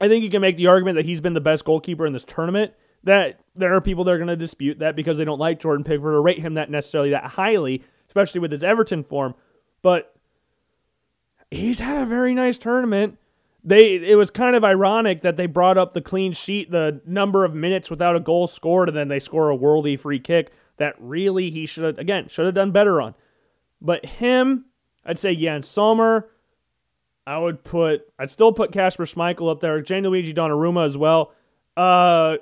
I 0.00 0.08
think 0.08 0.24
you 0.24 0.30
can 0.30 0.40
make 0.40 0.56
the 0.56 0.68
argument 0.68 0.96
that 0.96 1.04
he's 1.04 1.20
been 1.20 1.34
the 1.34 1.40
best 1.40 1.64
goalkeeper 1.64 2.06
in 2.06 2.12
this 2.12 2.24
tournament. 2.24 2.72
That 3.04 3.40
there 3.54 3.74
are 3.74 3.80
people 3.80 4.04
that 4.04 4.12
are 4.12 4.18
going 4.18 4.28
to 4.28 4.36
dispute 4.36 4.80
that 4.80 4.96
because 4.96 5.18
they 5.18 5.24
don't 5.24 5.38
like 5.38 5.60
Jordan 5.60 5.84
Pickford 5.84 6.14
or 6.14 6.22
rate 6.22 6.40
him 6.40 6.54
that 6.54 6.70
necessarily 6.70 7.10
that 7.10 7.24
highly, 7.24 7.82
especially 8.08 8.40
with 8.40 8.50
his 8.50 8.64
Everton 8.64 9.04
form. 9.04 9.34
But 9.82 10.14
he's 11.50 11.78
had 11.78 12.02
a 12.02 12.06
very 12.06 12.34
nice 12.34 12.58
tournament 12.58 13.18
they 13.64 13.96
it 13.96 14.16
was 14.16 14.30
kind 14.30 14.54
of 14.56 14.64
ironic 14.64 15.22
that 15.22 15.36
they 15.36 15.46
brought 15.46 15.78
up 15.78 15.92
the 15.92 16.00
clean 16.00 16.32
sheet, 16.32 16.70
the 16.70 17.00
number 17.04 17.44
of 17.44 17.54
minutes 17.54 17.90
without 17.90 18.16
a 18.16 18.20
goal 18.20 18.46
scored, 18.46 18.88
and 18.88 18.96
then 18.96 19.08
they 19.08 19.20
score 19.20 19.50
a 19.50 19.56
worldy 19.56 19.98
free 19.98 20.20
kick 20.20 20.52
that 20.76 20.94
really 20.98 21.50
he 21.50 21.66
should 21.66 21.84
have 21.84 21.98
again 21.98 22.28
should 22.28 22.46
have 22.46 22.54
done 22.54 22.70
better 22.70 23.00
on. 23.00 23.14
But 23.80 24.06
him, 24.06 24.66
I'd 25.04 25.18
say 25.18 25.32
Yann 25.32 25.62
Sommer. 25.62 26.30
I 27.28 27.38
would 27.38 27.62
put 27.62 28.02
I'd 28.18 28.30
still 28.30 28.52
put 28.52 28.72
Kasper 28.72 29.04
Schmeichel 29.04 29.50
up 29.50 29.60
there, 29.60 29.82
Gianluigi 29.82 30.34
Donnarumma 30.34 30.84
as 30.86 30.96
well. 30.96 31.32
Uh 31.76 32.38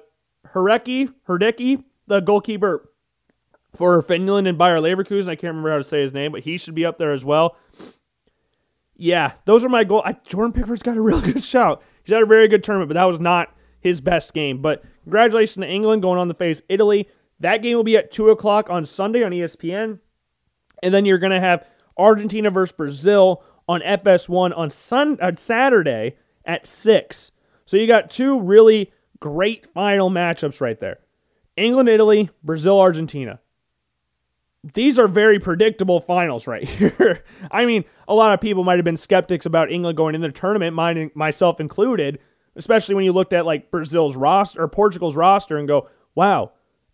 Hereki, 0.55 1.13
Herdecki, 1.29 1.83
the 2.07 2.21
goalkeeper 2.21 2.89
for 3.75 4.01
Finland 4.01 4.47
and 4.47 4.57
Bayer 4.57 4.79
Leverkusen. 4.79 5.29
I 5.29 5.35
can't 5.35 5.51
remember 5.51 5.71
how 5.71 5.79
to 5.79 5.85
say 5.85 6.01
his 6.01 6.13
name, 6.13 6.33
but 6.33 6.43
he 6.43 6.57
should 6.57 6.75
be 6.75 6.87
up 6.87 6.99
there 6.99 7.13
as 7.13 7.25
well 7.25 7.57
yeah, 8.97 9.33
those 9.45 9.65
are 9.65 9.69
my 9.69 9.85
goals. 9.85 10.05
Jordan 10.27 10.53
Pickford's 10.53 10.83
got 10.83 10.97
a 10.97 11.01
really 11.01 11.33
good 11.33 11.45
shout. 11.45 11.83
He's 12.03 12.13
had 12.13 12.23
a 12.23 12.27
very 12.27 12.49
good 12.49 12.65
tournament, 12.65 12.89
but 12.89 12.95
that 12.95 13.05
was 13.05 13.21
not 13.21 13.55
his 13.81 14.01
best 14.01 14.33
game. 14.33 14.63
But 14.63 14.83
congratulations 15.05 15.65
to 15.65 15.71
England 15.71 16.03
going 16.03 16.19
on 16.19 16.29
the 16.29 16.35
face 16.35 16.63
Italy. 16.69 17.09
That 17.41 17.63
game 17.63 17.77
will 17.77 17.85
be 17.85 17.97
at 17.97 18.11
2 18.11 18.31
o'clock 18.31 18.71
on 18.71 18.85
Sunday 18.87 19.23
on 19.23 19.33
ESPN. 19.33 20.01
And 20.83 20.95
then 20.95 21.05
you're 21.05 21.19
going 21.19 21.33
to 21.33 21.41
have 21.41 21.67
Argentina 21.97 22.51
versus 22.51 22.73
Brazil 22.73 23.43
on 23.69 23.81
FS1 23.81 24.57
on 24.57 24.71
Sun 24.71 25.19
on 25.21 25.37
Saturday 25.37 26.17
at 26.45 26.67
6. 26.67 27.31
So 27.65 27.77
you 27.77 27.87
got 27.87 28.11
two 28.11 28.41
really 28.41 28.93
great 29.21 29.67
final 29.67 30.11
matchups 30.11 30.61
right 30.61 30.79
there. 30.79 30.99
England, 31.57 31.89
Italy, 31.89 32.31
Brazil, 32.43 32.79
Argentina 32.79 33.41
these 34.75 34.99
are 34.99 35.09
very 35.09 35.39
predictable 35.39 36.01
finals 36.01 36.47
right 36.47 36.65
here. 36.69 37.23
I 37.51 37.67
mean, 37.67 37.85
a 38.09 38.15
lot 38.15 38.35
of 38.35 38.41
people 38.41 38.65
might 38.65 38.77
have 38.77 38.85
been 38.85 38.97
skeptics 38.97 39.47
about 39.47 39.71
England 39.71 39.97
going 39.97 40.15
in 40.15 40.21
the 40.21 40.31
tournament, 40.31 40.75
mine, 40.75 41.11
myself 41.15 41.61
included, 41.61 42.19
especially 42.57 42.95
when 42.95 43.05
you 43.05 43.13
looked 43.13 43.33
at 43.33 43.47
like 43.47 43.71
Brazil's 43.71 44.17
roster 44.17 44.63
or 44.63 44.69
Portugal's 44.69 45.17
roster 45.17 45.57
and 45.59 45.69
go, 45.69 45.89
wow, 46.15 46.53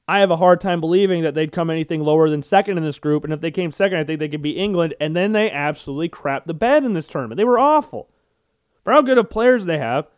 I 0.08 0.20
have 0.20 0.30
a 0.30 0.36
hard 0.36 0.60
time 0.60 0.80
believing 0.80 1.22
that 1.22 1.34
they'd 1.34 1.52
come 1.52 1.70
anything 1.70 2.00
lower 2.02 2.28
than 2.28 2.42
second 2.42 2.76
in 2.76 2.84
this 2.84 2.98
group. 2.98 3.24
And 3.24 3.32
if 3.32 3.40
they 3.40 3.50
came 3.50 3.70
second, 3.70 3.98
I 3.98 4.04
think 4.04 4.18
they 4.18 4.28
could 4.28 4.42
beat 4.42 4.56
England. 4.56 4.94
And 5.00 5.14
then 5.14 5.32
they 5.32 5.50
absolutely 5.50 6.08
crapped 6.08 6.46
the 6.46 6.54
bed 6.54 6.84
in 6.84 6.92
this 6.92 7.06
tournament. 7.06 7.36
They 7.36 7.44
were 7.44 7.58
awful. 7.58 8.10
For 8.82 8.92
how 8.92 9.02
good 9.02 9.18
of 9.18 9.30
players 9.30 9.64
they 9.64 9.78
have, 9.78 10.08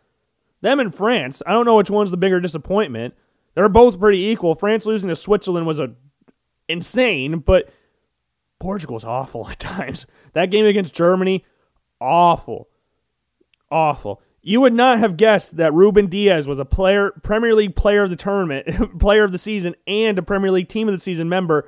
them 0.61 0.79
and 0.79 0.93
France, 0.93 1.43
I 1.45 1.51
don't 1.51 1.65
know 1.65 1.77
which 1.77 1.91
one's 1.91 2.09
the 2.09 2.17
bigger 2.17 2.39
disappointment. 2.39 3.13
They're 3.53 3.69
both 3.69 3.99
pretty 3.99 4.25
equal. 4.25 4.55
France 4.55 4.85
losing 4.85 5.09
to 5.09 5.15
Switzerland 5.15 5.67
was 5.67 5.79
a 5.79 5.93
insane, 6.67 7.39
but 7.39 7.69
Portugal's 8.59 9.05
awful 9.05 9.47
at 9.49 9.59
times. 9.59 10.07
That 10.33 10.51
game 10.51 10.65
against 10.65 10.95
Germany, 10.95 11.45
awful. 12.01 12.69
Awful. 13.69 14.21
You 14.47 14.61
would 14.61 14.73
not 14.73 14.99
have 14.99 15.17
guessed 15.17 15.57
that 15.57 15.73
Ruben 15.73 16.05
Dias 16.05 16.45
was 16.45 16.59
a 16.59 16.65
player, 16.65 17.11
Premier 17.23 17.55
League 17.55 17.75
player 17.75 18.03
of 18.03 18.11
the 18.11 18.15
tournament, 18.15 18.99
player 18.99 19.23
of 19.23 19.31
the 19.31 19.39
season, 19.39 19.73
and 19.87 20.19
a 20.19 20.21
Premier 20.21 20.51
League 20.51 20.69
team 20.69 20.87
of 20.87 20.93
the 20.93 20.99
season 20.99 21.27
member 21.27 21.67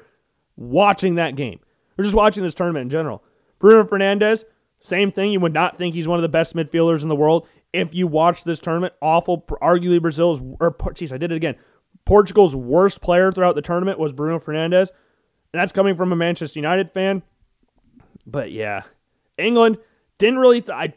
watching 0.55 1.15
that 1.15 1.35
game. 1.35 1.59
Or 1.97 2.03
just 2.03 2.13
watching 2.13 2.43
this 2.43 2.53
tournament 2.53 2.83
in 2.83 2.89
general. 2.91 3.23
Bruno 3.57 3.83
Fernandes, 3.83 4.43
same 4.79 5.11
thing. 5.11 5.31
You 5.31 5.39
would 5.39 5.55
not 5.55 5.75
think 5.75 5.95
he's 5.95 6.07
one 6.07 6.19
of 6.19 6.21
the 6.21 6.29
best 6.29 6.55
midfielders 6.55 7.01
in 7.01 7.09
the 7.09 7.15
world 7.15 7.47
if 7.73 7.95
you 7.95 8.05
watch 8.05 8.43
this 8.43 8.59
tournament. 8.59 8.93
Awful. 9.01 9.41
Arguably 9.59 9.99
Brazil's, 9.99 10.39
or, 10.59 10.71
jeez, 10.71 11.11
I 11.11 11.17
did 11.17 11.31
it 11.31 11.35
again. 11.35 11.55
Portugal's 12.05 12.55
worst 12.55 13.01
player 13.01 13.31
throughout 13.31 13.55
the 13.55 13.63
tournament 13.63 13.97
was 13.97 14.11
Bruno 14.11 14.37
Fernandes, 14.37 14.91
And 15.51 15.59
that's 15.59 15.71
coming 15.71 15.95
from 15.95 16.11
a 16.11 16.15
Manchester 16.15 16.59
United 16.59 16.91
fan. 16.91 17.23
But 18.27 18.51
yeah, 18.51 18.83
England 19.35 19.79
didn't 20.19 20.37
really. 20.37 20.61
Th- 20.61 20.69
I, 20.69 20.93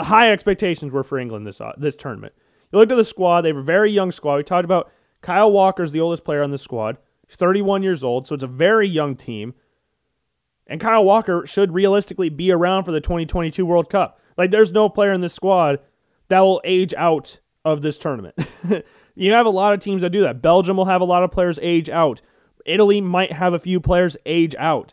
high 0.00 0.30
expectations 0.32 0.92
were 0.92 1.02
for 1.02 1.18
England 1.18 1.46
this 1.46 1.60
uh, 1.60 1.72
this 1.76 1.94
tournament. 1.94 2.34
You 2.72 2.78
looked 2.78 2.92
at 2.92 2.96
the 2.96 3.04
squad; 3.04 3.42
they 3.42 3.48
have 3.48 3.56
a 3.56 3.62
very 3.62 3.90
young 3.90 4.12
squad. 4.12 4.36
We 4.36 4.42
talked 4.42 4.64
about 4.64 4.90
Kyle 5.22 5.50
Walker's 5.50 5.92
the 5.92 6.00
oldest 6.00 6.24
player 6.24 6.42
on 6.42 6.50
the 6.50 6.58
squad. 6.58 6.98
He's 7.26 7.36
31 7.36 7.82
years 7.82 8.02
old, 8.02 8.26
so 8.26 8.34
it's 8.34 8.44
a 8.44 8.48
very 8.48 8.88
young 8.88 9.16
team. 9.16 9.54
And 10.66 10.80
Kyle 10.80 11.04
Walker 11.04 11.46
should 11.46 11.72
realistically 11.72 12.28
be 12.28 12.52
around 12.52 12.84
for 12.84 12.92
the 12.92 13.00
2022 13.00 13.64
World 13.64 13.88
Cup. 13.90 14.20
Like, 14.36 14.50
there's 14.50 14.70
no 14.70 14.88
player 14.88 15.12
in 15.12 15.22
this 15.22 15.32
squad 15.32 15.80
that 16.28 16.40
will 16.40 16.60
age 16.62 16.92
out 16.96 17.40
of 17.64 17.80
this 17.80 17.98
tournament. 17.98 18.34
You 19.18 19.32
have 19.32 19.46
a 19.46 19.50
lot 19.50 19.74
of 19.74 19.80
teams 19.80 20.02
that 20.02 20.10
do 20.10 20.20
that. 20.22 20.40
Belgium 20.40 20.76
will 20.76 20.84
have 20.84 21.00
a 21.00 21.04
lot 21.04 21.24
of 21.24 21.32
players 21.32 21.58
age 21.60 21.90
out. 21.90 22.22
Italy 22.64 23.00
might 23.00 23.32
have 23.32 23.52
a 23.52 23.58
few 23.58 23.80
players 23.80 24.16
age 24.24 24.54
out. 24.56 24.92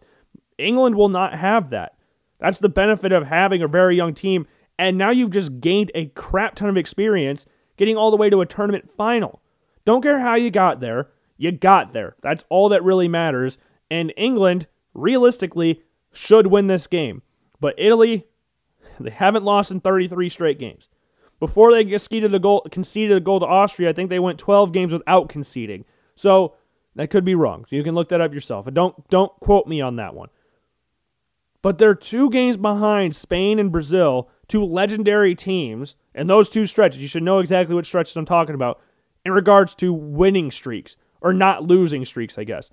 England 0.57 0.95
will 0.95 1.09
not 1.09 1.37
have 1.37 1.69
that. 1.69 1.95
That's 2.39 2.57
the 2.57 2.67
benefit 2.67 3.11
of 3.11 3.27
having 3.27 3.61
a 3.61 3.67
very 3.67 3.95
young 3.95 4.15
team. 4.15 4.47
And 4.77 4.97
now 4.97 5.11
you've 5.11 5.31
just 5.31 5.59
gained 5.59 5.91
a 5.95 6.07
crap 6.07 6.55
ton 6.55 6.69
of 6.69 6.77
experience 6.77 7.45
getting 7.77 7.97
all 7.97 8.11
the 8.11 8.17
way 8.17 8.29
to 8.29 8.41
a 8.41 8.45
tournament 8.45 8.91
final. 8.91 9.41
Don't 9.85 10.01
care 10.01 10.19
how 10.19 10.35
you 10.35 10.51
got 10.51 10.79
there, 10.79 11.09
you 11.37 11.51
got 11.51 11.93
there. 11.93 12.15
That's 12.21 12.43
all 12.49 12.69
that 12.69 12.83
really 12.83 13.07
matters. 13.07 13.57
And 13.89 14.13
England, 14.17 14.67
realistically, 14.93 15.83
should 16.11 16.47
win 16.47 16.67
this 16.67 16.87
game. 16.87 17.21
But 17.59 17.75
Italy, 17.77 18.25
they 18.99 19.11
haven't 19.11 19.43
lost 19.43 19.71
in 19.71 19.79
33 19.79 20.29
straight 20.29 20.59
games. 20.59 20.89
Before 21.39 21.71
they 21.71 21.83
conceded 21.83 22.33
a 22.33 22.39
goal, 22.39 22.65
conceded 22.71 23.17
a 23.17 23.19
goal 23.19 23.41
to 23.41 23.45
Austria, 23.45 23.89
I 23.89 23.93
think 23.93 24.09
they 24.09 24.19
went 24.19 24.39
12 24.39 24.71
games 24.71 24.93
without 24.93 25.27
conceding. 25.27 25.83
So 26.15 26.55
that 26.95 27.09
could 27.09 27.25
be 27.25 27.35
wrong. 27.35 27.65
So 27.69 27.75
you 27.75 27.83
can 27.83 27.93
look 27.93 28.07
that 28.09 28.21
up 28.21 28.33
yourself. 28.33 28.67
And 28.67 28.75
don't 28.75 29.07
don't 29.09 29.31
quote 29.41 29.67
me 29.67 29.81
on 29.81 29.97
that 29.97 30.15
one. 30.15 30.29
But 31.61 31.77
they're 31.77 31.95
two 31.95 32.29
games 32.29 32.57
behind 32.57 33.15
Spain 33.15 33.59
and 33.59 33.71
Brazil, 33.71 34.29
two 34.47 34.63
legendary 34.63 35.35
teams, 35.35 35.95
and 36.13 36.29
those 36.29 36.49
two 36.49 36.65
stretches. 36.65 37.01
You 37.01 37.07
should 37.07 37.23
know 37.23 37.39
exactly 37.39 37.75
what 37.75 37.85
stretches 37.85 38.15
I'm 38.15 38.25
talking 38.25 38.55
about 38.55 38.79
in 39.23 39.31
regards 39.31 39.75
to 39.75 39.93
winning 39.93 40.51
streaks 40.51 40.97
or 41.21 41.33
not 41.33 41.63
losing 41.63 42.05
streaks, 42.05 42.37
I 42.37 42.43
guess. 42.43 42.69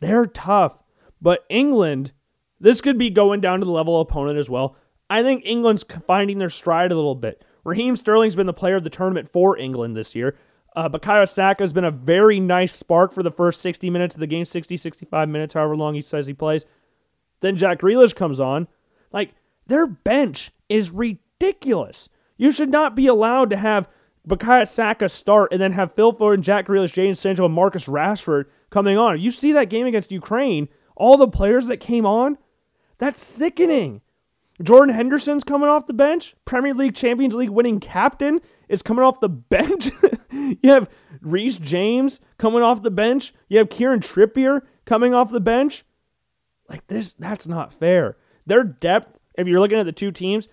They're 0.00 0.26
tough. 0.26 0.78
But 1.20 1.44
England, 1.48 2.12
this 2.60 2.80
could 2.80 2.98
be 2.98 3.10
going 3.10 3.40
down 3.40 3.60
to 3.60 3.66
the 3.66 3.72
level 3.72 4.00
of 4.00 4.08
opponent 4.08 4.38
as 4.38 4.50
well. 4.50 4.76
I 5.08 5.22
think 5.22 5.44
England's 5.44 5.84
finding 6.06 6.38
their 6.38 6.50
stride 6.50 6.92
a 6.92 6.96
little 6.96 7.14
bit. 7.14 7.44
Raheem 7.64 7.96
Sterling's 7.96 8.36
been 8.36 8.46
the 8.46 8.52
player 8.52 8.76
of 8.76 8.84
the 8.84 8.90
tournament 8.90 9.28
for 9.30 9.56
England 9.56 9.96
this 9.96 10.14
year. 10.14 10.36
Uh, 10.74 10.88
Bukayo 10.88 11.26
Saka 11.26 11.62
has 11.62 11.72
been 11.72 11.84
a 11.84 11.90
very 11.90 12.38
nice 12.38 12.74
spark 12.74 13.12
for 13.12 13.22
the 13.22 13.30
first 13.30 13.62
60 13.62 13.88
minutes 13.88 14.14
of 14.14 14.20
the 14.20 14.26
game, 14.26 14.44
60, 14.44 14.76
65 14.76 15.28
minutes, 15.28 15.54
however 15.54 15.76
long 15.76 15.94
he 15.94 16.02
says 16.02 16.26
he 16.26 16.34
plays. 16.34 16.66
Then 17.40 17.56
Jack 17.56 17.80
Grealish 17.80 18.14
comes 18.14 18.40
on. 18.40 18.68
Like, 19.10 19.34
their 19.66 19.86
bench 19.86 20.50
is 20.68 20.90
ridiculous. 20.90 22.08
You 22.36 22.50
should 22.50 22.70
not 22.70 22.94
be 22.94 23.06
allowed 23.06 23.50
to 23.50 23.56
have 23.56 23.88
Bukayo 24.28 24.66
Saka 24.66 25.08
start 25.08 25.52
and 25.52 25.60
then 25.60 25.72
have 25.72 25.92
Phil 25.92 26.12
Foden, 26.12 26.40
Jack 26.40 26.66
Grealish, 26.66 26.94
Jadon 26.94 27.16
Sancho, 27.16 27.44
and 27.44 27.54
Marcus 27.54 27.86
Rashford 27.86 28.46
coming 28.70 28.98
on. 28.98 29.20
You 29.20 29.30
see 29.30 29.52
that 29.52 29.70
game 29.70 29.86
against 29.86 30.10
Ukraine, 30.10 30.68
all 30.96 31.16
the 31.16 31.28
players 31.28 31.68
that 31.68 31.78
came 31.78 32.04
on, 32.04 32.36
that's 32.98 33.24
sickening. 33.24 34.00
Jordan 34.62 34.94
Henderson's 34.94 35.44
coming 35.44 35.68
off 35.68 35.86
the 35.86 35.94
bench. 35.94 36.34
Premier 36.44 36.74
League 36.74 36.94
Champions 36.94 37.34
League 37.34 37.50
winning 37.50 37.78
captain 37.78 38.40
is 38.68 38.82
coming 38.82 39.04
off 39.04 39.20
the 39.20 39.28
bench. 39.28 39.90
you 40.30 40.70
have 40.70 40.88
Reece 41.20 41.58
James 41.58 42.20
coming 42.38 42.62
off 42.62 42.82
the 42.82 42.90
bench. 42.90 43.34
You 43.48 43.58
have 43.58 43.70
Kieran 43.70 44.00
Trippier 44.00 44.62
coming 44.86 45.14
off 45.14 45.30
the 45.30 45.40
bench. 45.40 45.84
Like 46.68 46.86
this, 46.88 47.12
that's 47.12 47.46
not 47.46 47.72
fair. 47.72 48.16
Their 48.46 48.64
depth, 48.64 49.18
if 49.36 49.46
you're 49.46 49.60
looking 49.60 49.78
at 49.78 49.86
the 49.86 49.92
two 49.92 50.10
teams, 50.10 50.48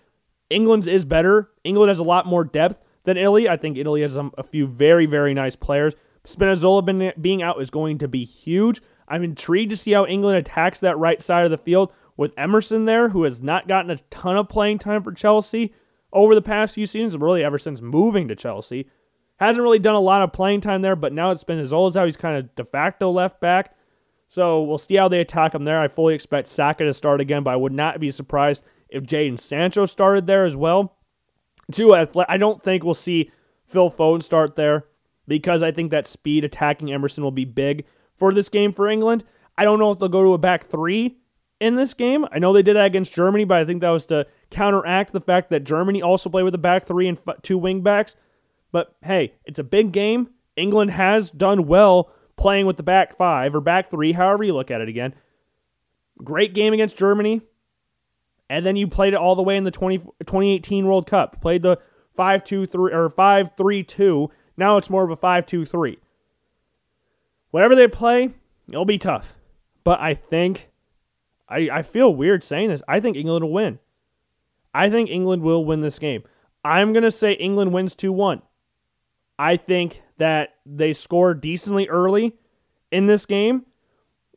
England's 0.53 0.87
is 0.87 1.05
better. 1.05 1.49
England 1.63 1.89
has 1.89 1.99
a 1.99 2.03
lot 2.03 2.25
more 2.25 2.43
depth 2.43 2.79
than 3.03 3.17
Italy. 3.17 3.49
I 3.49 3.57
think 3.57 3.77
Italy 3.77 4.01
has 4.01 4.17
um, 4.17 4.31
a 4.37 4.43
few 4.43 4.67
very, 4.67 5.05
very 5.05 5.33
nice 5.33 5.55
players. 5.55 5.93
Spinazzola 6.25 7.21
being 7.21 7.43
out 7.43 7.61
is 7.61 7.69
going 7.69 7.97
to 7.97 8.07
be 8.07 8.23
huge. 8.23 8.81
I'm 9.07 9.23
intrigued 9.23 9.71
to 9.71 9.77
see 9.77 9.91
how 9.91 10.05
England 10.05 10.37
attacks 10.37 10.79
that 10.79 10.97
right 10.97 11.21
side 11.21 11.43
of 11.43 11.51
the 11.51 11.57
field 11.57 11.91
with 12.15 12.33
Emerson 12.37 12.85
there, 12.85 13.09
who 13.09 13.23
has 13.23 13.41
not 13.41 13.67
gotten 13.67 13.91
a 13.91 13.97
ton 14.09 14.37
of 14.37 14.47
playing 14.47 14.79
time 14.79 15.03
for 15.03 15.11
Chelsea 15.11 15.73
over 16.13 16.35
the 16.35 16.41
past 16.41 16.75
few 16.75 16.85
seasons, 16.85 17.17
really 17.17 17.43
ever 17.43 17.57
since 17.57 17.81
moving 17.81 18.27
to 18.27 18.35
Chelsea. 18.35 18.87
Hasn't 19.37 19.63
really 19.63 19.79
done 19.79 19.95
a 19.95 19.99
lot 19.99 20.21
of 20.21 20.31
playing 20.31 20.61
time 20.61 20.81
there, 20.81 20.95
but 20.95 21.11
now 21.11 21.31
it's 21.31 21.43
been 21.43 21.59
as 21.59 21.73
old 21.73 21.91
as 21.91 21.95
how 21.95 22.05
He's 22.05 22.15
kind 22.15 22.37
of 22.37 22.55
de 22.55 22.63
facto 22.63 23.11
left 23.11 23.41
back. 23.41 23.75
So 24.29 24.63
we'll 24.63 24.77
see 24.77 24.95
how 24.95 25.09
they 25.09 25.19
attack 25.19 25.53
him 25.53 25.63
there. 25.63 25.81
I 25.81 25.87
fully 25.87 26.15
expect 26.15 26.47
Saka 26.47 26.85
to 26.85 26.93
start 26.93 27.19
again, 27.19 27.43
but 27.43 27.51
I 27.51 27.55
would 27.55 27.73
not 27.73 27.99
be 27.99 28.09
surprised 28.09 28.63
if 28.93 29.03
Jadon 29.03 29.39
Sancho 29.39 29.85
started 29.85 30.27
there 30.27 30.45
as 30.45 30.55
well. 30.55 30.97
Two, 31.71 31.95
I 31.95 32.37
don't 32.37 32.61
think 32.61 32.83
we'll 32.83 32.93
see 32.93 33.31
Phil 33.65 33.89
Foden 33.89 34.21
start 34.21 34.55
there 34.55 34.85
because 35.27 35.63
I 35.63 35.71
think 35.71 35.91
that 35.91 36.07
speed 36.07 36.43
attacking 36.43 36.91
Emerson 36.91 37.23
will 37.23 37.31
be 37.31 37.45
big 37.45 37.85
for 38.17 38.33
this 38.33 38.49
game 38.49 38.71
for 38.71 38.87
England. 38.87 39.23
I 39.57 39.63
don't 39.63 39.79
know 39.79 39.91
if 39.91 39.99
they'll 39.99 40.09
go 40.09 40.23
to 40.23 40.33
a 40.33 40.37
back 40.37 40.63
three 40.63 41.17
in 41.59 41.75
this 41.75 41.93
game. 41.93 42.25
I 42.31 42.39
know 42.39 42.51
they 42.51 42.63
did 42.63 42.75
that 42.75 42.85
against 42.85 43.13
Germany, 43.13 43.45
but 43.45 43.57
I 43.57 43.65
think 43.65 43.81
that 43.81 43.89
was 43.89 44.05
to 44.07 44.27
counteract 44.49 45.13
the 45.13 45.21
fact 45.21 45.49
that 45.49 45.63
Germany 45.63 46.01
also 46.01 46.29
played 46.29 46.43
with 46.43 46.55
a 46.55 46.59
back 46.59 46.85
three 46.85 47.07
and 47.07 47.17
two 47.41 47.57
wing 47.57 47.81
backs. 47.81 48.15
But 48.71 48.95
hey, 49.03 49.35
it's 49.45 49.59
a 49.59 49.63
big 49.63 49.91
game. 49.91 50.29
England 50.55 50.91
has 50.91 51.29
done 51.29 51.65
well 51.65 52.11
playing 52.35 52.65
with 52.65 52.77
the 52.77 52.83
back 52.83 53.17
five 53.17 53.55
or 53.55 53.61
back 53.61 53.89
three, 53.89 54.11
however 54.11 54.43
you 54.43 54.53
look 54.53 54.71
at 54.71 54.81
it 54.81 54.89
again. 54.89 55.13
Great 56.23 56.53
game 56.53 56.73
against 56.73 56.97
Germany. 56.97 57.41
And 58.49 58.65
then 58.65 58.75
you 58.75 58.87
played 58.87 59.13
it 59.13 59.19
all 59.19 59.35
the 59.35 59.43
way 59.43 59.57
in 59.57 59.63
the 59.63 59.71
20, 59.71 59.97
2018 59.97 60.85
World 60.85 61.07
Cup. 61.07 61.41
Played 61.41 61.63
the 61.63 61.79
5 62.15 62.43
2 62.43 62.65
3 62.65 62.93
or 62.93 63.09
5 63.09 63.57
3 63.57 63.83
2. 63.83 64.31
Now 64.57 64.77
it's 64.77 64.89
more 64.89 65.03
of 65.03 65.09
a 65.09 65.15
5 65.15 65.45
2 65.45 65.65
3. 65.65 65.97
Whatever 67.51 67.75
they 67.75 67.87
play, 67.87 68.29
it'll 68.67 68.85
be 68.85 68.97
tough. 68.97 69.33
But 69.83 69.99
I 69.99 70.13
think 70.13 70.69
I, 71.47 71.69
I 71.71 71.81
feel 71.83 72.15
weird 72.15 72.43
saying 72.43 72.69
this. 72.69 72.83
I 72.87 72.99
think 72.99 73.17
England 73.17 73.45
will 73.45 73.53
win. 73.53 73.79
I 74.73 74.89
think 74.89 75.09
England 75.09 75.43
will 75.43 75.65
win 75.65 75.81
this 75.81 75.99
game. 75.99 76.23
I'm 76.65 76.93
going 76.93 77.03
to 77.03 77.11
say 77.11 77.33
England 77.33 77.73
wins 77.73 77.95
2 77.95 78.11
1. 78.11 78.41
I 79.37 79.57
think 79.57 80.01
that 80.17 80.55
they 80.65 80.93
score 80.93 81.33
decently 81.33 81.87
early 81.87 82.37
in 82.91 83.07
this 83.07 83.25
game, 83.25 83.65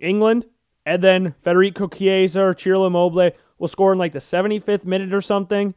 England, 0.00 0.46
and 0.84 1.02
then 1.02 1.34
Federico 1.42 1.86
Chiesa 1.88 2.42
or 2.42 2.56
Ciro 2.58 2.86
Immobile 2.86 3.32
will 3.58 3.68
score 3.68 3.92
in 3.92 3.98
like 3.98 4.12
the 4.12 4.18
75th 4.18 4.84
minute 4.84 5.12
or 5.12 5.22
something, 5.22 5.74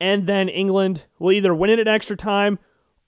and 0.00 0.26
then 0.26 0.48
England 0.48 1.06
will 1.18 1.32
either 1.32 1.54
win 1.54 1.70
it 1.70 1.78
at 1.78 1.88
extra 1.88 2.16
time 2.16 2.58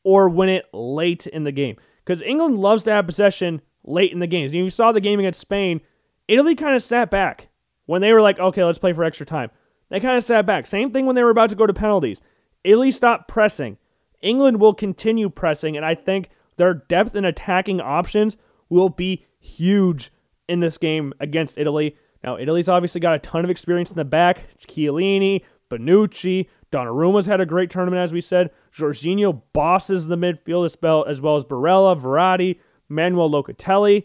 or 0.04 0.28
win 0.28 0.48
it 0.48 0.66
late 0.72 1.26
in 1.26 1.44
the 1.44 1.52
game. 1.52 1.76
Because 2.04 2.22
England 2.22 2.58
loves 2.58 2.82
to 2.84 2.92
have 2.92 3.06
possession 3.06 3.60
late 3.84 4.12
in 4.12 4.18
the 4.18 4.26
games. 4.26 4.52
You 4.52 4.70
saw 4.70 4.92
the 4.92 5.00
game 5.00 5.18
against 5.18 5.40
Spain, 5.40 5.80
Italy 6.28 6.54
kind 6.54 6.76
of 6.76 6.82
sat 6.82 7.10
back 7.10 7.48
when 7.86 8.02
they 8.02 8.12
were 8.12 8.22
like, 8.22 8.38
okay, 8.38 8.64
let's 8.64 8.78
play 8.78 8.92
for 8.92 9.04
extra 9.04 9.26
time. 9.26 9.50
They 9.88 10.00
kind 10.00 10.16
of 10.16 10.24
sat 10.24 10.46
back. 10.46 10.66
Same 10.66 10.92
thing 10.92 11.06
when 11.06 11.16
they 11.16 11.24
were 11.24 11.30
about 11.30 11.50
to 11.50 11.56
go 11.56 11.66
to 11.66 11.72
penalties. 11.72 12.20
Italy 12.64 12.90
stopped 12.90 13.28
pressing. 13.28 13.78
England 14.20 14.60
will 14.60 14.74
continue 14.74 15.30
pressing, 15.30 15.76
and 15.76 15.86
I 15.86 15.94
think 15.94 16.28
their 16.56 16.74
depth 16.74 17.14
and 17.14 17.24
attacking 17.24 17.80
options 17.80 18.36
will 18.68 18.90
be 18.90 19.26
huge 19.40 20.12
in 20.48 20.60
this 20.60 20.76
game 20.76 21.14
against 21.20 21.56
Italy. 21.56 21.96
Now, 22.22 22.38
Italy's 22.38 22.68
obviously 22.68 23.00
got 23.00 23.14
a 23.14 23.18
ton 23.20 23.44
of 23.44 23.50
experience 23.50 23.90
in 23.90 23.96
the 23.96 24.04
back. 24.04 24.44
Chiellini, 24.66 25.44
Bonucci, 25.70 26.48
Donnarumma's 26.72 27.26
had 27.26 27.40
a 27.40 27.46
great 27.46 27.70
tournament, 27.70 28.02
as 28.02 28.12
we 28.12 28.20
said. 28.20 28.50
Jorginho 28.76 29.42
bosses 29.52 30.06
the 30.06 30.16
midfield 30.16 30.66
as 30.66 30.76
well 30.80 31.04
as, 31.04 31.20
well 31.20 31.36
as 31.36 31.44
Barella, 31.44 32.00
Verratti, 32.00 32.58
Manuel 32.88 33.30
Locatelli 33.30 34.04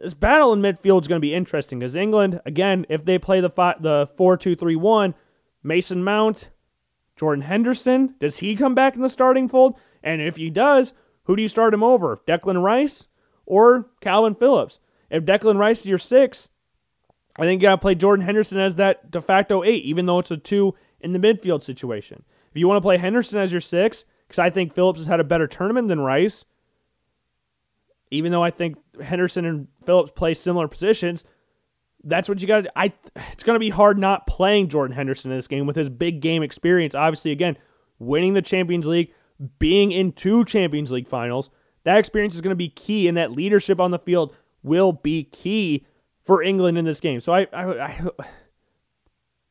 this 0.00 0.14
battle 0.14 0.52
in 0.52 0.60
midfield 0.60 1.02
is 1.02 1.08
going 1.08 1.20
to 1.20 1.26
be 1.26 1.34
interesting 1.34 1.78
because 1.78 1.96
England, 1.96 2.40
again, 2.46 2.86
if 2.88 3.04
they 3.04 3.18
play 3.18 3.40
the 3.40 3.50
five, 3.50 3.82
the 3.82 4.08
four 4.16 4.36
two 4.36 4.54
three 4.54 4.76
one, 4.76 5.14
Mason 5.62 6.04
Mount, 6.04 6.50
Jordan 7.16 7.42
Henderson, 7.42 8.14
does 8.20 8.38
he 8.38 8.56
come 8.56 8.74
back 8.74 8.94
in 8.94 9.02
the 9.02 9.08
starting 9.08 9.48
fold? 9.48 9.78
And 10.02 10.22
if 10.22 10.36
he 10.36 10.50
does, 10.50 10.92
who 11.24 11.36
do 11.36 11.42
you 11.42 11.48
start 11.48 11.74
him 11.74 11.82
over? 11.82 12.18
Declan 12.26 12.62
Rice 12.62 13.08
or 13.44 13.90
Kalvin 14.00 14.38
Phillips? 14.38 14.78
If 15.10 15.24
Declan 15.24 15.58
Rice 15.58 15.80
is 15.80 15.86
your 15.86 15.98
six, 15.98 16.48
I 17.38 17.42
think 17.42 17.62
you 17.62 17.68
got 17.68 17.76
to 17.76 17.78
play 17.80 17.94
Jordan 17.94 18.26
Henderson 18.26 18.58
as 18.58 18.74
that 18.76 19.10
de 19.10 19.20
facto 19.20 19.62
eight, 19.62 19.84
even 19.84 20.06
though 20.06 20.18
it's 20.18 20.30
a 20.30 20.36
two 20.36 20.74
in 21.00 21.12
the 21.12 21.18
midfield 21.18 21.62
situation. 21.62 22.24
If 22.50 22.58
you 22.58 22.66
want 22.66 22.78
to 22.78 22.82
play 22.82 22.98
Henderson 22.98 23.38
as 23.38 23.52
your 23.52 23.60
six, 23.60 24.04
because 24.26 24.38
I 24.38 24.50
think 24.50 24.72
Phillips 24.72 24.98
has 24.98 25.06
had 25.06 25.20
a 25.20 25.24
better 25.24 25.46
tournament 25.46 25.88
than 25.88 26.00
Rice, 26.00 26.44
even 28.10 28.32
though 28.32 28.42
I 28.42 28.50
think 28.50 28.76
Henderson 29.02 29.44
and 29.44 29.68
Phillips 29.84 30.10
play 30.10 30.34
similar 30.34 30.66
positions, 30.66 31.24
that's 32.04 32.28
what 32.28 32.40
you 32.40 32.48
got. 32.48 32.62
To 32.62 32.78
I 32.78 32.92
it's 33.32 33.44
going 33.44 33.54
to 33.54 33.60
be 33.60 33.70
hard 33.70 33.98
not 33.98 34.26
playing 34.26 34.68
Jordan 34.68 34.96
Henderson 34.96 35.30
in 35.30 35.38
this 35.38 35.46
game 35.46 35.66
with 35.66 35.76
his 35.76 35.88
big 35.88 36.20
game 36.20 36.42
experience. 36.42 36.94
Obviously, 36.94 37.30
again, 37.30 37.56
winning 37.98 38.34
the 38.34 38.42
Champions 38.42 38.86
League, 38.86 39.12
being 39.58 39.92
in 39.92 40.12
two 40.12 40.44
Champions 40.44 40.90
League 40.90 41.08
finals, 41.08 41.50
that 41.84 41.98
experience 41.98 42.34
is 42.34 42.40
going 42.40 42.50
to 42.50 42.56
be 42.56 42.68
key, 42.68 43.08
and 43.08 43.16
that 43.16 43.32
leadership 43.32 43.80
on 43.80 43.90
the 43.90 43.98
field 43.98 44.34
will 44.62 44.92
be 44.92 45.24
key 45.24 45.86
for 46.28 46.42
England 46.42 46.76
in 46.76 46.84
this 46.84 47.00
game. 47.00 47.22
So 47.22 47.32
I, 47.32 47.46
I, 47.54 47.86
I 47.86 48.10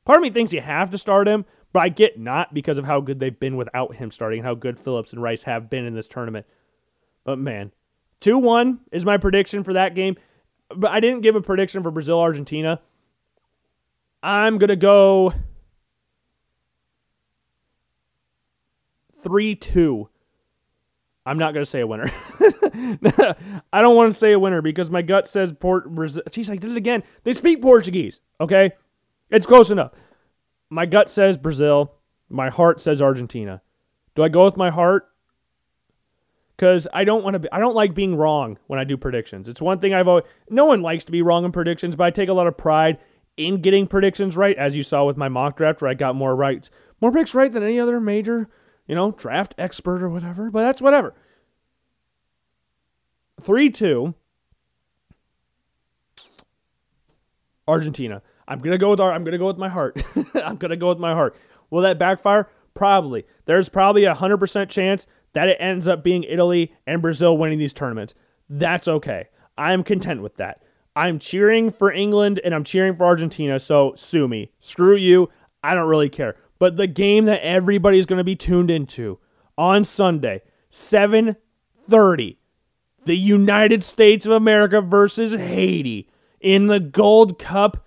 part 0.06 0.18
of 0.18 0.22
me 0.22 0.30
thinks 0.30 0.54
you 0.54 0.62
have 0.62 0.92
to 0.92 0.98
start 1.00 1.28
him, 1.28 1.44
but 1.74 1.80
I 1.80 1.90
get 1.90 2.20
not 2.20 2.54
because 2.54 2.78
of 2.78 2.86
how 2.86 3.02
good 3.02 3.20
they've 3.20 3.40
been 3.40 3.58
without 3.58 3.96
him 3.96 4.12
starting, 4.12 4.42
and 4.42 4.46
how 4.46 4.54
good 4.54 4.80
Phillips 4.80 5.12
and 5.12 5.20
Rice 5.20 5.42
have 5.42 5.72
been 5.72 5.86
in 5.86 5.96
this 5.96 6.08
tournament. 6.08 6.46
But 7.24 7.40
man, 7.40 7.72
2 8.20 8.38
1 8.38 8.82
is 8.92 9.06
my 9.06 9.18
prediction 9.18 9.64
for 9.64 9.74
that 9.74 9.96
game. 9.96 10.18
But 10.70 10.92
I 10.92 11.00
didn't 11.00 11.22
give 11.22 11.36
a 11.36 11.42
prediction 11.42 11.82
for 11.82 11.90
Brazil 11.90 12.20
Argentina. 12.20 12.80
I'm 14.22 14.60
going 14.60 14.70
to 14.70 14.76
go 14.76 15.34
3 19.24 19.56
2. 19.56 20.10
I'm 21.26 21.40
not 21.40 21.56
going 21.56 21.66
to 21.66 21.70
say 21.70 21.80
a 21.80 21.88
winner. 21.88 22.12
I 23.74 23.82
don't 23.82 23.96
want 23.96 24.12
to 24.12 24.18
say 24.18 24.32
a 24.32 24.40
winner 24.40 24.62
because 24.62 24.90
my 24.90 25.02
gut 25.02 25.28
says 25.28 25.54
Port 25.54 25.90
Brazil. 25.94 26.24
Jeez, 26.30 26.50
I 26.50 26.56
did 26.56 26.72
it 26.72 26.78
again. 26.78 27.04
They 27.24 27.34
speak 27.34 27.62
Portuguese, 27.62 28.22
okay? 28.40 28.72
It's 29.30 29.46
close 29.46 29.70
enough. 29.70 29.92
My 30.70 30.86
gut 30.86 31.10
says 31.10 31.38
Brazil. 31.38 31.94
My 32.30 32.50
heart 32.50 32.82
says 32.82 33.02
Argentina. 33.02 33.62
Do 34.16 34.24
I 34.24 34.30
go 34.30 34.46
with 34.46 34.58
my 34.58 34.70
heart? 34.70 35.10
because 36.58 36.88
I 36.92 37.04
don't 37.04 37.24
want 37.24 37.36
to. 37.36 37.40
Be, 37.40 37.52
I 37.52 37.60
don't 37.60 37.76
like 37.76 37.94
being 37.94 38.16
wrong 38.16 38.58
when 38.68 38.80
I 38.80 38.84
do 38.84 38.98
predictions. 38.98 39.48
It's 39.48 39.62
one 39.62 39.80
thing 39.80 39.94
I've 39.94 40.08
always. 40.08 40.26
No 40.50 40.66
one 40.66 40.82
likes 40.82 41.06
to 41.06 41.12
be 41.12 41.22
wrong 41.22 41.46
in 41.46 41.52
predictions, 41.52 41.96
but 41.96 42.06
I 42.06 42.12
take 42.12 42.30
a 42.30 42.34
lot 42.34 42.48
of 42.48 42.58
pride 42.58 42.98
in 43.38 43.62
getting 43.62 43.86
predictions 43.86 44.36
right, 44.36 44.58
as 44.58 44.76
you 44.76 44.84
saw 44.84 45.06
with 45.06 45.18
my 45.18 45.30
mock 45.30 45.58
draft, 45.58 45.82
where 45.82 45.92
I 45.92 45.94
got 45.94 46.16
more 46.16 46.36
right, 46.36 46.68
more 47.00 47.12
picks 47.12 47.36
right 47.36 47.52
than 47.52 47.64
any 47.64 47.80
other 47.80 48.00
major, 48.00 48.50
you 48.88 48.96
know, 48.96 49.12
draft 49.12 49.54
expert 49.58 50.02
or 50.02 50.10
whatever. 50.10 50.50
But 50.50 50.64
that's 50.64 50.82
whatever. 50.82 51.14
Three 53.42 53.70
two. 53.70 54.16
Argentina. 57.68 58.22
I'm 58.48 58.60
gonna 58.60 58.78
go 58.78 58.92
with 58.92 59.00
our. 59.00 59.12
I'm 59.12 59.24
gonna 59.24 59.38
go 59.38 59.48
with 59.48 59.58
my 59.58 59.70
heart. 59.70 60.02
I'm 60.36 60.58
gonna 60.58 60.78
go 60.78 60.90
with 60.90 61.00
my 61.00 61.14
heart. 61.14 61.36
Will 61.70 61.82
that 61.82 62.00
backfire? 62.00 62.50
Probably. 62.74 63.26
There's 63.46 63.70
probably 63.70 64.06
a 64.06 64.14
hundred 64.14 64.38
percent 64.38 64.70
chance 64.70 65.06
that 65.34 65.50
it 65.50 65.58
ends 65.60 65.88
up 65.88 66.04
being 66.04 66.24
Italy 66.24 66.74
and 66.86 67.02
Brazil 67.02 67.38
winning 67.38 67.60
these 67.60 67.74
tournaments. 67.74 68.14
That's 68.50 68.88
okay. 68.88 69.28
I'm 69.58 69.84
content 69.84 70.22
with 70.22 70.38
that. 70.38 70.64
I'm 70.96 71.20
cheering 71.20 71.70
for 71.72 71.92
England 71.92 72.40
and 72.44 72.56
I'm 72.56 72.64
cheering 72.64 72.96
for 72.96 73.06
Argentina, 73.06 73.60
so 73.60 73.94
sue 73.96 74.28
me. 74.28 74.52
Screw 74.60 74.96
you. 74.96 75.30
I 75.64 75.76
don't 75.76 75.88
really 75.88 76.10
care. 76.10 76.38
But 76.60 76.78
the 76.78 76.88
game 76.88 77.26
that 77.26 77.46
everybody's 77.46 78.06
to 78.08 78.24
be 78.24 78.36
tuned 78.36 78.72
into 78.72 79.20
on 79.58 79.84
Sunday, 79.84 80.42
7:30, 80.72 82.38
the 83.08 83.18
United 83.18 83.84
States 83.84 84.26
of 84.26 84.32
America 84.32 84.82
versus 84.82 85.34
Haiti 85.34 86.10
in 86.40 86.68
the 86.68 86.80
Gold 86.80 87.40
Cup 87.40 87.86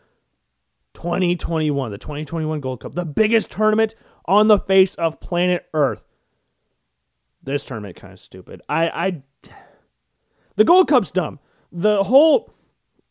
2021, 0.94 1.90
the 1.90 1.98
2021 1.98 2.60
Gold 2.60 2.80
Cup, 2.80 2.94
the 2.94 3.04
biggest 3.04 3.50
tournament 3.50 3.94
on 4.26 4.48
the 4.48 4.58
face 4.58 4.94
of 4.96 5.20
planet 5.20 5.66
Earth 5.72 6.02
this 7.42 7.64
tournament 7.64 7.96
kind 7.96 8.12
of 8.12 8.20
stupid. 8.20 8.62
I, 8.68 8.88
I, 8.88 9.22
the 10.56 10.64
Gold 10.64 10.88
Cup's 10.88 11.10
dumb. 11.10 11.38
the 11.72 12.04
whole 12.04 12.52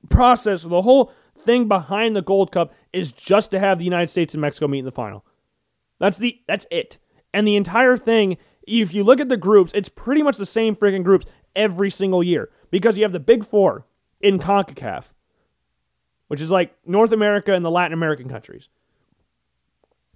process, 0.09 0.63
the 0.63 0.81
whole 0.81 1.11
thing 1.37 1.67
behind 1.67 2.15
the 2.15 2.21
Gold 2.21 2.51
Cup 2.51 2.73
is 2.93 3.11
just 3.11 3.51
to 3.51 3.59
have 3.59 3.79
the 3.79 3.85
United 3.85 4.09
States 4.09 4.33
and 4.33 4.41
Mexico 4.41 4.67
meet 4.67 4.79
in 4.79 4.85
the 4.85 4.91
final. 4.91 5.25
That's 5.99 6.17
the 6.17 6.41
that's 6.47 6.65
it. 6.71 6.97
And 7.33 7.47
the 7.47 7.55
entire 7.55 7.97
thing, 7.97 8.37
if 8.67 8.93
you 8.93 9.03
look 9.03 9.19
at 9.19 9.29
the 9.29 9.37
groups, 9.37 9.71
it's 9.73 9.89
pretty 9.89 10.23
much 10.23 10.37
the 10.37 10.45
same 10.45 10.75
freaking 10.75 11.03
groups 11.03 11.25
every 11.55 11.89
single 11.89 12.23
year 12.23 12.49
because 12.71 12.97
you 12.97 13.03
have 13.03 13.13
the 13.13 13.19
big 13.19 13.43
four 13.43 13.85
in 14.21 14.39
CONCACAF, 14.39 15.05
which 16.27 16.41
is 16.41 16.51
like 16.51 16.75
North 16.85 17.11
America 17.11 17.53
and 17.53 17.63
the 17.63 17.71
Latin 17.71 17.93
American 17.93 18.29
countries. 18.29 18.69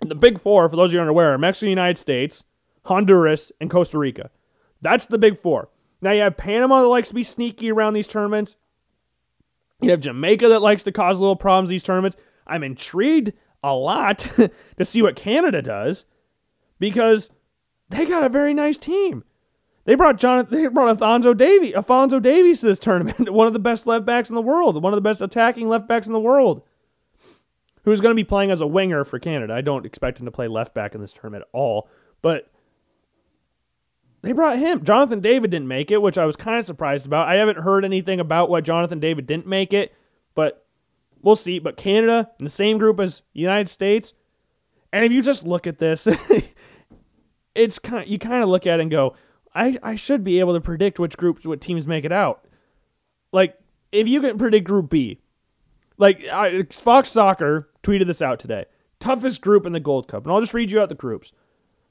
And 0.02 0.12
the 0.12 0.16
big 0.16 0.40
four, 0.40 0.68
for 0.68 0.76
those 0.76 0.90
of 0.90 0.96
you 0.96 1.02
unaware, 1.02 1.34
are 1.34 1.38
Mexico, 1.38 1.70
United 1.70 1.98
States, 1.98 2.44
Honduras, 2.86 3.52
and 3.62 3.70
Costa 3.70 3.98
Rica. 3.98 4.30
That's 4.82 5.06
the 5.06 5.18
big 5.18 5.40
four. 5.40 5.70
Now 6.02 6.12
you 6.12 6.22
have 6.22 6.36
Panama 6.36 6.82
that 6.82 6.88
likes 6.88 7.08
to 7.10 7.16
be 7.16 7.24
sneaky 7.24 7.72
around 7.72 7.94
these 7.94 8.10
tournaments. 8.10 8.58
You 9.82 9.92
have 9.92 10.02
Jamaica 10.02 10.50
that 10.50 10.62
likes 10.62 10.84
to 10.84 10.92
cause 10.92 11.20
little 11.20 11.36
problems 11.36 11.70
these 11.70 11.84
tournaments. 11.84 12.18
I'm 12.46 12.64
intrigued 12.64 13.32
a 13.64 13.74
lot 13.74 14.20
to 14.78 14.86
see 14.86 15.02
what 15.02 15.16
Canada 15.16 15.62
does 15.62 16.06
because 16.80 17.30
they 17.90 18.06
got 18.06 18.24
a 18.24 18.30
very 18.30 18.54
nice 18.54 18.78
team. 18.78 19.24
They 19.86 19.96
brought 19.96 20.18
Jonathan, 20.18 20.62
they 20.62 20.68
brought 20.68 20.90
Alfonso 20.90 21.34
Davies, 21.34 21.74
Alfonso 21.74 22.20
Davies 22.20 22.62
to 22.62 22.68
this 22.68 22.80
tournament, 22.80 23.30
one 23.34 23.48
of 23.48 23.54
the 23.54 23.60
best 23.60 23.86
left 23.86 24.06
backs 24.06 24.30
in 24.30 24.36
the 24.36 24.42
world, 24.42 24.82
one 24.82 24.94
of 24.94 24.98
the 24.98 25.02
best 25.02 25.22
attacking 25.22 25.68
left 25.68 25.88
backs 25.88 26.08
in 26.08 26.14
the 26.14 26.20
world, 26.20 26.62
who's 27.84 28.00
going 28.00 28.16
to 28.16 28.20
be 28.20 28.24
playing 28.24 28.52
as 28.52 28.62
a 28.62 28.68
winger 28.68 29.04
for 29.04 29.20
Canada. 29.20 29.54
I 29.54 29.62
don't 29.62 29.86
expect 29.86 30.20
him 30.20 30.26
to 30.26 30.32
play 30.32 30.48
left 30.48 30.74
back 30.74 30.96
in 30.96 31.02
this 31.02 31.12
tournament 31.12 31.44
at 31.44 31.58
all, 31.58 31.90
but 32.22 32.50
they 34.22 34.32
brought 34.32 34.58
him. 34.58 34.86
Jonathan 34.86 35.20
David 35.20 35.52
didn't 35.52 35.68
make 35.68 35.92
it, 35.92 36.02
which 36.02 36.18
I 36.18 36.26
was 36.26 36.38
kind 36.38 36.58
of 36.58 36.66
surprised 36.66 37.06
about. 37.06 37.28
I 37.28 37.36
haven't 37.36 37.60
heard 37.60 37.84
anything 37.84 38.22
about 38.22 38.50
why 38.50 38.62
Jonathan 38.62 39.02
David 39.02 39.28
didn't 39.28 39.48
make 39.48 39.74
it, 39.74 39.94
but 40.34 40.66
we'll 41.22 41.36
see. 41.36 41.60
But 41.60 41.76
Canada 41.76 42.30
in 42.40 42.46
the 42.46 42.50
same 42.50 42.78
group 42.78 43.02
as 43.02 43.22
the 43.34 43.42
United 43.42 43.68
States, 43.68 44.14
and 44.94 45.04
if 45.04 45.12
you 45.12 45.22
just 45.22 45.46
look 45.46 45.68
at 45.68 45.78
this, 45.78 46.08
it's 47.56 47.80
kind. 47.80 48.08
You 48.08 48.18
kind 48.18 48.42
of 48.42 48.50
look 48.50 48.66
at 48.66 48.80
it 48.80 48.84
and 48.84 48.90
go, 48.90 49.18
I 49.56 49.78
I 49.84 49.96
should 49.96 50.24
be 50.24 50.40
able 50.40 50.54
to 50.54 50.62
predict 50.62 51.00
which 51.00 51.18
groups, 51.18 51.46
what 51.46 51.62
teams 51.62 51.88
make 51.88 52.06
it 52.06 52.12
out. 52.12 52.46
Like 53.32 53.58
if 53.92 54.08
you 54.08 54.22
can 54.22 54.38
predict 54.38 54.66
Group 54.66 54.90
B, 54.90 55.22
like 55.98 56.24
I, 56.26 56.64
Fox 56.72 57.10
Soccer 57.10 57.70
tweeted 57.84 58.08
this 58.08 58.22
out 58.22 58.40
today. 58.40 58.66
Toughest 59.00 59.42
group 59.42 59.66
in 59.66 59.74
the 59.74 59.80
Gold 59.80 60.08
Cup, 60.08 60.24
and 60.24 60.32
I'll 60.32 60.42
just 60.42 60.54
read 60.54 60.72
you 60.72 60.80
out 60.80 60.90
the 60.90 60.96
groups. 60.96 61.32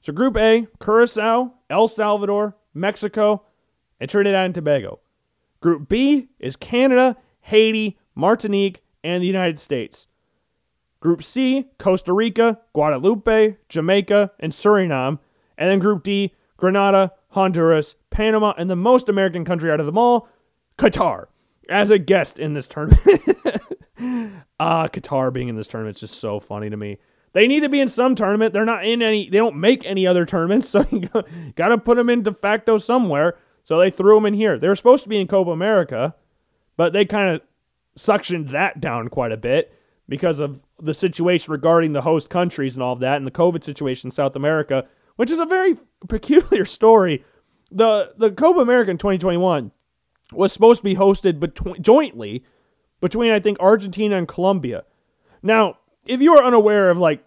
So 0.01 0.11
Group 0.11 0.35
A, 0.35 0.67
Curacao, 0.81 1.53
El 1.69 1.87
Salvador, 1.87 2.55
Mexico, 2.73 3.43
and 3.99 4.09
Trinidad 4.09 4.45
and 4.45 4.55
Tobago. 4.55 4.99
Group 5.61 5.87
B 5.87 6.29
is 6.39 6.55
Canada, 6.55 7.15
Haiti, 7.41 7.97
Martinique, 8.15 8.83
and 9.03 9.23
the 9.23 9.27
United 9.27 9.59
States. 9.59 10.07
Group 10.99 11.23
C, 11.23 11.69
Costa 11.77 12.13
Rica, 12.13 12.59
Guadeloupe, 12.73 13.57
Jamaica, 13.69 14.31
and 14.39 14.51
Suriname. 14.51 15.19
And 15.57 15.69
then 15.69 15.79
Group 15.79 16.03
D, 16.03 16.33
Grenada, 16.57 17.11
Honduras, 17.33 17.95
Panama, 18.09 18.53
and 18.57 18.69
the 18.69 18.75
most 18.75 19.09
American 19.09 19.43
country 19.43 19.71
out 19.71 19.79
of 19.79 19.85
them 19.85 19.97
all, 19.97 20.27
Qatar, 20.77 21.25
as 21.67 21.89
a 21.89 21.97
guest 21.97 22.39
in 22.39 22.53
this 22.53 22.67
tournament. 22.67 22.99
Ah, 24.59 24.83
uh, 24.83 24.87
Qatar 24.87 25.31
being 25.31 25.47
in 25.47 25.55
this 25.55 25.67
tournament 25.67 25.97
is 25.97 26.01
just 26.01 26.19
so 26.19 26.39
funny 26.39 26.69
to 26.69 26.75
me. 26.75 26.97
They 27.33 27.47
need 27.47 27.61
to 27.61 27.69
be 27.69 27.79
in 27.79 27.87
some 27.87 28.15
tournament. 28.15 28.53
They're 28.53 28.65
not 28.65 28.85
in 28.85 29.01
any. 29.01 29.29
They 29.29 29.37
don't 29.37 29.55
make 29.55 29.85
any 29.85 30.05
other 30.05 30.25
tournaments, 30.25 30.69
so 30.73 30.85
you 30.91 31.09
got 31.55 31.69
to 31.69 31.77
put 31.77 31.97
them 31.97 32.09
in 32.09 32.23
de 32.23 32.33
facto 32.33 32.77
somewhere. 32.77 33.37
So 33.63 33.79
they 33.79 33.91
threw 33.91 34.15
them 34.15 34.25
in 34.25 34.33
here. 34.33 34.57
They 34.57 34.67
were 34.67 34.75
supposed 34.75 35.03
to 35.03 35.09
be 35.09 35.19
in 35.19 35.27
Copa 35.27 35.51
America, 35.51 36.15
but 36.75 36.93
they 36.93 37.05
kind 37.05 37.35
of 37.35 37.41
suctioned 37.97 38.49
that 38.49 38.81
down 38.81 39.07
quite 39.07 39.31
a 39.31 39.37
bit 39.37 39.73
because 40.09 40.39
of 40.39 40.61
the 40.81 40.93
situation 40.93 41.51
regarding 41.51 41.93
the 41.93 42.01
host 42.01 42.29
countries 42.29 42.75
and 42.75 42.83
all 42.83 42.93
of 42.93 42.99
that, 42.99 43.17
and 43.17 43.25
the 43.25 43.31
COVID 43.31 43.63
situation 43.63 44.07
in 44.07 44.11
South 44.11 44.35
America, 44.35 44.85
which 45.15 45.31
is 45.31 45.39
a 45.39 45.45
very 45.45 45.77
peculiar 46.07 46.65
story. 46.65 47.23
the 47.71 48.13
The 48.17 48.31
Copa 48.31 48.59
America 48.59 48.91
in 48.91 48.97
2021 48.97 49.71
was 50.31 50.51
supposed 50.51 50.79
to 50.79 50.83
be 50.83 50.95
hosted 50.95 51.39
between, 51.39 51.81
jointly 51.81 52.43
between 53.01 53.31
I 53.31 53.39
think 53.39 53.59
Argentina 53.59 54.17
and 54.17 54.27
Colombia. 54.27 54.85
Now 55.41 55.77
if 56.05 56.21
you 56.21 56.35
are 56.35 56.43
unaware 56.43 56.89
of 56.89 56.97
like 56.97 57.23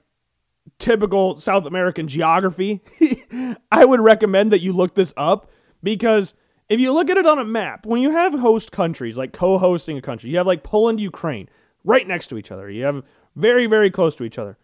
typical 0.78 1.36
South 1.36 1.66
American 1.66 2.08
geography, 2.08 2.82
I 3.70 3.84
would 3.84 4.00
recommend 4.00 4.52
that 4.52 4.60
you 4.60 4.72
look 4.72 4.94
this 4.94 5.14
up 5.16 5.50
because 5.82 6.34
if 6.68 6.80
you 6.80 6.92
look 6.92 7.10
at 7.10 7.16
it 7.16 7.26
on 7.26 7.38
a 7.38 7.44
map, 7.44 7.86
when 7.86 8.00
you 8.00 8.10
have 8.10 8.34
host 8.34 8.72
countries 8.72 9.16
like 9.16 9.32
co 9.32 9.58
hosting 9.58 9.96
a 9.96 10.02
country, 10.02 10.30
you 10.30 10.36
have 10.36 10.46
like 10.46 10.62
Poland, 10.62 11.00
Ukraine 11.00 11.48
right 11.84 12.06
next 12.06 12.26
to 12.28 12.38
each 12.38 12.50
other. 12.50 12.68
You 12.68 12.84
have 12.84 13.02
very, 13.36 13.66
very 13.66 13.90
close 13.90 14.14
to 14.16 14.24
each 14.24 14.38
other. 14.38 14.58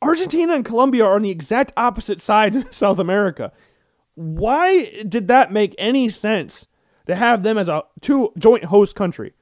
Argentina 0.00 0.54
and 0.54 0.64
Colombia 0.64 1.04
are 1.04 1.14
on 1.14 1.22
the 1.22 1.30
exact 1.30 1.72
opposite 1.76 2.20
sides 2.20 2.56
of 2.56 2.66
South 2.74 2.98
America. 2.98 3.52
Why 4.14 5.02
did 5.08 5.28
that 5.28 5.52
make 5.52 5.74
any 5.78 6.08
sense 6.08 6.66
to 7.06 7.16
have 7.16 7.42
them 7.42 7.58
as 7.58 7.68
a 7.68 7.82
two 8.00 8.32
joint 8.38 8.64
host 8.64 8.96
country? 8.96 9.34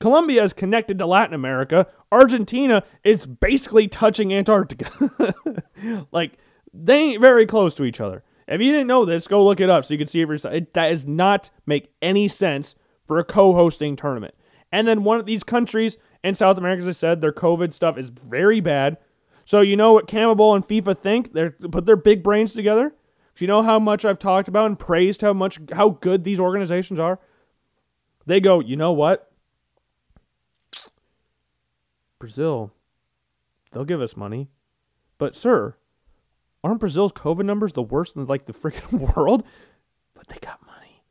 Colombia 0.00 0.42
is 0.42 0.52
connected 0.52 0.98
to 0.98 1.06
Latin 1.06 1.34
America. 1.34 1.86
Argentina 2.12 2.82
is 3.04 3.26
basically 3.26 3.88
touching 3.88 4.34
Antarctica. 4.34 5.34
like, 6.12 6.38
they 6.72 6.98
ain't 6.98 7.20
very 7.20 7.46
close 7.46 7.74
to 7.76 7.84
each 7.84 8.00
other. 8.00 8.22
If 8.46 8.60
you 8.60 8.72
didn't 8.72 8.88
know 8.88 9.04
this, 9.04 9.26
go 9.26 9.44
look 9.44 9.60
it 9.60 9.70
up 9.70 9.84
so 9.84 9.94
you 9.94 9.98
can 9.98 10.06
see 10.06 10.24
for 10.24 10.32
yourself. 10.32 10.54
It, 10.54 10.74
that 10.74 10.90
does 10.90 11.06
not 11.06 11.50
make 11.64 11.92
any 12.02 12.28
sense 12.28 12.74
for 13.06 13.18
a 13.18 13.24
co 13.24 13.54
hosting 13.54 13.96
tournament. 13.96 14.34
And 14.70 14.86
then 14.86 15.04
one 15.04 15.20
of 15.20 15.26
these 15.26 15.44
countries 15.44 15.96
in 16.22 16.34
South 16.34 16.58
America, 16.58 16.82
as 16.82 16.88
I 16.88 16.92
said, 16.92 17.20
their 17.20 17.32
COVID 17.32 17.72
stuff 17.72 17.96
is 17.96 18.08
very 18.08 18.60
bad. 18.60 18.98
So 19.44 19.60
you 19.60 19.76
know 19.76 19.92
what 19.92 20.08
CONMEBOL 20.08 20.54
and 20.56 20.66
FIFA 20.66 20.96
think? 20.96 21.32
They 21.32 21.50
put 21.50 21.86
their 21.86 21.96
big 21.96 22.22
brains 22.22 22.52
together. 22.52 22.94
Do 23.34 23.44
you 23.44 23.48
know 23.48 23.62
how 23.62 23.78
much 23.78 24.04
I've 24.04 24.18
talked 24.18 24.48
about 24.48 24.66
and 24.66 24.78
praised 24.78 25.20
how 25.20 25.32
much 25.32 25.58
how 25.72 25.90
good 25.90 26.24
these 26.24 26.38
organizations 26.38 26.98
are? 26.98 27.18
They 28.26 28.40
go, 28.40 28.60
you 28.60 28.76
know 28.76 28.92
what? 28.92 29.30
Brazil, 32.18 32.72
they'll 33.72 33.84
give 33.84 34.00
us 34.00 34.16
money. 34.16 34.48
But, 35.18 35.36
sir, 35.36 35.76
aren't 36.62 36.80
Brazil's 36.80 37.12
COVID 37.12 37.44
numbers 37.44 37.72
the 37.72 37.82
worst 37.82 38.16
in 38.16 38.26
like 38.26 38.46
the 38.46 38.54
freaking 38.54 39.14
world? 39.16 39.44
But 40.14 40.28
they 40.28 40.38
got 40.40 40.64
money. 40.64 41.02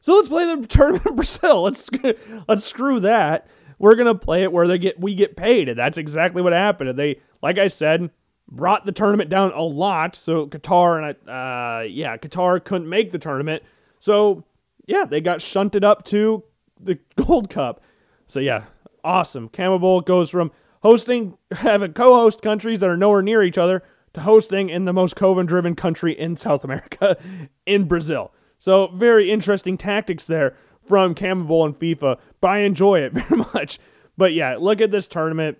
So 0.00 0.16
let's 0.16 0.28
play 0.28 0.54
the 0.54 0.66
tournament 0.66 1.06
in 1.06 1.16
Brazil. 1.16 1.62
Let's 1.62 1.88
let's 2.48 2.64
screw 2.64 3.00
that. 3.00 3.48
We're 3.78 3.94
gonna 3.94 4.14
play 4.14 4.42
it 4.42 4.52
where 4.52 4.66
they 4.66 4.78
get 4.78 5.00
we 5.00 5.14
get 5.14 5.36
paid, 5.36 5.68
and 5.68 5.78
that's 5.78 5.98
exactly 5.98 6.42
what 6.42 6.52
happened. 6.52 6.90
And 6.90 6.98
they, 6.98 7.20
like 7.42 7.58
I 7.58 7.68
said, 7.68 8.10
brought 8.50 8.86
the 8.86 8.92
tournament 8.92 9.30
down 9.30 9.52
a 9.52 9.62
lot. 9.62 10.16
So 10.16 10.46
Qatar 10.46 10.98
and 10.98 11.28
uh, 11.28 11.84
yeah, 11.88 12.16
Qatar 12.16 12.64
couldn't 12.64 12.88
make 12.88 13.12
the 13.12 13.18
tournament. 13.18 13.62
So 14.00 14.44
yeah, 14.86 15.04
they 15.04 15.20
got 15.20 15.40
shunted 15.40 15.84
up 15.84 16.04
to 16.06 16.44
the 16.80 16.98
Gold 17.16 17.50
Cup. 17.50 17.80
So 18.26 18.40
yeah, 18.40 18.64
awesome. 19.04 19.48
CONMEBOL 19.48 20.04
goes 20.04 20.30
from 20.30 20.50
hosting, 20.82 21.36
having 21.52 21.92
co 21.92 22.14
host 22.14 22.42
countries 22.42 22.80
that 22.80 22.88
are 22.88 22.96
nowhere 22.96 23.22
near 23.22 23.42
each 23.42 23.58
other, 23.58 23.82
to 24.14 24.22
hosting 24.22 24.70
in 24.70 24.84
the 24.84 24.92
most 24.92 25.16
COVID 25.16 25.46
driven 25.46 25.74
country 25.74 26.18
in 26.18 26.36
South 26.36 26.64
America, 26.64 27.16
in 27.66 27.84
Brazil. 27.84 28.32
So, 28.58 28.88
very 28.88 29.30
interesting 29.30 29.78
tactics 29.78 30.26
there 30.26 30.56
from 30.88 31.14
CONMEBOL 31.14 31.66
and 31.66 31.78
FIFA, 31.78 32.18
but 32.40 32.48
I 32.48 32.58
enjoy 32.60 33.00
it 33.00 33.12
very 33.12 33.44
much. 33.54 33.78
But 34.16 34.32
yeah, 34.32 34.56
look 34.58 34.80
at 34.80 34.90
this 34.90 35.06
tournament. 35.06 35.58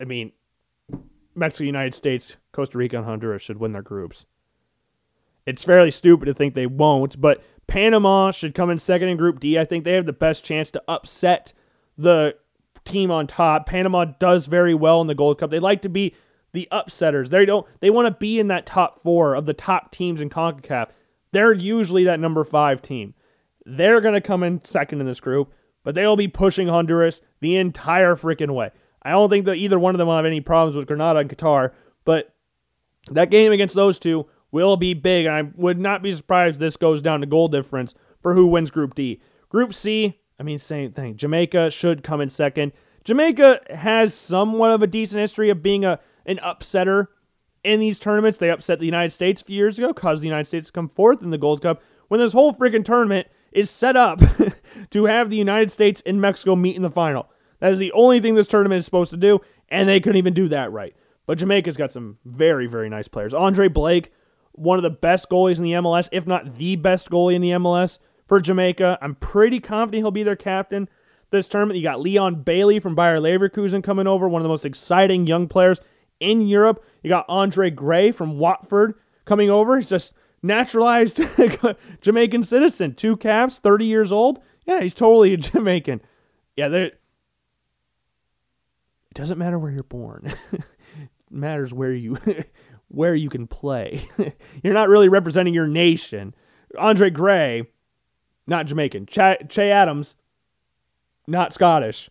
I 0.00 0.04
mean, 0.04 0.32
Mexico, 1.34 1.64
United 1.64 1.94
States, 1.94 2.36
Costa 2.52 2.78
Rica, 2.78 2.98
and 2.98 3.06
Honduras 3.06 3.42
should 3.42 3.58
win 3.58 3.72
their 3.72 3.82
groups. 3.82 4.26
It's 5.46 5.64
fairly 5.64 5.90
stupid 5.90 6.26
to 6.26 6.34
think 6.34 6.54
they 6.54 6.66
won't, 6.66 7.20
but 7.20 7.42
Panama 7.66 8.30
should 8.30 8.54
come 8.54 8.70
in 8.70 8.78
second 8.78 9.08
in 9.08 9.16
Group 9.16 9.40
D. 9.40 9.58
I 9.58 9.64
think 9.64 9.84
they 9.84 9.94
have 9.94 10.06
the 10.06 10.12
best 10.12 10.44
chance 10.44 10.70
to 10.72 10.82
upset 10.86 11.52
the 11.98 12.36
team 12.84 13.10
on 13.10 13.26
top. 13.26 13.66
Panama 13.66 14.04
does 14.04 14.46
very 14.46 14.74
well 14.74 15.00
in 15.00 15.06
the 15.06 15.14
Gold 15.14 15.38
Cup. 15.38 15.50
They 15.50 15.58
like 15.58 15.82
to 15.82 15.88
be 15.88 16.14
the 16.52 16.68
upsetters. 16.70 17.30
They 17.30 17.44
don't 17.44 17.66
they 17.80 17.90
want 17.90 18.06
to 18.06 18.18
be 18.18 18.38
in 18.38 18.48
that 18.48 18.66
top 18.66 19.02
4 19.02 19.34
of 19.34 19.46
the 19.46 19.54
top 19.54 19.90
teams 19.90 20.20
in 20.20 20.30
CONCACAF. 20.30 20.90
They're 21.32 21.54
usually 21.54 22.04
that 22.04 22.20
number 22.20 22.44
5 22.44 22.82
team. 22.82 23.14
They're 23.64 24.00
going 24.00 24.14
to 24.14 24.20
come 24.20 24.42
in 24.42 24.64
second 24.64 25.00
in 25.00 25.06
this 25.06 25.20
group, 25.20 25.52
but 25.84 25.94
they'll 25.94 26.16
be 26.16 26.28
pushing 26.28 26.68
Honduras 26.68 27.20
the 27.40 27.56
entire 27.56 28.16
freaking 28.16 28.54
way. 28.54 28.70
I 29.02 29.10
don't 29.10 29.28
think 29.28 29.46
that 29.46 29.56
either 29.56 29.78
one 29.78 29.94
of 29.94 29.98
them 29.98 30.08
will 30.08 30.16
have 30.16 30.24
any 30.24 30.40
problems 30.40 30.76
with 30.76 30.86
Grenada 30.86 31.20
and 31.20 31.30
Qatar, 31.30 31.72
but 32.04 32.34
that 33.10 33.30
game 33.30 33.52
against 33.52 33.74
those 33.74 33.98
two 33.98 34.26
will 34.50 34.76
be 34.76 34.94
big, 34.94 35.26
and 35.26 35.34
I 35.34 35.50
would 35.56 35.78
not 35.78 36.02
be 36.02 36.12
surprised 36.12 36.56
if 36.56 36.60
this 36.60 36.76
goes 36.76 37.02
down 37.02 37.20
to 37.20 37.26
goal 37.26 37.48
difference 37.48 37.94
for 38.20 38.34
who 38.34 38.46
wins 38.46 38.70
Group 38.70 38.94
D. 38.94 39.20
Group 39.48 39.74
C, 39.74 40.20
I 40.38 40.42
mean, 40.42 40.58
same 40.58 40.92
thing. 40.92 41.16
Jamaica 41.16 41.70
should 41.70 42.04
come 42.04 42.20
in 42.20 42.30
second. 42.30 42.72
Jamaica 43.04 43.60
has 43.70 44.14
somewhat 44.14 44.70
of 44.70 44.82
a 44.82 44.86
decent 44.86 45.20
history 45.20 45.50
of 45.50 45.62
being 45.62 45.84
a 45.84 45.98
an 46.24 46.38
upsetter 46.38 47.08
in 47.64 47.80
these 47.80 47.98
tournaments. 47.98 48.38
They 48.38 48.50
upset 48.50 48.78
the 48.78 48.86
United 48.86 49.10
States 49.10 49.42
a 49.42 49.44
few 49.44 49.56
years 49.56 49.78
ago, 49.78 49.92
caused 49.92 50.22
the 50.22 50.28
United 50.28 50.46
States 50.46 50.68
to 50.68 50.72
come 50.72 50.88
fourth 50.88 51.22
in 51.22 51.30
the 51.30 51.38
Gold 51.38 51.62
Cup. 51.62 51.82
When 52.08 52.20
this 52.20 52.32
whole 52.32 52.54
freaking 52.54 52.84
tournament 52.84 53.26
is 53.54 53.70
set 53.70 53.96
up 53.96 54.20
to 54.90 55.04
have 55.04 55.30
the 55.30 55.36
United 55.36 55.70
States 55.70 56.02
and 56.04 56.20
Mexico 56.20 56.56
meet 56.56 56.76
in 56.76 56.82
the 56.82 56.90
final. 56.90 57.30
That 57.60 57.72
is 57.72 57.78
the 57.78 57.92
only 57.92 58.20
thing 58.20 58.34
this 58.34 58.48
tournament 58.48 58.78
is 58.78 58.84
supposed 58.84 59.10
to 59.12 59.16
do, 59.16 59.40
and 59.68 59.88
they 59.88 60.00
couldn't 60.00 60.18
even 60.18 60.34
do 60.34 60.48
that 60.48 60.72
right. 60.72 60.94
But 61.26 61.38
Jamaica's 61.38 61.76
got 61.76 61.92
some 61.92 62.18
very, 62.24 62.66
very 62.66 62.88
nice 62.88 63.08
players. 63.08 63.32
Andre 63.32 63.68
Blake, 63.68 64.12
one 64.52 64.78
of 64.78 64.82
the 64.82 64.90
best 64.90 65.28
goalies 65.30 65.58
in 65.58 65.64
the 65.64 65.72
MLS, 65.72 66.08
if 66.12 66.26
not 66.26 66.56
the 66.56 66.76
best 66.76 67.10
goalie 67.10 67.34
in 67.34 67.42
the 67.42 67.50
MLS 67.52 67.98
for 68.26 68.40
Jamaica. 68.40 68.98
I'm 69.00 69.14
pretty 69.14 69.60
confident 69.60 70.02
he'll 70.02 70.10
be 70.10 70.24
their 70.24 70.36
captain 70.36 70.88
this 71.30 71.48
tournament. 71.48 71.78
You 71.78 71.82
got 71.82 72.00
Leon 72.00 72.42
Bailey 72.42 72.78
from 72.78 72.94
Bayer 72.94 73.18
Leverkusen 73.18 73.82
coming 73.82 74.06
over, 74.06 74.28
one 74.28 74.40
of 74.40 74.44
the 74.44 74.48
most 74.48 74.64
exciting 74.64 75.26
young 75.26 75.48
players 75.48 75.80
in 76.20 76.46
Europe. 76.46 76.84
You 77.02 77.08
got 77.10 77.26
Andre 77.28 77.70
Gray 77.70 78.12
from 78.12 78.38
Watford 78.38 78.94
coming 79.24 79.50
over. 79.50 79.76
He's 79.76 79.88
just 79.88 80.12
naturalized 80.42 81.20
Jamaican 82.00 82.44
citizen, 82.44 82.94
two 82.94 83.16
caps, 83.16 83.58
30 83.58 83.86
years 83.86 84.12
old. 84.12 84.40
Yeah, 84.66 84.80
he's 84.80 84.94
totally 84.94 85.34
a 85.34 85.36
Jamaican. 85.38 86.00
Yeah, 86.56 86.68
it 86.68 87.00
doesn't 89.14 89.38
matter 89.38 89.58
where 89.58 89.70
you're 89.70 89.82
born. 89.82 90.34
it 90.52 90.62
matters 91.30 91.72
where 91.72 91.92
you 91.92 92.18
where 92.88 93.14
you 93.14 93.30
can 93.30 93.46
play. 93.46 94.06
you're 94.62 94.74
not 94.74 94.88
really 94.88 95.08
representing 95.08 95.54
your 95.54 95.66
nation. 95.66 96.34
Andre 96.78 97.10
Gray, 97.10 97.68
not 98.46 98.66
Jamaican. 98.66 99.06
Che, 99.06 99.38
che 99.48 99.70
Adams, 99.70 100.14
not 101.26 101.52
Scottish. 101.52 102.10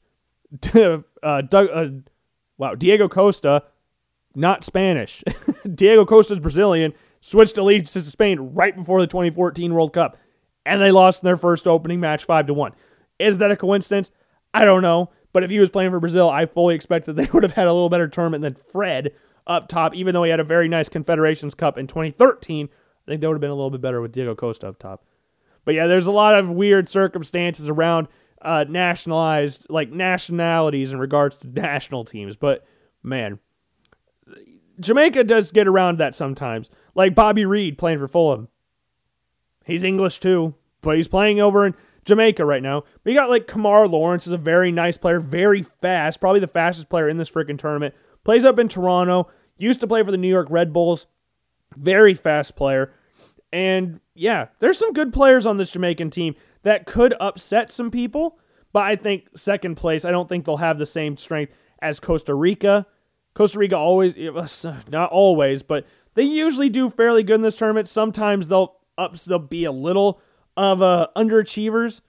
uh, 0.74 1.42
Doug, 1.42 1.70
uh, 1.72 1.88
wow, 2.58 2.76
Diego 2.76 3.08
Costa, 3.08 3.64
not 4.36 4.64
Spanish. 4.64 5.24
Diego 5.76 6.06
Costa 6.06 6.34
is 6.34 6.40
Brazilian 6.40 6.94
switched 7.22 7.58
allegiances 7.58 8.06
to 8.06 8.12
Spain 8.12 8.40
right 8.54 8.76
before 8.76 9.00
the 9.00 9.08
2014 9.08 9.74
World 9.74 9.94
Cup, 9.94 10.18
and 10.66 10.82
they 10.82 10.92
lost 10.92 11.24
in 11.24 11.28
their 11.28 11.38
first 11.38 11.66
opening 11.68 12.00
match 12.00 12.26
five 12.26 12.48
to 12.48 12.54
one. 12.54 12.74
Is 13.18 13.38
that 13.38 13.52
a 13.52 13.56
coincidence? 13.56 14.12
I 14.54 14.66
don't 14.66 14.82
know. 14.82 15.10
But 15.34 15.44
if 15.44 15.52
he 15.52 15.60
was 15.60 15.70
playing 15.70 15.92
for 15.92 16.00
Brazil, 16.00 16.30
I 16.30 16.46
fully 16.46 16.76
expect 16.76 17.06
that 17.06 17.16
they 17.16 17.28
would 17.34 17.44
have 17.44 17.54
had 17.54 17.68
a 17.68 17.74
little 17.74 17.90
better 17.90 18.08
tournament 18.08 18.42
than 18.42 18.56
Fred 18.56 19.14
up 19.48 19.68
top. 19.68 19.96
Even 19.96 20.14
though 20.14 20.24
he 20.24 20.32
had 20.32 20.40
a 20.40 20.46
very 20.46 20.68
nice 20.68 20.90
Confederations 20.90 21.56
Cup 21.56 21.78
in 21.78 21.88
2013, 21.88 22.68
I 22.68 23.12
think 23.12 23.22
they 23.22 23.28
would 23.28 23.36
have 23.36 23.42
been 23.42 23.50
a 23.50 23.56
little 23.56 23.70
bit 23.70 23.82
better 23.82 24.02
with 24.02 24.12
Diego 24.12 24.36
Costa 24.36 24.68
up 24.68 24.80
top. 24.80 25.06
But 25.64 25.76
yeah, 25.76 25.88
there's 25.88 26.08
a 26.08 26.12
lot 26.12 26.38
of 26.38 26.50
weird 26.50 26.90
circumstances 26.90 27.68
around 27.68 28.08
uh, 28.42 28.66
nationalized, 28.68 29.68
like 29.70 29.92
nationalities 29.92 30.92
in 30.92 31.00
regards 31.00 31.38
to 31.38 31.48
national 31.54 32.06
teams. 32.06 32.36
But 32.36 32.66
man, 33.04 33.40
Jamaica 34.82 35.24
does 35.24 35.52
get 35.52 35.68
around 35.68 35.98
that 36.00 36.16
sometimes. 36.16 36.70
Like 36.96 37.16
Bobby 37.16 37.46
Reid 37.46 37.78
playing 37.78 38.00
for 38.00 38.08
Fulham. 38.08 38.48
He's 39.66 39.84
English 39.84 40.20
too, 40.20 40.56
but 40.82 40.98
he's 40.98 41.08
playing 41.08 41.40
over 41.40 41.66
in 41.66 41.76
Jamaica 42.06 42.46
right 42.46 42.64
now. 42.64 42.84
But 43.04 43.12
you 43.12 43.16
got 43.16 43.30
like 43.30 43.48
Kemar 43.48 43.90
Lawrence 43.90 44.28
is 44.28 44.34
a 44.34 44.38
very 44.38 44.72
nice 44.72 44.98
player, 44.98 45.20
very 45.20 45.64
fast, 45.64 46.20
probably 46.20 46.40
the 46.40 46.48
fastest 46.48 46.90
player 46.90 47.08
in 47.08 47.18
this 47.18 47.30
freaking 47.30 47.60
tournament. 47.60 47.94
Plays 48.24 48.46
up 48.46 48.60
in 48.60 48.68
Toronto, 48.68 49.30
used 49.58 49.80
to 49.80 49.88
play 49.88 50.04
for 50.04 50.12
the 50.12 50.18
New 50.18 50.30
York 50.30 50.48
Red 50.50 50.74
Bulls. 50.74 51.08
Very 51.76 52.14
fast 52.14 52.56
player. 52.56 52.94
And 53.54 54.00
yeah, 54.14 54.48
there's 54.60 54.78
some 54.78 54.94
good 54.94 55.14
players 55.14 55.46
on 55.46 55.58
this 55.58 55.72
Jamaican 55.72 56.10
team 56.10 56.36
that 56.64 56.86
could 56.86 57.14
upset 57.20 57.72
some 57.72 57.92
people, 57.92 58.38
but 58.74 58.84
I 58.84 58.96
think 58.96 59.30
second 59.36 59.76
place, 59.76 60.06
I 60.06 60.12
don't 60.12 60.30
think 60.30 60.46
they'll 60.46 60.58
have 60.58 60.78
the 60.78 60.86
same 60.86 61.18
strength 61.18 61.54
as 61.82 62.00
Costa 62.00 62.34
Rica. 62.34 62.86
Costa 63.34 63.60
Rica 63.60 63.78
always, 63.78 64.16
not 64.90 65.12
always, 65.12 65.64
but 65.64 65.86
they 66.16 66.24
usually 66.24 66.70
do 66.70 66.90
fairly 66.90 67.24
good 67.24 67.36
in 67.36 67.42
this 67.42 67.56
tournament. 67.56 67.88
Sometimes 67.88 68.48
they'll 68.48 68.76
ups, 68.98 69.26
they'll 69.26 69.40
be 69.40 69.64
a 69.64 69.72
little 69.72 70.22
of 70.58 70.82
uh, 70.82 71.08
underachievers, 71.16 72.02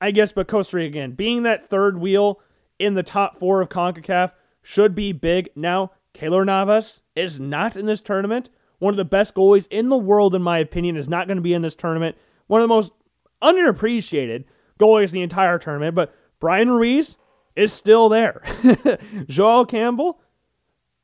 I 0.00 0.10
guess. 0.10 0.32
But 0.32 0.48
Costa 0.48 0.76
Rica 0.76 0.88
again, 0.88 1.12
being 1.12 1.42
that 1.42 1.68
third 1.68 1.98
wheel 1.98 2.40
in 2.78 2.94
the 2.94 3.02
top 3.02 3.36
four 3.36 3.60
of 3.60 3.68
Concacaf 3.68 4.32
should 4.62 4.94
be 4.94 5.12
big. 5.12 5.50
Now, 5.54 5.92
Keylor 6.14 6.44
Navas 6.44 7.02
is 7.14 7.38
not 7.38 7.76
in 7.76 7.86
this 7.86 8.00
tournament. 8.00 8.48
One 8.78 8.94
of 8.94 8.98
the 8.98 9.04
best 9.04 9.34
goalies 9.34 9.68
in 9.70 9.90
the 9.90 9.96
world, 9.96 10.34
in 10.34 10.42
my 10.42 10.58
opinion, 10.58 10.96
is 10.96 11.08
not 11.08 11.26
going 11.26 11.36
to 11.36 11.42
be 11.42 11.52
in 11.52 11.62
this 11.62 11.74
tournament. 11.74 12.16
One 12.46 12.62
of 12.62 12.64
the 12.64 12.74
most 12.74 12.92
underappreciated 13.42 14.44
goalies 14.78 15.10
the 15.10 15.22
entire 15.22 15.58
tournament. 15.58 15.94
But 15.94 16.14
Bryan 16.40 16.70
Ruiz 16.70 17.18
is 17.54 17.72
still 17.72 18.08
there. 18.08 18.42
Joel 19.28 19.66
Campbell 19.66 20.20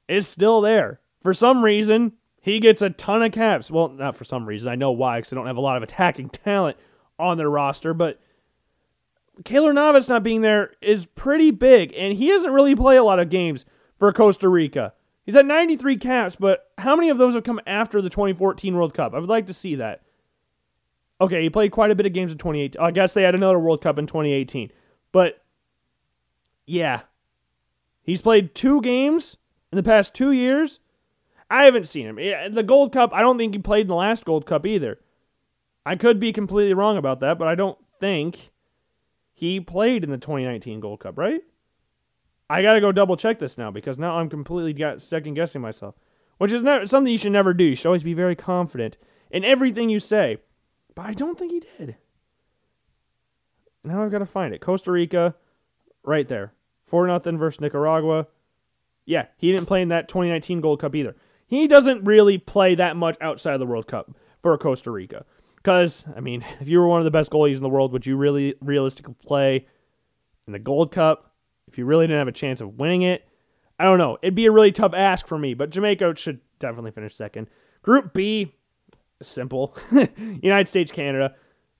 is 0.08 0.26
still 0.26 0.60
there. 0.60 1.00
For 1.22 1.34
some 1.34 1.64
reason, 1.64 2.12
he 2.40 2.60
gets 2.60 2.82
a 2.82 2.90
ton 2.90 3.22
of 3.22 3.32
caps. 3.32 3.70
Well, 3.70 3.88
not 3.88 4.14
for 4.14 4.24
some 4.24 4.46
reason. 4.46 4.68
I 4.70 4.76
know 4.76 4.92
why, 4.92 5.18
because 5.18 5.30
they 5.30 5.36
don't 5.36 5.46
have 5.46 5.56
a 5.56 5.60
lot 5.60 5.76
of 5.76 5.82
attacking 5.82 6.30
talent 6.30 6.76
on 7.18 7.38
their 7.38 7.50
roster. 7.50 7.92
But 7.92 8.20
Keylor 9.42 9.74
Navas 9.74 10.08
not 10.08 10.22
being 10.22 10.42
there 10.42 10.72
is 10.80 11.04
pretty 11.04 11.50
big, 11.50 11.92
and 11.96 12.16
he 12.16 12.28
doesn't 12.28 12.52
really 12.52 12.76
play 12.76 12.96
a 12.96 13.04
lot 13.04 13.18
of 13.18 13.30
games 13.30 13.64
for 13.98 14.12
Costa 14.12 14.48
Rica. 14.48 14.92
He's 15.24 15.34
at 15.34 15.44
93 15.44 15.96
caps, 15.96 16.36
but 16.36 16.70
how 16.78 16.94
many 16.94 17.08
of 17.08 17.18
those 17.18 17.34
have 17.34 17.42
come 17.42 17.60
after 17.66 18.00
the 18.00 18.08
2014 18.08 18.76
World 18.76 18.94
Cup? 18.94 19.12
I 19.12 19.18
would 19.18 19.28
like 19.28 19.48
to 19.48 19.54
see 19.54 19.74
that. 19.74 20.02
Okay, 21.20 21.42
he 21.42 21.50
played 21.50 21.72
quite 21.72 21.90
a 21.90 21.96
bit 21.96 22.06
of 22.06 22.12
games 22.12 22.30
in 22.30 22.38
2018. 22.38 22.80
I 22.80 22.90
guess 22.92 23.12
they 23.12 23.22
had 23.22 23.34
another 23.34 23.58
World 23.58 23.82
Cup 23.82 23.98
in 23.98 24.06
2018. 24.06 24.70
But 25.10 25.42
yeah, 26.66 27.02
he's 28.02 28.22
played 28.22 28.54
two 28.54 28.80
games 28.82 29.36
in 29.76 29.84
the 29.84 29.88
past 29.88 30.14
two 30.14 30.32
years. 30.32 30.80
I 31.50 31.64
haven't 31.64 31.86
seen 31.86 32.06
him. 32.06 32.16
The 32.16 32.62
Gold 32.62 32.92
Cup, 32.92 33.10
I 33.12 33.20
don't 33.20 33.36
think 33.36 33.54
he 33.54 33.60
played 33.60 33.82
in 33.82 33.88
the 33.88 33.94
last 33.94 34.24
Gold 34.24 34.46
Cup 34.46 34.64
either. 34.64 34.98
I 35.84 35.96
could 35.96 36.18
be 36.18 36.32
completely 36.32 36.72
wrong 36.72 36.96
about 36.96 37.20
that, 37.20 37.38
but 37.38 37.46
I 37.46 37.54
don't 37.54 37.78
think 38.00 38.50
he 39.34 39.60
played 39.60 40.02
in 40.02 40.10
the 40.10 40.16
2019 40.16 40.80
Gold 40.80 41.00
Cup, 41.00 41.18
right? 41.18 41.42
I 42.48 42.62
got 42.62 42.72
to 42.72 42.80
go 42.80 42.90
double 42.90 43.18
check 43.18 43.38
this 43.38 43.58
now 43.58 43.70
because 43.70 43.98
now 43.98 44.18
I'm 44.18 44.30
completely 44.30 44.72
got 44.72 45.02
second 45.02 45.34
guessing 45.34 45.60
myself, 45.60 45.94
which 46.38 46.52
is 46.52 46.62
something 46.88 47.12
you 47.12 47.18
should 47.18 47.32
never 47.32 47.52
do. 47.52 47.64
You 47.64 47.74
should 47.74 47.86
always 47.86 48.02
be 48.02 48.14
very 48.14 48.34
confident 48.34 48.96
in 49.30 49.44
everything 49.44 49.90
you 49.90 50.00
say. 50.00 50.38
But 50.94 51.04
I 51.06 51.12
don't 51.12 51.38
think 51.38 51.52
he 51.52 51.60
did. 51.60 51.96
Now 53.84 54.02
I've 54.02 54.10
got 54.10 54.20
to 54.20 54.26
find 54.26 54.54
it. 54.54 54.62
Costa 54.62 54.90
Rica, 54.90 55.34
right 56.02 56.26
there. 56.26 56.54
4 56.86 57.06
nothing 57.08 57.36
versus 57.36 57.60
Nicaragua. 57.60 58.28
Yeah, 59.06 59.26
he 59.38 59.52
didn't 59.52 59.66
play 59.66 59.80
in 59.80 59.88
that 59.88 60.08
2019 60.08 60.60
Gold 60.60 60.80
Cup 60.80 60.94
either. 60.94 61.16
He 61.46 61.68
doesn't 61.68 62.04
really 62.04 62.38
play 62.38 62.74
that 62.74 62.96
much 62.96 63.16
outside 63.20 63.54
of 63.54 63.60
the 63.60 63.66
World 63.66 63.86
Cup 63.86 64.10
for 64.42 64.58
Costa 64.58 64.90
Rica. 64.90 65.24
Because, 65.54 66.04
I 66.14 66.20
mean, 66.20 66.44
if 66.60 66.68
you 66.68 66.78
were 66.80 66.88
one 66.88 67.00
of 67.00 67.04
the 67.04 67.10
best 67.10 67.30
goalies 67.30 67.56
in 67.56 67.62
the 67.62 67.68
world, 67.68 67.92
would 67.92 68.04
you 68.04 68.16
really 68.16 68.54
realistically 68.60 69.14
play 69.24 69.66
in 70.46 70.52
the 70.52 70.58
Gold 70.58 70.92
Cup 70.92 71.32
if 71.68 71.78
you 71.78 71.84
really 71.84 72.06
didn't 72.06 72.18
have 72.18 72.28
a 72.28 72.32
chance 72.32 72.60
of 72.60 72.78
winning 72.78 73.02
it? 73.02 73.26
I 73.78 73.84
don't 73.84 73.98
know. 73.98 74.18
It'd 74.22 74.34
be 74.34 74.46
a 74.46 74.52
really 74.52 74.72
tough 74.72 74.94
ask 74.94 75.26
for 75.26 75.38
me, 75.38 75.54
but 75.54 75.70
Jamaica 75.70 76.14
should 76.16 76.40
definitely 76.58 76.90
finish 76.90 77.14
second. 77.14 77.48
Group 77.82 78.12
B, 78.12 78.54
simple. 79.22 79.76
United 80.16 80.66
States, 80.66 80.90
Canada. 80.90 81.34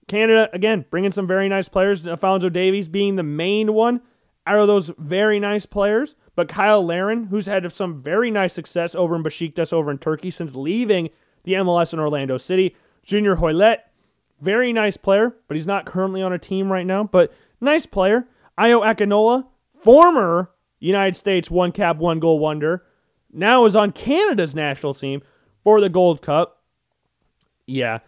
Canada, 0.07 0.49
again, 0.53 0.85
bringing 0.91 1.11
some 1.11 1.27
very 1.27 1.49
nice 1.49 1.68
players. 1.68 2.07
Alfonso 2.07 2.49
Davies 2.49 2.87
being 2.87 3.16
the 3.16 3.22
main 3.22 3.72
one 3.72 4.03
out 4.47 4.59
of 4.59 4.68
those 4.68 4.93
very 4.99 5.41
nice 5.41 5.66
players. 5.66 6.14
But 6.37 6.51
Cyle 6.51 6.84
Larin, 6.84 7.24
who's 7.24 7.47
had 7.47 7.70
some 7.72 8.03
very 8.03 8.30
nice 8.30 8.53
success 8.53 8.95
over 8.95 9.16
in 9.16 9.24
Besiktas 9.24 9.72
over 9.72 9.91
in 9.91 9.99
Turkey 9.99 10.30
since 10.30 10.55
leaving 10.55 11.09
the 11.45 11.55
MLS 11.55 11.93
in 11.93 11.99
Orlando 11.99 12.37
City. 12.37 12.76
Junior 13.03 13.37
Hoilett, 13.37 13.78
very 14.41 14.72
nice 14.72 14.97
player, 14.97 15.34
but 15.49 15.57
he's 15.57 15.66
not 15.66 15.87
currently 15.87 16.22
on 16.22 16.32
a 16.32 16.39
team 16.39 16.70
right 16.70 16.87
now. 16.87 17.05
But 17.05 17.32
nice 17.61 17.87
player. 17.87 18.28
Ayo 18.59 18.84
Akinola, 18.84 19.47
former 19.80 20.51
United 20.78 21.16
States 21.16 21.51
one 21.51 21.72
cap, 21.72 21.97
one 21.97 22.20
goal 22.20 22.39
wonder, 22.39 22.84
now 23.32 23.64
is 23.64 23.74
on 23.74 23.93
Canada's 23.93 24.55
national 24.55 24.95
team 24.95 25.22
for 25.64 25.80
the 25.80 25.89
Gold 25.89 26.20
Cup. 26.20 26.62
Yeah. 27.66 28.01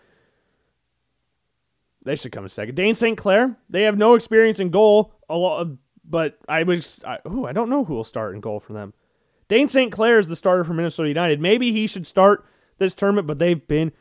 They 2.05 2.17
should 2.17 2.33
come 2.33 2.45
in 2.45 2.51
second. 2.51 2.75
Dayne 2.75 2.95
St. 2.95 3.17
Clair, 3.17 3.57
they 3.69 3.83
have 3.83 3.97
no 3.97 4.15
experience 4.15 4.61
in 4.61 4.71
goal, 4.71 5.15
a 5.29 5.37
lot, 5.37 5.67
but 6.09 6.39
I 6.49 6.63
was, 6.63 7.05
ooh, 7.27 7.47
I 7.47 7.53
don't 7.53 7.71
know 7.71 7.85
who 7.85 7.95
will 7.95 8.05
start 8.05 8.35
in 8.35 8.41
goal 8.41 8.61
for 8.61 8.73
them. 8.73 8.95
Dayne 9.49 9.69
St. 9.69 9.91
Clair 9.91 10.19
is 10.19 10.29
the 10.29 10.37
starter 10.37 10.65
for 10.65 10.75
Minnesota 10.75 11.09
United. 11.09 11.41
Maybe 11.41 11.73
he 11.73 11.87
should 11.87 12.07
start 12.07 12.45
this 12.79 12.95
tournament, 12.95 13.27
but 13.27 13.39
they've 13.39 13.67
been 13.67 13.93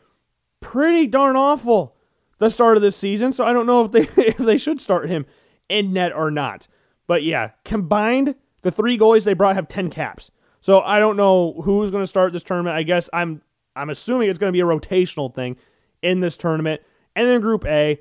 pretty 0.60 1.08
darn 1.08 1.36
awful 1.36 1.96
the 2.40 2.50
start 2.50 2.78
of 2.78 2.84
this 2.84 2.96
season, 2.96 3.32
so 3.32 3.46
I 3.46 3.54
don't 3.54 3.66
know 3.66 3.84
if 3.84 3.92
they 3.92 4.02
if 4.18 4.38
they 4.38 4.58
should 4.58 4.80
start 4.82 5.10
him 5.10 5.26
in 5.70 5.94
net 5.94 6.14
or 6.14 6.32
not. 6.32 6.68
But 7.08 7.24
yeah, 7.24 7.52
combined, 7.64 8.36
the 8.62 8.72
three 8.72 8.98
goalies 8.98 9.24
they 9.24 9.34
brought 9.34 9.56
have 9.56 9.68
10 9.68 9.90
caps. 9.90 10.32
So 10.60 10.82
I 10.82 11.00
don't 11.00 11.18
know 11.18 11.62
who's 11.64 11.92
going 11.92 12.04
to 12.04 12.08
start 12.08 12.34
this 12.34 12.44
tournament. 12.44 12.76
I 12.76 12.84
guess 12.84 13.10
I'm 13.14 13.42
I'm 13.76 13.90
assuming 13.90 14.30
it's 14.30 14.40
going 14.40 14.52
to 14.52 14.56
be 14.56 14.62
a 14.62 14.66
rotational 14.66 15.34
thing 15.34 15.58
in 16.02 16.20
this 16.20 16.38
tournament. 16.38 16.82
And 17.16 17.28
then 17.28 17.42
Group 17.42 17.66
A 17.66 18.00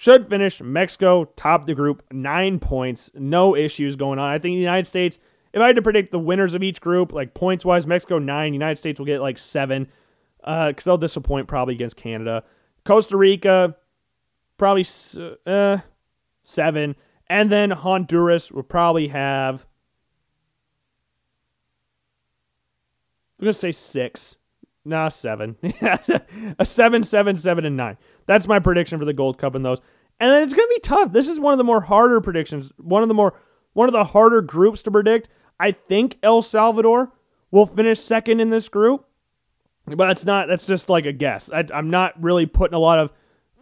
should 0.00 0.30
finish 0.30 0.62
Mexico 0.62 1.26
top 1.36 1.66
the 1.66 1.74
group, 1.74 2.02
nine 2.10 2.58
points, 2.58 3.10
no 3.12 3.54
issues 3.54 3.96
going 3.96 4.18
on. 4.18 4.30
I 4.30 4.38
think 4.38 4.54
the 4.54 4.60
United 4.60 4.86
States, 4.86 5.18
if 5.52 5.60
I 5.60 5.66
had 5.66 5.76
to 5.76 5.82
predict 5.82 6.10
the 6.10 6.18
winners 6.18 6.54
of 6.54 6.62
each 6.62 6.80
group, 6.80 7.12
like 7.12 7.34
points 7.34 7.66
wise, 7.66 7.86
Mexico 7.86 8.18
nine, 8.18 8.54
United 8.54 8.78
States 8.78 8.98
will 8.98 9.04
get 9.04 9.20
like 9.20 9.36
seven, 9.36 9.88
because 10.38 10.86
uh, 10.86 10.90
they'll 10.90 10.96
disappoint 10.96 11.48
probably 11.48 11.74
against 11.74 11.96
Canada. 11.96 12.44
Costa 12.86 13.14
Rica, 13.14 13.76
probably 14.56 14.86
uh, 15.46 15.76
seven. 16.44 16.96
And 17.26 17.52
then 17.52 17.70
Honduras 17.70 18.50
will 18.50 18.62
probably 18.62 19.08
have, 19.08 19.66
I'm 23.38 23.44
going 23.44 23.52
to 23.52 23.58
say 23.58 23.72
six. 23.72 24.36
Nah, 24.84 25.08
seven. 25.08 25.56
a 26.58 26.64
seven, 26.64 27.02
seven, 27.02 27.36
seven, 27.36 27.64
and 27.64 27.76
nine. 27.76 27.98
That's 28.26 28.48
my 28.48 28.58
prediction 28.58 28.98
for 28.98 29.04
the 29.04 29.12
Gold 29.12 29.38
Cup 29.38 29.54
in 29.54 29.62
those. 29.62 29.78
And 30.18 30.30
then 30.30 30.42
it's 30.42 30.52
to 30.52 30.66
be 30.68 30.80
tough. 30.80 31.12
This 31.12 31.28
is 31.28 31.40
one 31.40 31.52
of 31.52 31.58
the 31.58 31.64
more 31.64 31.80
harder 31.80 32.20
predictions, 32.20 32.72
one 32.76 33.02
of 33.02 33.08
the 33.08 33.14
more 33.14 33.34
one 33.72 33.88
of 33.88 33.92
the 33.92 34.04
harder 34.04 34.42
groups 34.42 34.82
to 34.82 34.90
predict. 34.90 35.28
I 35.58 35.72
think 35.72 36.18
El 36.22 36.42
Salvador 36.42 37.12
will 37.50 37.66
finish 37.66 38.00
second 38.00 38.40
in 38.40 38.50
this 38.50 38.68
group, 38.68 39.06
but 39.86 40.10
it's 40.10 40.24
not. 40.24 40.48
That's 40.48 40.66
just 40.66 40.88
like 40.88 41.06
a 41.06 41.12
guess. 41.12 41.50
I, 41.50 41.64
I'm 41.72 41.90
not 41.90 42.20
really 42.22 42.46
putting 42.46 42.74
a 42.74 42.80
lot 42.80 42.98
of 42.98 43.12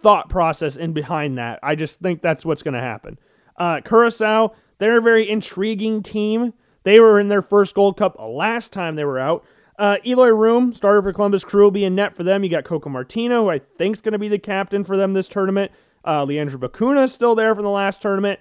thought 0.01 0.29
process 0.29 0.77
in 0.77 0.93
behind 0.93 1.39
that. 1.39 1.59
I 1.63 1.75
just 1.75 2.01
think 2.01 2.23
that's 2.23 2.45
what's 2.45 2.63
to 2.63 2.81
happen. 2.81 3.19
Uh, 3.57 3.81
Curacao, 3.81 4.53
they're 4.79 4.99
a 4.99 5.03
very 5.03 5.29
intriguing 5.29 6.03
team. 6.03 6.55
They 6.85 7.01
were 7.01 7.19
in 7.19 7.29
their 7.29 7.43
first 7.43 7.75
Gold 7.75 7.97
Cup 7.97 8.17
last 8.19 8.73
time 8.73 8.95
they 8.95 9.05
were 9.05 9.19
out. 9.19 9.45
Uh, 9.79 9.97
Eloy 10.05 10.29
Room, 10.29 10.73
starter 10.73 11.03
for 11.03 11.13
Columbus 11.13 11.45
Crew, 11.45 11.65
will 11.65 11.71
be 11.71 11.85
in 11.85 11.95
net 11.95 12.17
for 12.17 12.25
them. 12.25 12.43
You 12.43 12.51
got 12.51 12.65
Cuco 12.65 12.91
Martina, 12.91 13.37
who 13.37 13.51
I 13.51 13.59
think 13.59 13.97
is 13.97 14.01
going 14.01 14.13
to 14.13 14.19
be 14.19 14.29
the 14.29 14.39
captain 14.39 14.83
for 14.83 14.97
them 14.97 15.13
this 15.13 15.29
tournament. 15.29 15.71
Uh, 16.05 16.25
Leandro 16.25 16.59
Bacuna 16.59 17.05
is 17.05 17.13
still 17.13 17.35
there 17.35 17.55
from 17.55 17.65
the 17.65 17.71
last 17.71 18.03
tournament. 18.03 18.41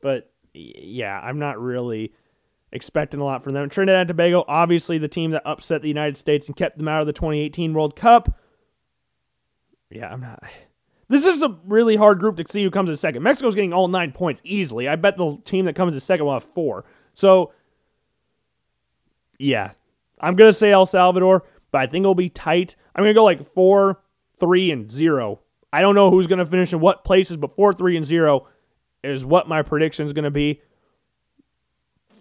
But 0.00 0.30
yeah, 0.54 1.18
I'm 1.18 1.38
not 1.38 1.60
really 1.60 2.12
expecting 2.70 3.20
a 3.20 3.24
lot 3.24 3.42
from 3.42 3.54
them. 3.54 3.68
Trinidad 3.68 4.02
and 4.02 4.08
Tobago, 4.08 4.44
obviously 4.46 4.98
the 4.98 5.08
team 5.08 5.32
that 5.32 5.42
upset 5.44 5.82
the 5.82 5.88
United 5.88 6.16
States 6.16 6.46
and 6.46 6.56
kept 6.56 6.78
them 6.78 6.86
out 6.86 7.00
of 7.00 7.06
the 7.06 7.12
2018 7.12 7.74
World 7.74 7.96
Cup. 7.96 8.38
Yeah, 9.90 10.08
I'm 10.12 10.20
not. 10.20 10.42
This 11.10 11.24
is 11.24 11.42
a 11.42 11.56
really 11.64 11.96
hard 11.96 12.18
group 12.18 12.36
to 12.36 12.44
see 12.46 12.62
who 12.62 12.70
comes 12.70 12.90
in 12.90 12.96
second. 12.96 13.22
Mexico's 13.22 13.54
getting 13.54 13.72
all 13.72 13.88
nine 13.88 14.12
points 14.12 14.42
easily. 14.44 14.88
I 14.88 14.96
bet 14.96 15.16
the 15.16 15.38
team 15.42 15.64
that 15.64 15.74
comes 15.74 15.94
in 15.94 16.00
second 16.00 16.26
will 16.26 16.34
have 16.34 16.44
four. 16.44 16.84
So, 17.14 17.54
yeah, 19.38 19.70
I'm 20.20 20.36
going 20.36 20.48
to 20.48 20.56
say 20.56 20.72
El 20.72 20.86
Salvador, 20.86 21.44
but 21.70 21.80
I 21.80 21.86
think 21.86 22.02
it'll 22.04 22.14
be 22.14 22.28
tight. 22.28 22.76
I'm 22.94 23.02
going 23.02 23.14
to 23.14 23.18
go 23.18 23.24
like 23.24 23.52
four, 23.52 24.00
three, 24.38 24.70
and 24.70 24.90
zero. 24.90 25.40
I 25.72 25.80
don't 25.80 25.94
know 25.94 26.10
who's 26.10 26.26
going 26.26 26.38
to 26.38 26.46
finish 26.46 26.72
in 26.72 26.80
what 26.80 27.04
places, 27.04 27.36
but 27.36 27.54
four, 27.54 27.72
three, 27.72 27.96
and 27.96 28.04
zero 28.04 28.48
is 29.04 29.24
what 29.24 29.48
my 29.48 29.62
prediction 29.62 30.06
is 30.06 30.12
going 30.12 30.24
to 30.24 30.30
be. 30.30 30.62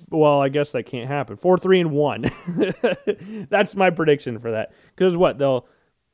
Well, 0.09 0.41
I 0.41 0.49
guess 0.49 0.71
that 0.71 0.83
can't 0.83 1.07
happen. 1.07 1.35
Four, 1.35 1.57
three, 1.57 1.79
and 1.79 1.91
one. 1.91 2.31
That's 3.49 3.75
my 3.75 3.89
prediction 3.89 4.39
for 4.39 4.51
that. 4.51 4.71
Because 4.95 5.17
what 5.17 5.37
they'll 5.37 5.67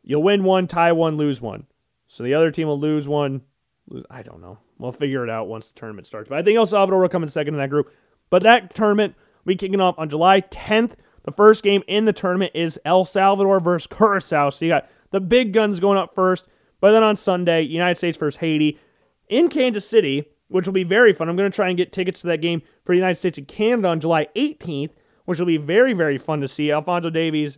you'll 0.04 0.24
win 0.24 0.44
one, 0.44 0.68
tie 0.68 0.92
one, 0.92 1.18
lose 1.18 1.42
one. 1.42 1.68
So 2.08 2.24
the 2.24 2.34
other 2.34 2.52
team 2.52 2.68
will 2.68 2.80
lose 2.80 3.08
one. 3.08 3.42
Lose, 3.88 4.06
I 4.10 4.24
don't 4.24 4.42
know. 4.42 4.58
We'll 4.80 4.92
figure 4.92 5.24
it 5.24 5.30
out 5.30 5.48
once 5.48 5.68
the 5.68 5.80
tournament 5.80 6.08
starts. 6.08 6.30
But 6.30 6.40
I 6.40 6.42
think 6.42 6.58
El 6.58 6.66
Salvador 6.66 7.02
will 7.02 7.10
come 7.10 7.24
in 7.24 7.30
second 7.30 7.54
in 7.54 7.60
that 7.60 7.70
group. 7.70 7.94
But 8.30 8.44
that 8.44 8.74
tournament 8.74 9.16
be 9.46 9.56
kicking 9.56 9.82
off 9.82 9.96
on 9.98 10.10
July 10.10 10.42
10th. 10.42 10.94
The 11.24 11.32
first 11.32 11.64
game 11.64 11.84
in 11.88 12.06
the 12.06 12.14
tournament 12.14 12.52
is 12.54 12.80
El 12.86 13.06
Salvador 13.06 13.60
versus 13.60 13.88
Curacao. 13.88 14.50
So 14.50 14.66
you 14.66 14.72
got 14.72 14.90
the 15.12 15.22
big 15.22 15.54
guns 15.54 15.80
going 15.80 15.98
up 15.98 16.14
first. 16.14 16.48
But 16.80 16.92
then 16.92 17.04
on 17.04 17.16
Sunday, 17.16 17.62
United 17.62 17.96
States 17.96 18.18
versus 18.18 18.40
Haiti 18.40 18.78
in 19.30 19.50
Kansas 19.50 19.88
City, 19.88 20.26
which 20.50 20.66
will 20.66 20.74
be 20.74 20.84
very 20.84 21.14
fun. 21.14 21.30
I'm 21.30 21.36
going 21.36 21.50
to 21.50 21.56
try 21.56 21.70
and 21.70 21.78
get 21.78 21.94
tickets 21.94 22.22
to 22.22 22.28
that 22.28 22.42
game 22.42 22.62
for 22.84 22.94
the 22.94 22.98
United 22.98 23.16
States 23.16 23.38
and 23.38 23.48
Canada 23.48 23.88
on 23.88 24.00
July 24.00 24.28
18th, 24.36 24.92
which 25.26 25.40
will 25.40 25.46
be 25.46 25.58
very, 25.58 25.94
very 25.94 26.18
fun 26.18 26.42
to 26.42 26.48
see. 26.48 26.72
Alfonso 26.72 27.10
Davies 27.10 27.58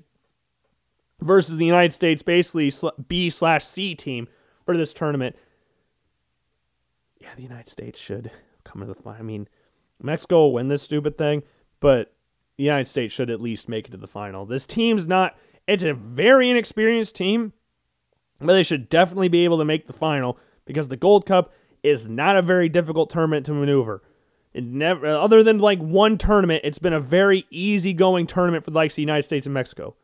versus 1.21 1.57
the 1.57 1.65
United 1.65 1.93
States, 1.93 2.21
basically 2.21 2.71
B 3.07 3.29
slash 3.29 3.65
C 3.65 3.95
team 3.95 4.27
for 4.65 4.77
this 4.77 4.93
tournament. 4.93 5.35
Yeah, 7.19 7.33
the 7.35 7.43
United 7.43 7.69
States 7.69 7.99
should 7.99 8.29
come 8.63 8.81
to 8.81 8.87
the 8.87 8.95
final. 8.95 9.19
I 9.19 9.23
mean, 9.23 9.47
Mexico 10.01 10.41
will 10.41 10.53
win 10.53 10.67
this 10.67 10.83
stupid 10.83 11.17
thing, 11.17 11.43
but 11.79 12.14
the 12.57 12.63
United 12.63 12.87
States 12.87 13.13
should 13.13 13.29
at 13.29 13.41
least 13.41 13.69
make 13.69 13.87
it 13.87 13.91
to 13.91 13.97
the 13.97 14.07
final. 14.07 14.45
This 14.45 14.65
team's 14.65 15.05
not, 15.05 15.37
it's 15.67 15.83
a 15.83 15.93
very 15.93 16.49
inexperienced 16.49 17.15
team, 17.15 17.53
but 18.39 18.53
they 18.53 18.63
should 18.63 18.89
definitely 18.89 19.29
be 19.29 19.43
able 19.45 19.57
to 19.57 19.65
make 19.65 19.87
the 19.87 19.93
final 19.93 20.37
because 20.65 20.87
the 20.87 20.97
Gold 20.97 21.25
Cup 21.25 21.53
is 21.83 22.07
not 22.07 22.37
a 22.37 22.41
very 22.41 22.69
difficult 22.69 23.09
tournament 23.09 23.45
to 23.45 23.53
maneuver. 23.53 24.01
It 24.53 24.63
never, 24.63 25.05
other 25.07 25.43
than 25.43 25.59
like 25.59 25.79
one 25.79 26.17
tournament, 26.17 26.61
it's 26.63 26.79
been 26.79 26.93
a 26.93 26.99
very 26.99 27.45
easygoing 27.49 28.25
tournament 28.25 28.63
for 28.63 28.71
of 28.71 28.95
the 28.95 29.01
United 29.01 29.23
States 29.23 29.45
and 29.45 29.53
Mexico. 29.53 29.95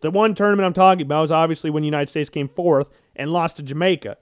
The 0.00 0.10
one 0.10 0.34
tournament 0.34 0.66
I'm 0.66 0.72
talking 0.72 1.06
about 1.06 1.22
was 1.22 1.32
obviously 1.32 1.70
when 1.70 1.82
the 1.82 1.86
United 1.86 2.08
States 2.08 2.28
came 2.28 2.48
fourth 2.48 2.88
and 3.14 3.30
lost 3.30 3.56
to 3.56 3.62
Jamaica, 3.62 4.18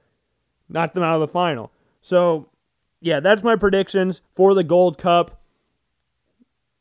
knocked 0.69 0.95
them 0.95 1.03
out 1.03 1.15
of 1.15 1.21
the 1.21 1.29
final. 1.29 1.73
So, 2.01 2.51
yeah, 3.01 3.21
that's 3.21 3.43
my 3.43 3.57
predictions 3.57 4.21
for 4.35 4.55
the 4.55 4.65
Gold 4.65 4.99
Cup. 4.99 5.41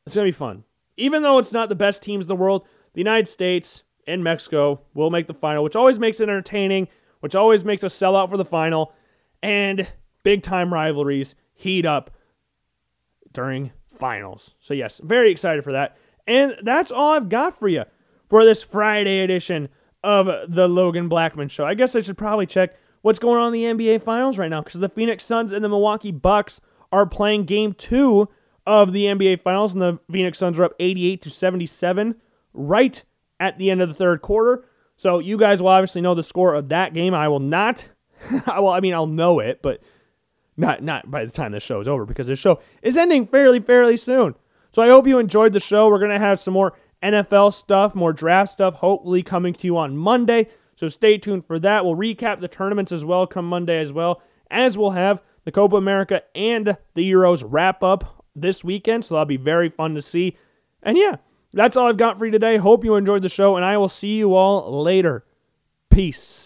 It's 0.06 0.16
going 0.16 0.26
to 0.26 0.28
be 0.28 0.38
fun. 0.38 0.64
Even 0.98 1.24
though 1.24 1.38
it's 1.38 1.52
not 1.52 1.70
the 1.70 1.76
best 1.76 2.04
teams 2.04 2.26
in 2.26 2.28
the 2.28 2.36
world, 2.36 2.66
the 2.94 3.00
United 3.00 3.28
States 3.28 3.84
and 4.08 4.24
Mexico 4.24 4.82
will 4.94 5.10
make 5.10 5.28
the 5.28 5.34
final, 5.34 5.64
which 5.64 5.76
always 5.76 6.00
makes 6.00 6.20
it 6.20 6.24
entertaining, 6.24 6.88
which 7.22 7.36
always 7.36 7.64
makes 7.64 7.84
a 7.84 7.88
sellout 7.88 8.30
for 8.30 8.38
the 8.38 8.46
final, 8.46 8.94
and 9.42 9.92
big 10.24 10.44
time 10.44 10.74
rivalries 10.74 11.36
heat 11.54 11.86
up 11.86 12.12
during 13.32 13.72
finals. 13.98 14.56
So, 14.60 14.74
yes, 14.74 15.02
very 15.04 15.32
excited 15.32 15.64
for 15.64 15.72
that. 15.72 15.98
And 16.28 16.56
that's 16.62 16.92
all 16.92 17.14
I've 17.14 17.30
got 17.30 17.58
for 17.58 17.68
you 17.68 17.84
for 18.30 18.46
this 18.46 18.64
Friday 18.64 19.20
edition 19.20 19.70
of 20.04 20.28
the 20.48 20.68
Logan 20.68 21.08
Blackman 21.08 21.50
Show. 21.50 21.66
I 21.66 21.74
guess 21.74 21.96
I 21.96 22.02
should 22.02 22.18
probably 22.18 22.46
check 22.46 22.76
what's 23.02 23.20
going 23.20 23.40
on 23.40 23.54
in 23.54 23.78
the 23.78 23.86
NBA 23.86 24.02
Finals 24.02 24.38
right 24.38 24.50
now 24.50 24.62
because 24.62 24.80
the 24.80 24.90
Phoenix 24.90 25.24
Suns 25.24 25.52
and 25.52 25.64
the 25.64 25.70
Milwaukee 25.70 26.12
Bucks 26.12 26.60
are 26.92 27.06
playing 27.06 27.46
game 27.46 27.74
two 27.74 28.30
of 28.66 28.94
the 28.94 29.06
NBA 29.06 29.42
Finals, 29.42 29.74
and 29.74 29.82
the 29.82 30.00
Phoenix 30.12 30.38
Suns 30.38 30.58
are 30.60 30.66
up 30.66 30.76
88 30.80 31.22
to 31.24 31.30
77 31.30 32.16
right 32.54 33.04
at 33.40 33.58
the 33.58 33.70
end 33.70 33.82
of 33.82 33.90
the 33.90 33.96
third 33.96 34.22
quarter. 34.22 34.66
So 34.96 35.20
you 35.20 35.38
guys 35.38 35.62
will 35.62 35.70
obviously 35.70 36.02
know 36.02 36.16
the 36.16 36.24
score 36.24 36.54
of 36.54 36.70
that 36.70 36.94
game. 36.94 37.14
I 37.14 37.28
will 37.28 37.40
not. 37.40 37.90
well, 38.48 38.70
I 38.70 38.80
mean, 38.80 38.94
I'll 38.94 39.08
know 39.08 39.40
it, 39.40 39.62
but 39.62 39.82
not 40.56 40.84
not 40.84 41.10
by 41.10 41.26
the 41.26 41.32
time 41.32 41.52
this 41.52 41.64
show 41.64 41.80
is 41.80 41.88
over 41.88 42.06
because 42.06 42.28
this 42.28 42.40
show 42.40 42.60
is 42.82 42.96
ending 42.96 43.28
fairly 43.28 43.60
fairly 43.60 43.98
soon. 43.98 44.36
So 44.72 44.82
I 44.82 44.88
hope 44.88 45.08
you 45.08 45.20
enjoyed 45.20 45.54
the 45.54 45.60
show. 45.60 45.88
We're 45.90 46.00
gonna 46.00 46.20
have 46.20 46.40
some 46.40 46.54
more 46.54 46.74
NFL 47.02 47.54
stuff, 47.54 47.96
more 47.96 48.14
draft 48.14 48.52
stuff, 48.52 48.76
hopefully 48.76 49.24
coming 49.24 49.54
to 49.56 49.68
you 49.68 49.78
on 49.78 49.98
Monday. 49.98 50.48
So 50.76 50.88
stay 50.88 51.18
tuned 51.18 51.46
for 51.46 51.60
that. 51.60 51.86
We'll 51.86 51.96
recap 51.96 52.40
the 52.40 52.48
tournaments 52.48 52.92
as 52.92 53.04
well 53.04 53.28
come 53.28 53.46
Monday 53.46 53.80
as 53.80 53.92
well, 53.92 54.22
as 54.50 54.78
we'll 54.78 54.92
have 54.92 55.22
the 55.44 55.52
Copa 55.52 55.76
America 55.76 56.24
and 56.34 56.78
the 56.94 57.12
Euros 57.12 57.44
wrap 57.46 57.84
up 57.84 58.23
this 58.36 58.64
weekend. 58.64 59.06
So 59.06 59.16
that'll 59.16 59.26
be 59.26 59.38
very 59.38 59.70
fun 59.70 59.96
to 59.96 60.02
see. 60.02 60.38
And 60.82 60.98
yeah, 60.98 61.18
that's 61.54 61.78
all 61.78 61.88
I've 61.88 61.98
got 61.98 62.18
for 62.18 62.26
you 62.26 62.32
today. 62.32 62.58
Hope 62.58 62.84
you 62.84 62.96
enjoyed 62.96 63.22
the 63.22 63.30
show, 63.30 63.56
and 63.56 63.66
I 63.66 63.78
will 63.78 63.90
see 63.90 64.18
you 64.18 64.36
all 64.36 64.82
later. 64.84 65.24
Peace. 65.90 66.43